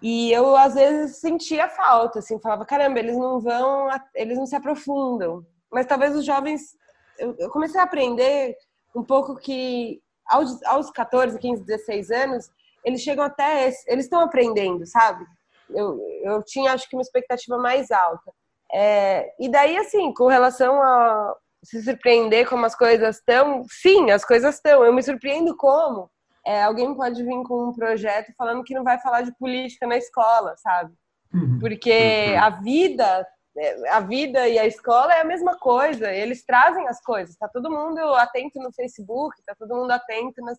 [0.00, 4.54] E eu às vezes sentia falta, assim, falava, caramba, eles não vão, eles não se
[4.54, 5.44] aprofundam.
[5.70, 6.76] Mas talvez os jovens
[7.18, 8.56] eu, eu comecei a aprender
[8.94, 12.50] um pouco que aos, aos 14, 15, 16 anos,
[12.84, 13.64] eles chegam até.
[13.86, 15.24] Eles estão aprendendo, sabe?
[15.70, 18.32] Eu, eu tinha, acho que, uma expectativa mais alta.
[18.72, 24.24] É, e daí, assim, com relação a se surpreender como as coisas estão, sim, as
[24.24, 24.84] coisas estão.
[24.84, 26.10] Eu me surpreendo como
[26.48, 29.98] é, alguém pode vir com um projeto falando que não vai falar de política na
[29.98, 30.94] escola, sabe?
[31.32, 31.58] Uhum.
[31.60, 32.42] Porque uhum.
[32.42, 33.26] a vida
[33.58, 37.30] é, a vida e a escola é a mesma coisa, eles trazem as coisas.
[37.30, 40.58] Está todo mundo atento no Facebook, está todo mundo atento nas,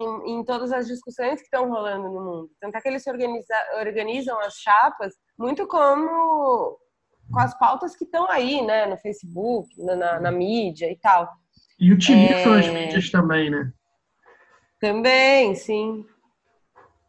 [0.00, 2.50] em, em, todas as discussões que estão rolando no mundo.
[2.58, 6.78] Tanto é que eles se organiza, organizam as chapas muito como
[7.30, 11.28] com as pautas que estão aí, né, no Facebook, na, na, na, mídia e tal.
[11.78, 12.60] E utilizam é...
[12.60, 13.72] as mídias também, né?
[14.86, 16.04] Também, sim.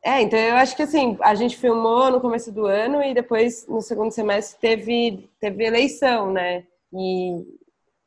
[0.04, 3.68] É, então eu acho que assim, a gente filmou no começo do ano e depois
[3.68, 6.66] no segundo semestre teve, teve eleição, né?
[6.91, 7.45] E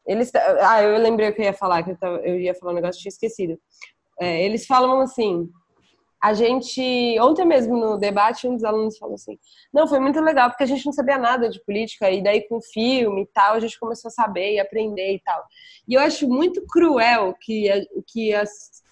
[0.05, 0.33] eles.
[0.35, 2.75] Ah, eu lembrei o que eu ia falar, que eu, tava, eu ia falar um
[2.75, 3.57] negócio, tinha esquecido.
[4.21, 5.49] É, eles falam assim.
[6.23, 9.39] A gente, ontem mesmo no debate, um dos alunos falou assim:
[9.73, 12.61] Não, foi muito legal, porque a gente não sabia nada de política, e daí com
[12.61, 15.43] filme e tal, a gente começou a saber e aprender e tal.
[15.89, 17.69] E eu acho muito cruel que
[18.07, 18.45] que a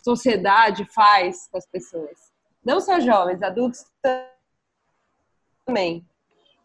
[0.03, 2.29] sociedade faz com as pessoas
[2.65, 3.85] não só jovens, adultos
[5.65, 6.07] também.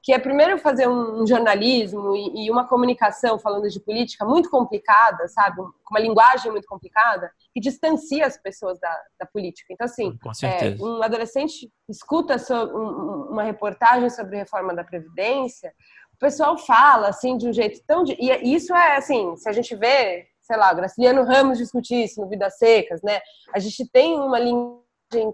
[0.03, 5.55] Que é primeiro fazer um jornalismo e, uma comunicação falando de política muito complicada, sabe?
[5.55, 9.71] Com uma linguagem muito complicada, que distancia as pessoas da, da política.
[9.71, 15.73] Então, assim, é, um adolescente escuta sobre, um, uma reportagem sobre reforma da Previdência,
[16.13, 18.03] o pessoal fala, assim, de um jeito tão...
[18.03, 22.19] De, e isso é, assim, se a gente vê, sei lá, Graciliano Ramos discutir isso
[22.19, 23.21] no Vidas Secas, né?
[23.53, 24.82] A gente tem uma linguagem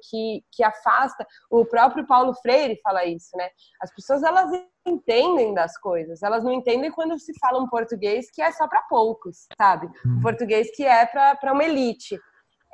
[0.01, 1.26] que, que afasta.
[1.49, 3.49] O próprio Paulo Freire fala isso, né?
[3.81, 4.51] As pessoas elas
[4.85, 8.81] entendem das coisas, elas não entendem quando se fala um português que é só para
[8.84, 9.88] poucos, sabe?
[10.06, 10.22] Um uhum.
[10.22, 12.19] português que é para uma elite.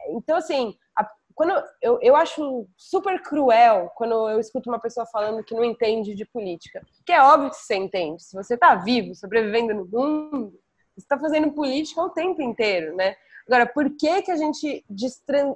[0.09, 5.43] Então, assim, a, quando eu, eu acho super cruel quando eu escuto uma pessoa falando
[5.43, 6.81] que não entende de política.
[7.05, 8.23] Que é óbvio que você entende.
[8.23, 10.59] Se você está vivo, sobrevivendo no mundo,
[10.95, 13.15] você está fazendo política o tempo inteiro, né?
[13.47, 14.83] Agora, por que, que a gente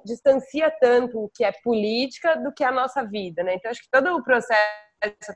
[0.05, 3.55] distancia tanto o que é política do que é a nossa vida, né?
[3.55, 4.61] Então, acho que todo o processo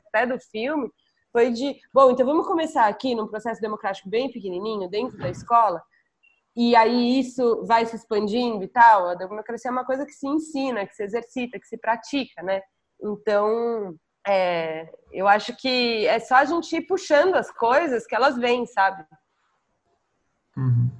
[0.06, 0.88] até do filme
[1.32, 5.82] foi de, bom, então vamos começar aqui num processo democrático bem pequenininho, dentro da escola,
[6.56, 9.08] e aí isso vai se expandindo e tal.
[9.08, 12.62] A democracia é uma coisa que se ensina, que se exercita, que se pratica, né?
[13.02, 18.36] Então, é, eu acho que é só a gente ir puxando as coisas que elas
[18.36, 19.04] vêm, sabe?
[20.56, 20.90] Uhum.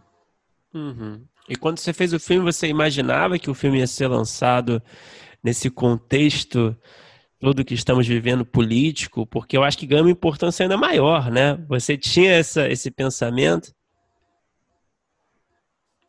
[0.74, 1.28] Uhum.
[1.49, 4.83] E quando você fez o filme, você imaginava que o filme ia ser lançado
[5.43, 6.77] nesse contexto
[7.39, 9.27] todo que estamos vivendo político?
[9.27, 11.55] Porque eu acho que ganha uma importância ainda maior, né?
[11.69, 13.75] Você tinha essa, esse pensamento?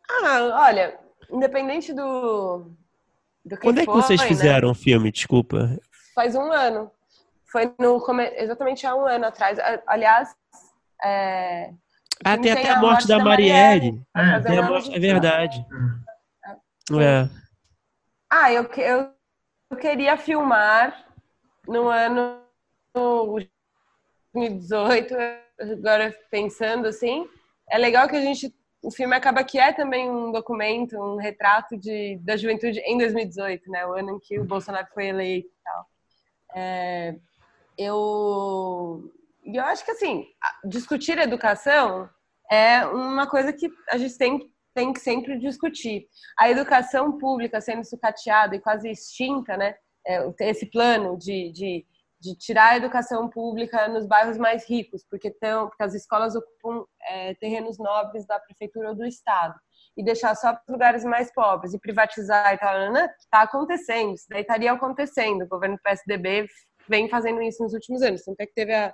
[0.10, 0.98] Ah, olha,
[1.30, 2.72] independente do.
[3.44, 4.28] do Quando é que vocês né?
[4.28, 4.78] fizeram o né?
[4.78, 5.12] filme?
[5.12, 5.78] Desculpa.
[6.14, 6.90] Faz um ano.
[7.46, 8.02] Foi no,
[8.38, 9.60] exatamente há um ano atrás.
[9.86, 10.34] Aliás,
[11.04, 11.74] é,
[12.24, 14.02] ah, tem até a morte, morte da, da Marielle.
[14.14, 14.48] Marielle.
[14.48, 15.66] É, a morte, é verdade.
[16.92, 17.04] É.
[17.04, 17.30] é.
[18.30, 19.12] Ah, eu, eu,
[19.72, 21.06] eu queria filmar
[21.68, 22.42] no ano
[24.34, 25.16] 2018,
[25.60, 27.28] agora pensando assim.
[27.70, 28.54] É legal que a gente.
[28.82, 33.70] O filme acaba que é também um documento, um retrato de, da juventude em 2018,
[33.72, 33.86] né?
[33.88, 35.86] O ano em que o Bolsonaro foi eleito e tal.
[36.56, 37.16] É,
[37.78, 39.12] eu
[39.46, 40.26] e eu acho que, assim,
[40.68, 42.10] discutir educação
[42.52, 44.40] é uma coisa que a gente tem,
[44.74, 46.08] tem que sempre discutir.
[46.38, 49.76] A educação pública sendo sucateada e quase extinta, né?
[50.08, 51.86] É, esse plano de, de,
[52.20, 56.86] de, tirar a educação pública nos bairros mais ricos, porque, tão, porque as escolas ocupam
[57.10, 59.56] é, terrenos nobres da prefeitura ou do estado,
[59.98, 64.26] e deixar só para os lugares mais pobres, e privatizar e tal, está acontecendo, isso
[64.30, 65.44] daí estaria acontecendo.
[65.44, 66.48] O governo do PSDB
[66.88, 68.94] vem fazendo isso nos últimos anos, tanto é que teve a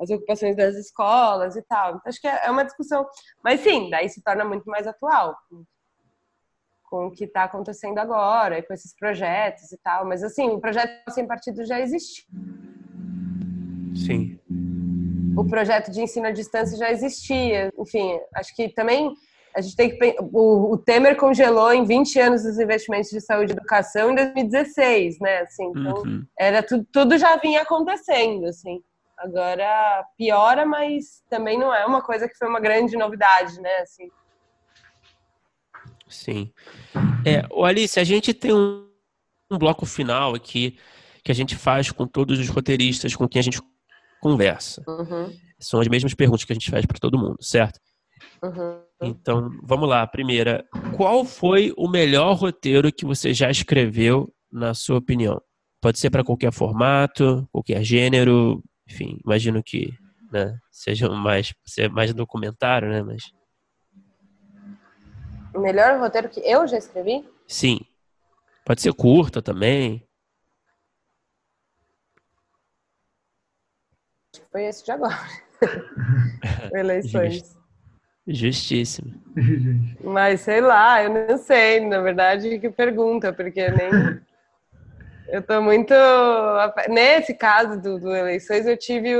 [0.00, 1.90] as ocupações das escolas e tal.
[1.90, 3.06] Então, acho que é uma discussão.
[3.42, 5.36] Mas sim, daí se torna muito mais atual
[6.84, 10.06] com o que está acontecendo agora, e com esses projetos e tal.
[10.06, 12.24] Mas assim, o projeto sem partido já existia.
[14.06, 14.38] Sim.
[15.36, 17.72] O projeto de ensino à distância já existia.
[17.76, 19.12] Enfim, acho que também
[19.56, 23.52] a gente tem que o, o Temer congelou em 20 anos os investimentos de saúde
[23.52, 25.38] e educação em 2016, né?
[25.40, 26.24] Assim, então uhum.
[26.38, 28.82] era tudo, tudo já vinha acontecendo, assim.
[29.16, 33.76] Agora piora, mas também não é uma coisa que foi uma grande novidade, né?
[33.78, 34.10] Assim.
[36.08, 36.52] Sim.
[37.24, 38.88] É, Alice, a gente tem um,
[39.50, 40.78] um bloco final aqui
[41.24, 43.60] que a gente faz com todos os roteiristas com quem a gente
[44.20, 44.82] conversa.
[44.86, 45.32] Uhum.
[45.58, 47.80] São as mesmas perguntas que a gente faz para todo mundo, certo?
[48.42, 48.80] Uhum.
[49.02, 50.06] Então, vamos lá.
[50.06, 50.64] Primeira,
[50.96, 55.40] qual foi o melhor roteiro que você já escreveu, na sua opinião?
[55.80, 59.92] Pode ser para qualquer formato, qualquer gênero, enfim, imagino que
[60.30, 63.02] né, seja mais, seja mais documentário, né?
[63.02, 63.32] Mas...
[65.54, 67.28] O melhor roteiro que eu já escrevi?
[67.46, 67.80] Sim.
[68.64, 70.06] Pode ser curta também.
[74.50, 75.18] Foi esse de agora.
[76.72, 77.56] Eleições.
[78.26, 79.22] Justíssimo.
[80.02, 84.20] Mas sei lá, eu não sei, na verdade, que pergunta, porque nem.
[85.28, 85.94] Eu tô muito.
[86.88, 89.10] Nesse caso do, do eleições, eu tive.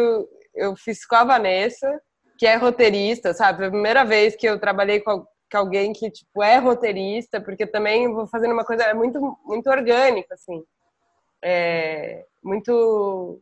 [0.55, 2.01] Eu fiz com a Vanessa,
[2.39, 3.59] que é roteirista, sabe?
[3.59, 8.12] Foi a primeira vez que eu trabalhei com, alguém que, tipo, é roteirista, porque também
[8.12, 10.62] vou fazendo uma coisa muito, muito orgânica, assim.
[11.43, 13.40] É, muito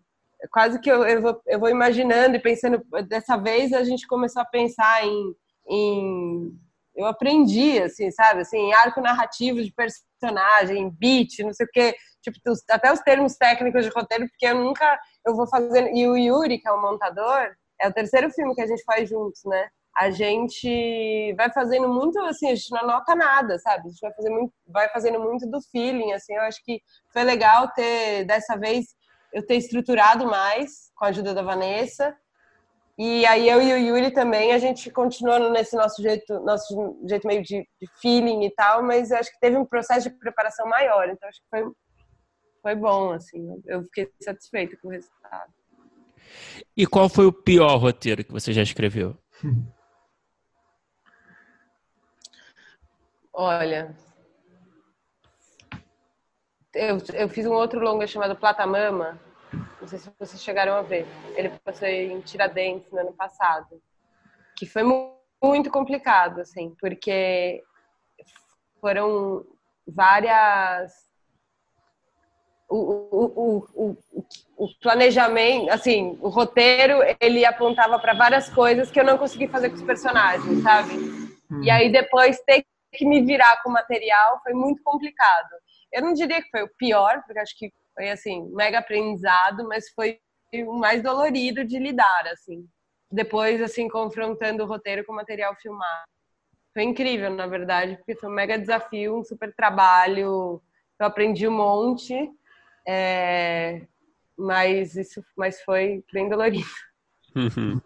[0.51, 2.83] quase que eu, eu, vou, eu vou imaginando e pensando.
[3.09, 5.35] Dessa vez a gente começou a pensar em,
[5.69, 6.59] em
[6.95, 12.39] eu aprendi, assim, sabe, assim, arco narrativo de personagem, beat, não sei o quê, tipo,
[12.71, 16.59] até os termos técnicos de roteiro, porque eu nunca, eu vou fazendo, e o Yuri,
[16.59, 20.11] que é o montador, é o terceiro filme que a gente faz juntos, né, a
[20.11, 24.31] gente vai fazendo muito, assim, a gente não anota nada, sabe, a gente vai, fazer
[24.31, 26.81] muito, vai fazendo muito do feeling, assim, eu acho que
[27.13, 28.87] foi legal ter, dessa vez,
[29.33, 32.17] eu ter estruturado mais com a ajuda da Vanessa.
[32.99, 37.27] E aí eu e o Yuri também, a gente continuando nesse nosso jeito, nosso jeito
[37.27, 40.67] meio de, de feeling e tal, mas eu acho que teve um processo de preparação
[40.69, 41.65] maior, então acho que foi,
[42.63, 45.53] foi bom, assim, eu fiquei satisfeita com o resultado.
[46.77, 49.19] E qual foi o pior roteiro que você já escreveu?
[53.35, 53.97] Olha,
[56.75, 59.21] eu, eu fiz um outro longa chamado Plata Mama.
[59.81, 61.07] Não sei se vocês chegaram a ver.
[61.37, 63.83] Ele passou em Tiradentes no ano passado.
[64.57, 64.83] Que foi
[65.43, 67.63] muito complicado, assim, porque
[68.81, 69.45] foram
[69.87, 71.12] várias.
[72.75, 73.97] O, o, o,
[74.57, 79.69] o, planejamento, assim, o roteiro, ele apontava para várias coisas que eu não consegui fazer
[79.69, 80.95] com os personagens, sabe?
[81.51, 81.63] Hum.
[81.63, 85.51] E aí depois ter que me virar com o material foi muito complicado
[85.93, 89.91] eu não diria que foi o pior, porque acho que foi assim, mega aprendizado, mas
[89.91, 90.19] foi
[90.67, 92.67] o mais dolorido de lidar, assim.
[93.11, 96.05] Depois, assim, confrontando o roteiro com o material filmado.
[96.73, 100.63] Foi incrível, na verdade, porque foi um mega desafio, um super trabalho.
[100.99, 102.15] Eu aprendi um monte,
[102.87, 103.87] é...
[104.37, 106.67] mas isso mas foi bem dolorido.
[107.35, 107.81] Uhum.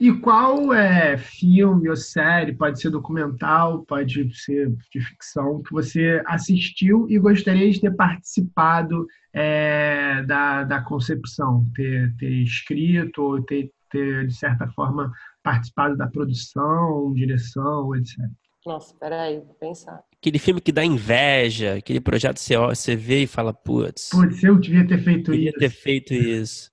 [0.00, 6.22] E qual é filme ou série, pode ser documental, pode ser de ficção, que você
[6.24, 13.70] assistiu e gostaria de ter participado é, da, da concepção, ter, ter escrito ou ter,
[13.90, 15.12] ter, de certa forma,
[15.42, 18.16] participado da produção, direção, etc.
[18.64, 20.02] Nossa, peraí, vou pensar.
[20.20, 24.10] Aquele filme que dá inveja, aquele projeto que você, você vê e fala, putz.
[24.10, 25.58] Putz, eu devia ter feito devia isso.
[25.58, 26.70] ter feito isso.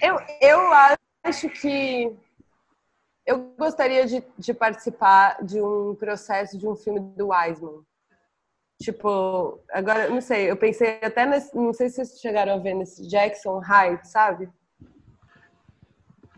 [0.00, 0.58] Eu, eu
[1.22, 2.10] acho que
[3.26, 7.82] eu gostaria de, de participar de um processo de um filme do Wiseman.
[8.80, 12.74] Tipo, agora, não sei, eu pensei até nesse, não sei se vocês chegaram a ver
[12.74, 14.48] nesse Jackson Heights, sabe?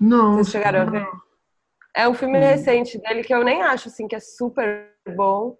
[0.00, 0.34] Não.
[0.34, 1.06] Vocês chegaram a ver?
[1.96, 5.56] É um filme recente dele que eu nem acho assim que é super bom,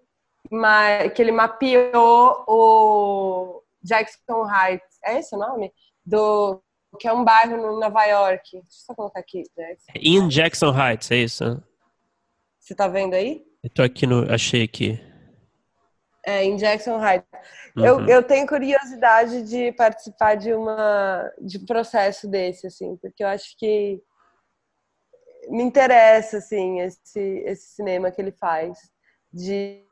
[1.15, 4.99] que ele mapeou o Jackson Heights.
[5.05, 5.73] É esse o nome?
[6.05, 6.63] Do
[6.99, 8.53] que é um bairro no Nova York.
[8.53, 9.93] Deixa eu só colocar aqui, Jackson.
[9.97, 11.63] In Jackson Heights, é isso?
[12.59, 13.45] Você tá vendo aí?
[13.63, 14.33] Eu tô aqui no.
[14.33, 15.01] Achei aqui.
[16.25, 17.29] É, em Jackson Heights.
[17.77, 17.85] Uhum.
[17.85, 23.29] Eu, eu tenho curiosidade de participar de uma de um processo desse, assim, porque eu
[23.29, 24.01] acho que
[25.49, 28.79] me interessa, assim, esse, esse cinema que ele faz.
[29.37, 29.85] De,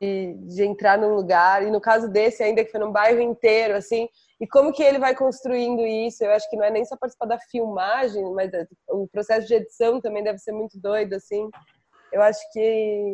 [0.47, 4.07] de entrar num lugar, e no caso desse, ainda que foi num bairro inteiro, assim,
[4.39, 6.23] e como que ele vai construindo isso?
[6.23, 9.53] Eu acho que não é nem só participar da filmagem, mas é, o processo de
[9.53, 11.49] edição também deve ser muito doido, assim.
[12.11, 12.59] Eu acho que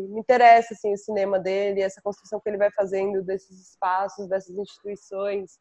[0.10, 4.57] me interessa, assim, o cinema dele, essa construção que ele vai fazendo desses espaços, dessas
[4.57, 5.60] instituições.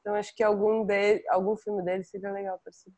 [0.00, 2.96] Então, acho que algum, de, algum filme dele seria legal participar.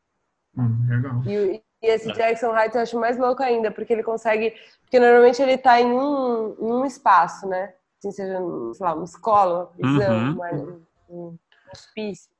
[0.56, 1.22] Hum, legal.
[1.26, 4.54] E, e, esse Jackson Heights eu acho mais louco ainda, porque ele consegue...
[4.82, 7.74] Porque normalmente ele está em um, em um espaço, né?
[7.98, 8.38] Assim, seja,
[8.74, 10.32] sei lá, uma escola, uma prisão, uhum.
[10.32, 10.50] uma,
[11.08, 11.38] um,
[11.72, 12.30] hospício.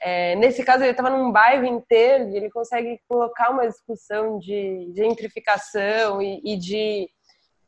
[0.00, 4.90] É, nesse caso, ele estava num bairro inteiro e ele consegue colocar uma discussão de
[4.96, 7.08] gentrificação e, e de,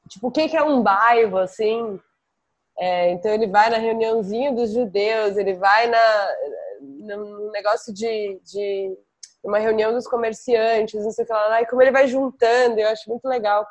[0.09, 2.01] tipo, o que, que é um bairro, assim.
[2.77, 6.35] É, então, ele vai na reuniãozinha dos judeus, ele vai na,
[6.81, 8.99] no negócio de, de
[9.45, 12.89] uma reunião dos comerciantes, não sei o que lá, e como ele vai juntando, eu
[12.89, 13.67] acho muito legal.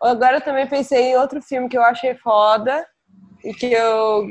[0.00, 2.86] Agora também pensei em outro filme que eu achei foda
[3.44, 4.26] e que eu.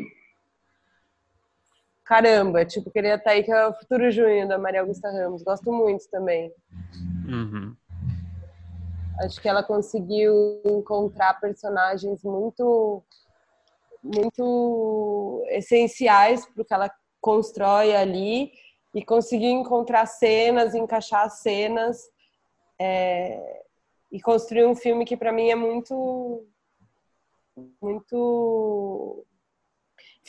[2.03, 5.41] Caramba, tipo, queria estar aí, que é o Futuro Junho, da Maria Augusta Ramos.
[5.41, 6.51] Gosto muito também.
[7.27, 7.75] Uhum.
[9.21, 13.03] Acho que ela conseguiu encontrar personagens muito
[14.03, 16.91] muito essenciais para o que ela
[17.21, 18.51] constrói ali
[18.93, 22.09] e conseguiu encontrar cenas, encaixar cenas
[22.79, 23.63] é,
[24.11, 26.45] e construir um filme que para mim é muito
[27.81, 29.25] muito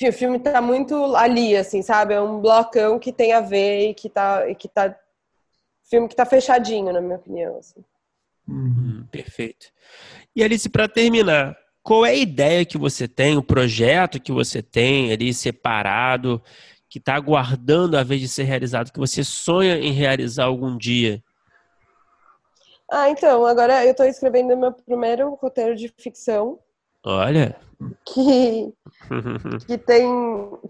[0.02, 2.14] o filme tá muito ali assim sabe?
[2.14, 4.98] É um blocão que tem a ver e que tá e que tá
[5.84, 7.84] filme que tá fechadinho na minha opinião assim.
[8.48, 9.66] uhum, perfeito.
[10.34, 14.62] E Alice para terminar qual é a ideia que você tem o projeto que você
[14.62, 16.42] tem ali separado
[16.94, 21.20] que está aguardando a vez de ser realizado que você sonha em realizar algum dia
[22.90, 26.60] ah, então, agora eu estou escrevendo meu primeiro roteiro de ficção.
[27.04, 27.56] Olha.
[28.06, 28.72] Que,
[29.66, 30.06] que tem.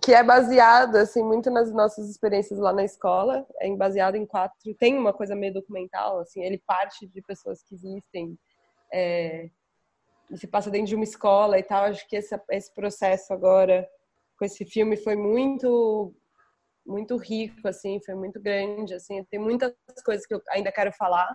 [0.02, 3.46] que é baseado, assim, muito nas nossas experiências lá na escola.
[3.60, 4.56] É baseado em quatro.
[4.78, 8.38] Tem uma coisa meio documental, assim, ele parte de pessoas que existem.
[8.90, 9.50] É,
[10.34, 11.84] se passa dentro de uma escola e tal.
[11.84, 13.86] Acho que esse, esse processo agora,
[14.38, 16.14] com esse filme, foi muito
[16.86, 19.72] muito rico, assim, foi muito grande, assim, tem muitas
[20.04, 21.34] coisas que eu ainda quero falar,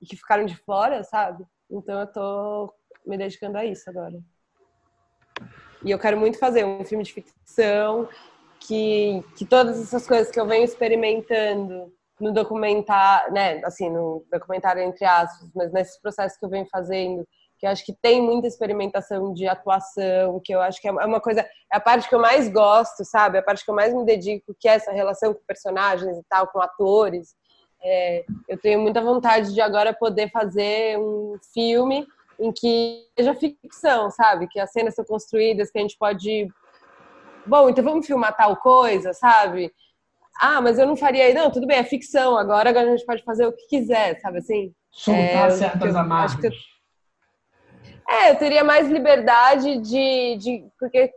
[0.00, 1.44] e que ficaram de fora, sabe?
[1.70, 2.74] Então eu tô
[3.06, 4.18] me dedicando a isso agora.
[5.84, 8.08] E eu quero muito fazer um filme de ficção
[8.60, 14.82] que, que todas essas coisas que eu venho experimentando no documentário, né, assim, no documentário
[14.82, 17.26] entre aspas, mas nesses processos que eu venho fazendo,
[17.58, 21.20] que eu acho que tem muita experimentação de atuação, que eu acho que é uma
[21.20, 23.36] coisa, é a parte que eu mais gosto, sabe?
[23.38, 26.22] É a parte que eu mais me dedico, que é essa relação com personagens e
[26.28, 27.34] tal, com atores.
[27.82, 32.06] É, eu tenho muita vontade de agora poder fazer um filme
[32.38, 34.48] em que seja ficção, sabe?
[34.48, 36.48] Que as cenas são construídas, que a gente pode.
[37.46, 39.72] Bom, então vamos filmar tal coisa, sabe?
[40.38, 41.32] Ah, mas eu não faria.
[41.32, 42.36] Não, tudo bem, é ficção.
[42.36, 44.74] Agora, agora a gente pode fazer o que quiser, sabe assim?
[44.90, 46.36] Soltar é, certas amarras.
[48.08, 50.36] É, eu teria mais liberdade de.
[50.36, 51.12] de porque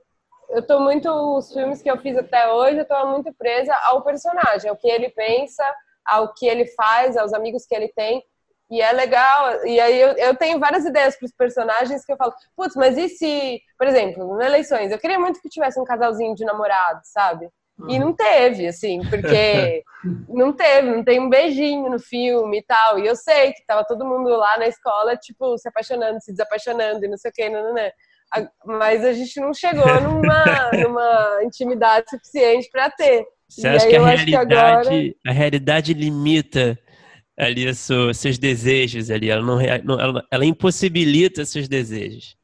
[0.49, 1.09] eu tô muito.
[1.37, 4.87] Os filmes que eu fiz até hoje, eu tô muito presa ao personagem, ao que
[4.87, 5.63] ele pensa
[6.09, 8.23] ao que ele faz, aos amigos que ele tem.
[8.69, 9.65] E é legal.
[9.65, 12.97] E aí eu, eu tenho várias ideias para os personagens que eu falo, putz, mas
[12.97, 17.09] e se, por exemplo, nas eleições, eu queria muito que tivesse um casalzinho de namorados,
[17.11, 17.49] sabe?
[17.87, 19.83] E não teve, assim, porque
[20.27, 22.99] não teve, não tem um beijinho no filme e tal.
[22.99, 27.05] E eu sei que tava todo mundo lá na escola, tipo, se apaixonando, se desapaixonando
[27.05, 28.49] e não sei o que, não, não, não.
[28.65, 33.25] Mas a gente não chegou numa, numa intimidade suficiente para ter.
[33.47, 34.89] Você acha que a realidade, que agora...
[35.25, 36.77] a realidade limita
[37.37, 39.29] ali sua, seus desejos ali?
[39.29, 42.38] Ela, não, ela, ela impossibilita seus desejos.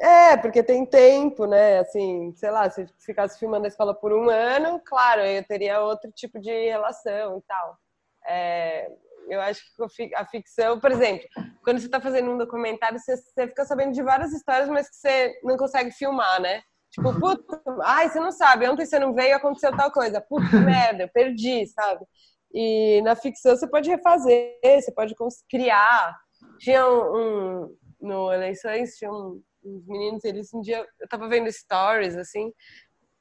[0.00, 1.80] É, porque tem tempo, né?
[1.80, 6.10] Assim, sei lá, se ficasse filmando a escola por um ano, claro, eu teria outro
[6.10, 7.78] tipo de relação e tal.
[8.26, 8.90] É,
[9.28, 9.60] eu acho
[9.94, 11.28] que a ficção, por exemplo,
[11.62, 14.96] quando você está fazendo um documentário, você, você, fica sabendo de várias histórias, mas que
[14.96, 16.62] você não consegue filmar, né?
[16.90, 20.18] Tipo, puta, ai, você não sabe, ontem você não veio, aconteceu tal coisa.
[20.20, 22.06] Puta merda, eu perdi, sabe?
[22.54, 25.14] E na ficção você pode refazer, você pode
[25.48, 26.16] criar.
[26.58, 31.50] Tinha um, um no Eleições, tinha um, uns meninos, eles um dia, eu tava vendo
[31.50, 32.52] stories, assim,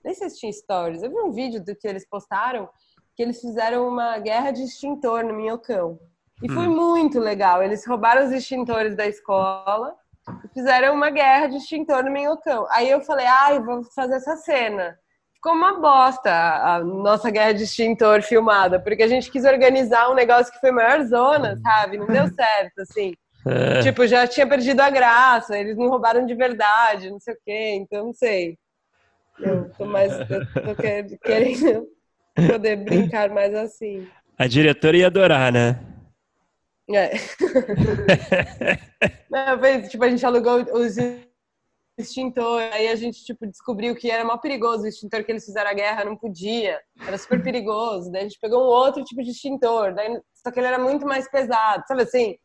[0.03, 2.69] nem sei se tinha stories, eu vi um vídeo do que eles postaram,
[3.15, 5.99] que eles fizeram uma guerra de extintor no Minhocão.
[6.41, 6.75] E foi hum.
[6.75, 7.61] muito legal.
[7.61, 9.93] Eles roubaram os extintores da escola
[10.53, 12.67] fizeram uma guerra de extintor no Minhocão.
[12.71, 14.97] Aí eu falei, ai, vou fazer essa cena.
[15.33, 20.15] Ficou uma bosta a nossa guerra de extintor filmada, porque a gente quis organizar um
[20.15, 21.97] negócio que foi maior zona, sabe?
[21.97, 23.13] Não deu certo, assim.
[23.49, 23.81] É.
[23.81, 27.75] Tipo, já tinha perdido a graça, eles não roubaram de verdade, não sei o quê,
[27.75, 28.57] então não sei.
[29.39, 30.11] Eu tô mais.
[30.11, 31.87] Eu tô querendo
[32.51, 34.07] poder brincar mais assim.
[34.37, 35.79] A diretora ia adorar, né?
[36.89, 37.11] É.
[39.29, 40.95] Não, fez, tipo, a gente alugou os
[41.97, 45.69] extintores, aí a gente, tipo, descobriu que era mó perigoso o extintor que eles fizeram
[45.69, 49.31] a guerra, não podia, era super perigoso, daí a gente pegou um outro tipo de
[49.31, 52.35] extintor, daí, só que ele era muito mais pesado, sabe assim?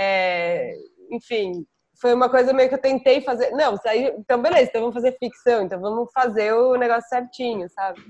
[0.00, 0.76] É,
[1.10, 1.66] enfim,
[2.00, 5.18] foi uma coisa meio que eu tentei fazer, não, aí, então beleza, então vamos fazer
[5.18, 8.00] ficção, então vamos fazer o negócio certinho, sabe?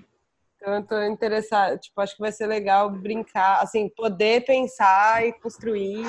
[0.57, 5.33] Então eu tô interessada, tipo, acho que vai ser legal brincar, assim, poder pensar e
[5.41, 6.05] construir.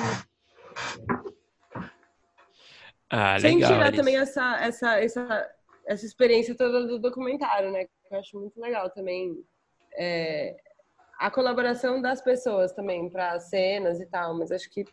[3.08, 3.72] Ah, Sem legal.
[3.72, 5.50] Tirar também essa, essa, essa,
[5.86, 7.86] essa experiência toda do documentário, né?
[8.10, 9.34] Eu acho muito legal também.
[9.94, 10.56] É,
[11.18, 14.84] a colaboração das pessoas também para cenas e tal, mas acho que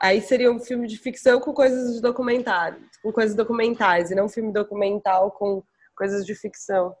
[0.00, 4.26] Aí seria um filme de ficção com coisas de documentário, com coisas documentais, e não
[4.26, 5.62] um filme documental com
[5.96, 6.94] coisas de ficção.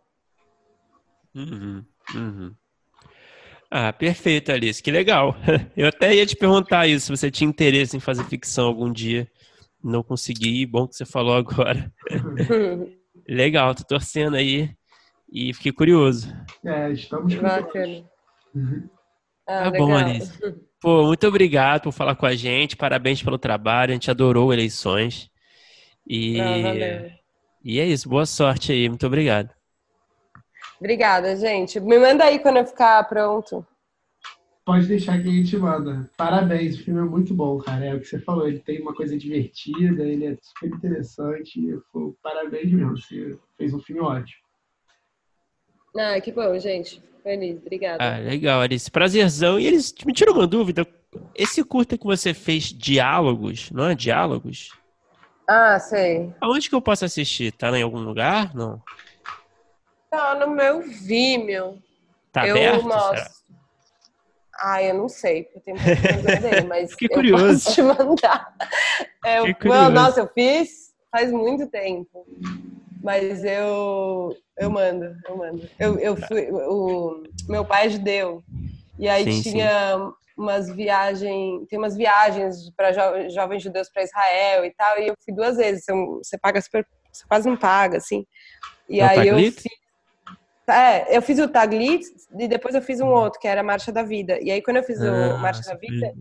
[1.34, 1.84] Uhum,
[2.14, 2.54] uhum.
[3.70, 4.82] Ah, perfeito, Alice.
[4.82, 5.34] Que legal.
[5.76, 9.28] Eu até ia te perguntar isso, se você tinha interesse em fazer ficção algum dia.
[9.82, 11.92] Não consegui, bom que você falou agora.
[13.28, 14.70] legal, tô torcendo aí
[15.30, 16.32] e fiquei curioso.
[16.64, 18.04] É, estamos Bacana.
[18.54, 18.88] Uhum.
[19.46, 19.86] Ah, tá legal.
[19.88, 20.32] bom, Alice.
[20.84, 22.76] Pô, muito obrigado por falar com a gente.
[22.76, 23.92] Parabéns pelo trabalho.
[23.92, 25.30] A gente adorou eleições.
[26.06, 27.10] E, Ah, valeu.
[27.64, 28.06] e é isso.
[28.06, 28.86] Boa sorte aí.
[28.86, 29.48] Muito obrigado.
[30.78, 31.80] Obrigada, gente.
[31.80, 33.66] Me manda aí quando eu ficar pronto.
[34.62, 36.10] Pode deixar que a gente manda.
[36.18, 37.82] Parabéns, o filme é muito bom, cara.
[37.86, 41.58] É o que você falou, ele tem uma coisa divertida, ele é super interessante.
[41.94, 44.42] Pô, parabéns mesmo, você fez um filme ótimo.
[45.96, 47.02] Ah, que bom, gente.
[47.24, 48.04] Feliz, obrigada.
[48.04, 48.90] Ah, legal, Alice.
[48.90, 49.58] Prazerzão.
[49.58, 50.86] E eles me tiram uma dúvida.
[51.34, 53.94] Esse curta que você fez, Diálogos, não é?
[53.94, 54.70] Diálogos?
[55.48, 56.32] Ah, sei.
[56.40, 57.50] Aonde que eu posso assistir?
[57.52, 58.54] Tá em algum lugar?
[58.54, 58.80] Não.
[60.10, 61.82] Tá no meu Vimeo.
[62.30, 62.84] Tá eu aberto?
[62.84, 63.16] mostro.
[63.16, 63.30] será?
[64.56, 67.64] Ah, eu não sei, porque eu tenho dele, mas Fiquei eu curioso.
[67.64, 68.54] posso te mandar.
[69.24, 69.92] É, eu, Fiquei Well, curioso.
[70.04, 72.26] nossa, eu fiz faz muito tempo.
[73.02, 75.68] Mas eu eu mando, eu mando.
[75.78, 78.42] Eu, eu fui, o meu pai é judeu.
[78.98, 79.50] E aí Sim, sim.
[79.52, 85.08] tinha umas viagens, tem umas viagens para jo, jovens judeus para Israel e tal, e
[85.08, 85.84] eu fui duas vezes.
[85.86, 88.26] Você, paga super, você quase não paga assim.
[88.88, 89.64] E É o aí eu fiz
[90.66, 92.06] é, eu fiz o Taglit
[92.38, 94.38] e depois eu fiz um outro, que era a Marcha da Vida.
[94.40, 96.14] E aí, quando eu fiz o Ah, Marcha da Vida,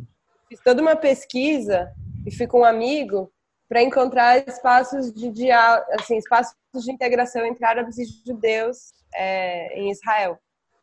[0.49, 1.89] fiz toda uma pesquisa
[2.25, 3.31] e fui com um amigo
[3.73, 8.77] para encontrar espaços de diálogo, assim, espaços de integração entre árabes e judeus
[9.15, 10.37] é, em Israel.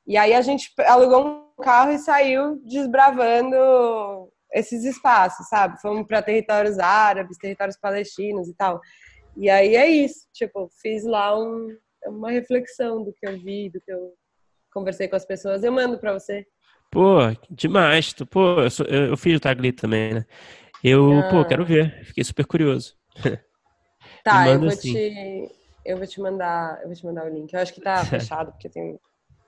[0.04, 1.24] E aí a gente alugou
[1.56, 3.56] um carro e saiu desbravando
[4.52, 5.80] esses espaços, sabe?
[5.80, 8.80] Fomos para territórios árabes, territórios palestinos e tal.
[9.36, 11.68] E aí é isso, tipo, fiz lá um,
[12.06, 14.14] uma reflexão do que eu vi, do que eu
[14.72, 15.62] conversei com as pessoas.
[15.62, 16.44] Eu mando para você.
[16.90, 17.18] Pô,
[17.48, 18.12] demais.
[18.12, 20.26] Tu- Pô, eu, sou- eu, eu fiz o Taglit também, né?
[20.82, 21.44] Eu, pô, Ah.
[21.44, 22.04] quero ver.
[22.04, 22.94] Fiquei super curioso.
[24.24, 24.92] Tá, eu vou sim.
[24.94, 25.50] te
[25.84, 27.52] eu vou te mandar, eu vou te mandar o link.
[27.52, 28.98] Eu acho que tá fechado porque tem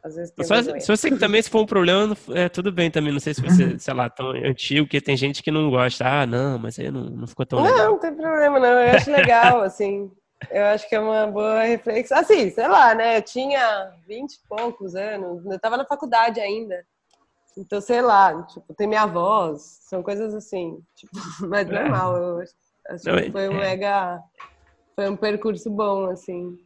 [0.03, 2.91] às vezes tem Só, se você também, se for um problema, não- é, tudo bem
[2.91, 3.13] também.
[3.13, 6.05] Não sei se você, sei lá, tão antigo, porque tem gente que não gosta.
[6.07, 7.87] Ah, não, mas aí não, não ficou tão Não, legal.
[7.93, 8.69] não tem problema não.
[8.81, 10.11] Eu acho legal assim.
[10.51, 12.19] Eu acho que é uma boa reflexão.
[12.19, 13.19] Assim, sei lá, né?
[13.19, 16.85] Eu tinha vinte e poucos anos, eu tava na faculdade ainda.
[17.57, 21.12] Então, sei lá, tipo, tem minha voz, são coisas assim, tipo,
[21.49, 21.73] mas É.
[21.73, 22.53] normal, eu acho,
[22.89, 23.61] acho Não, que foi um é.
[23.61, 24.23] mega
[24.95, 26.59] foi um percurso bom, assim.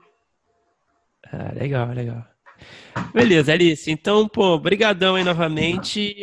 [1.32, 2.24] Ah, legal, legal.
[3.12, 3.90] Beleza, Alice.
[3.90, 6.14] Então, pô, brigadão aí novamente.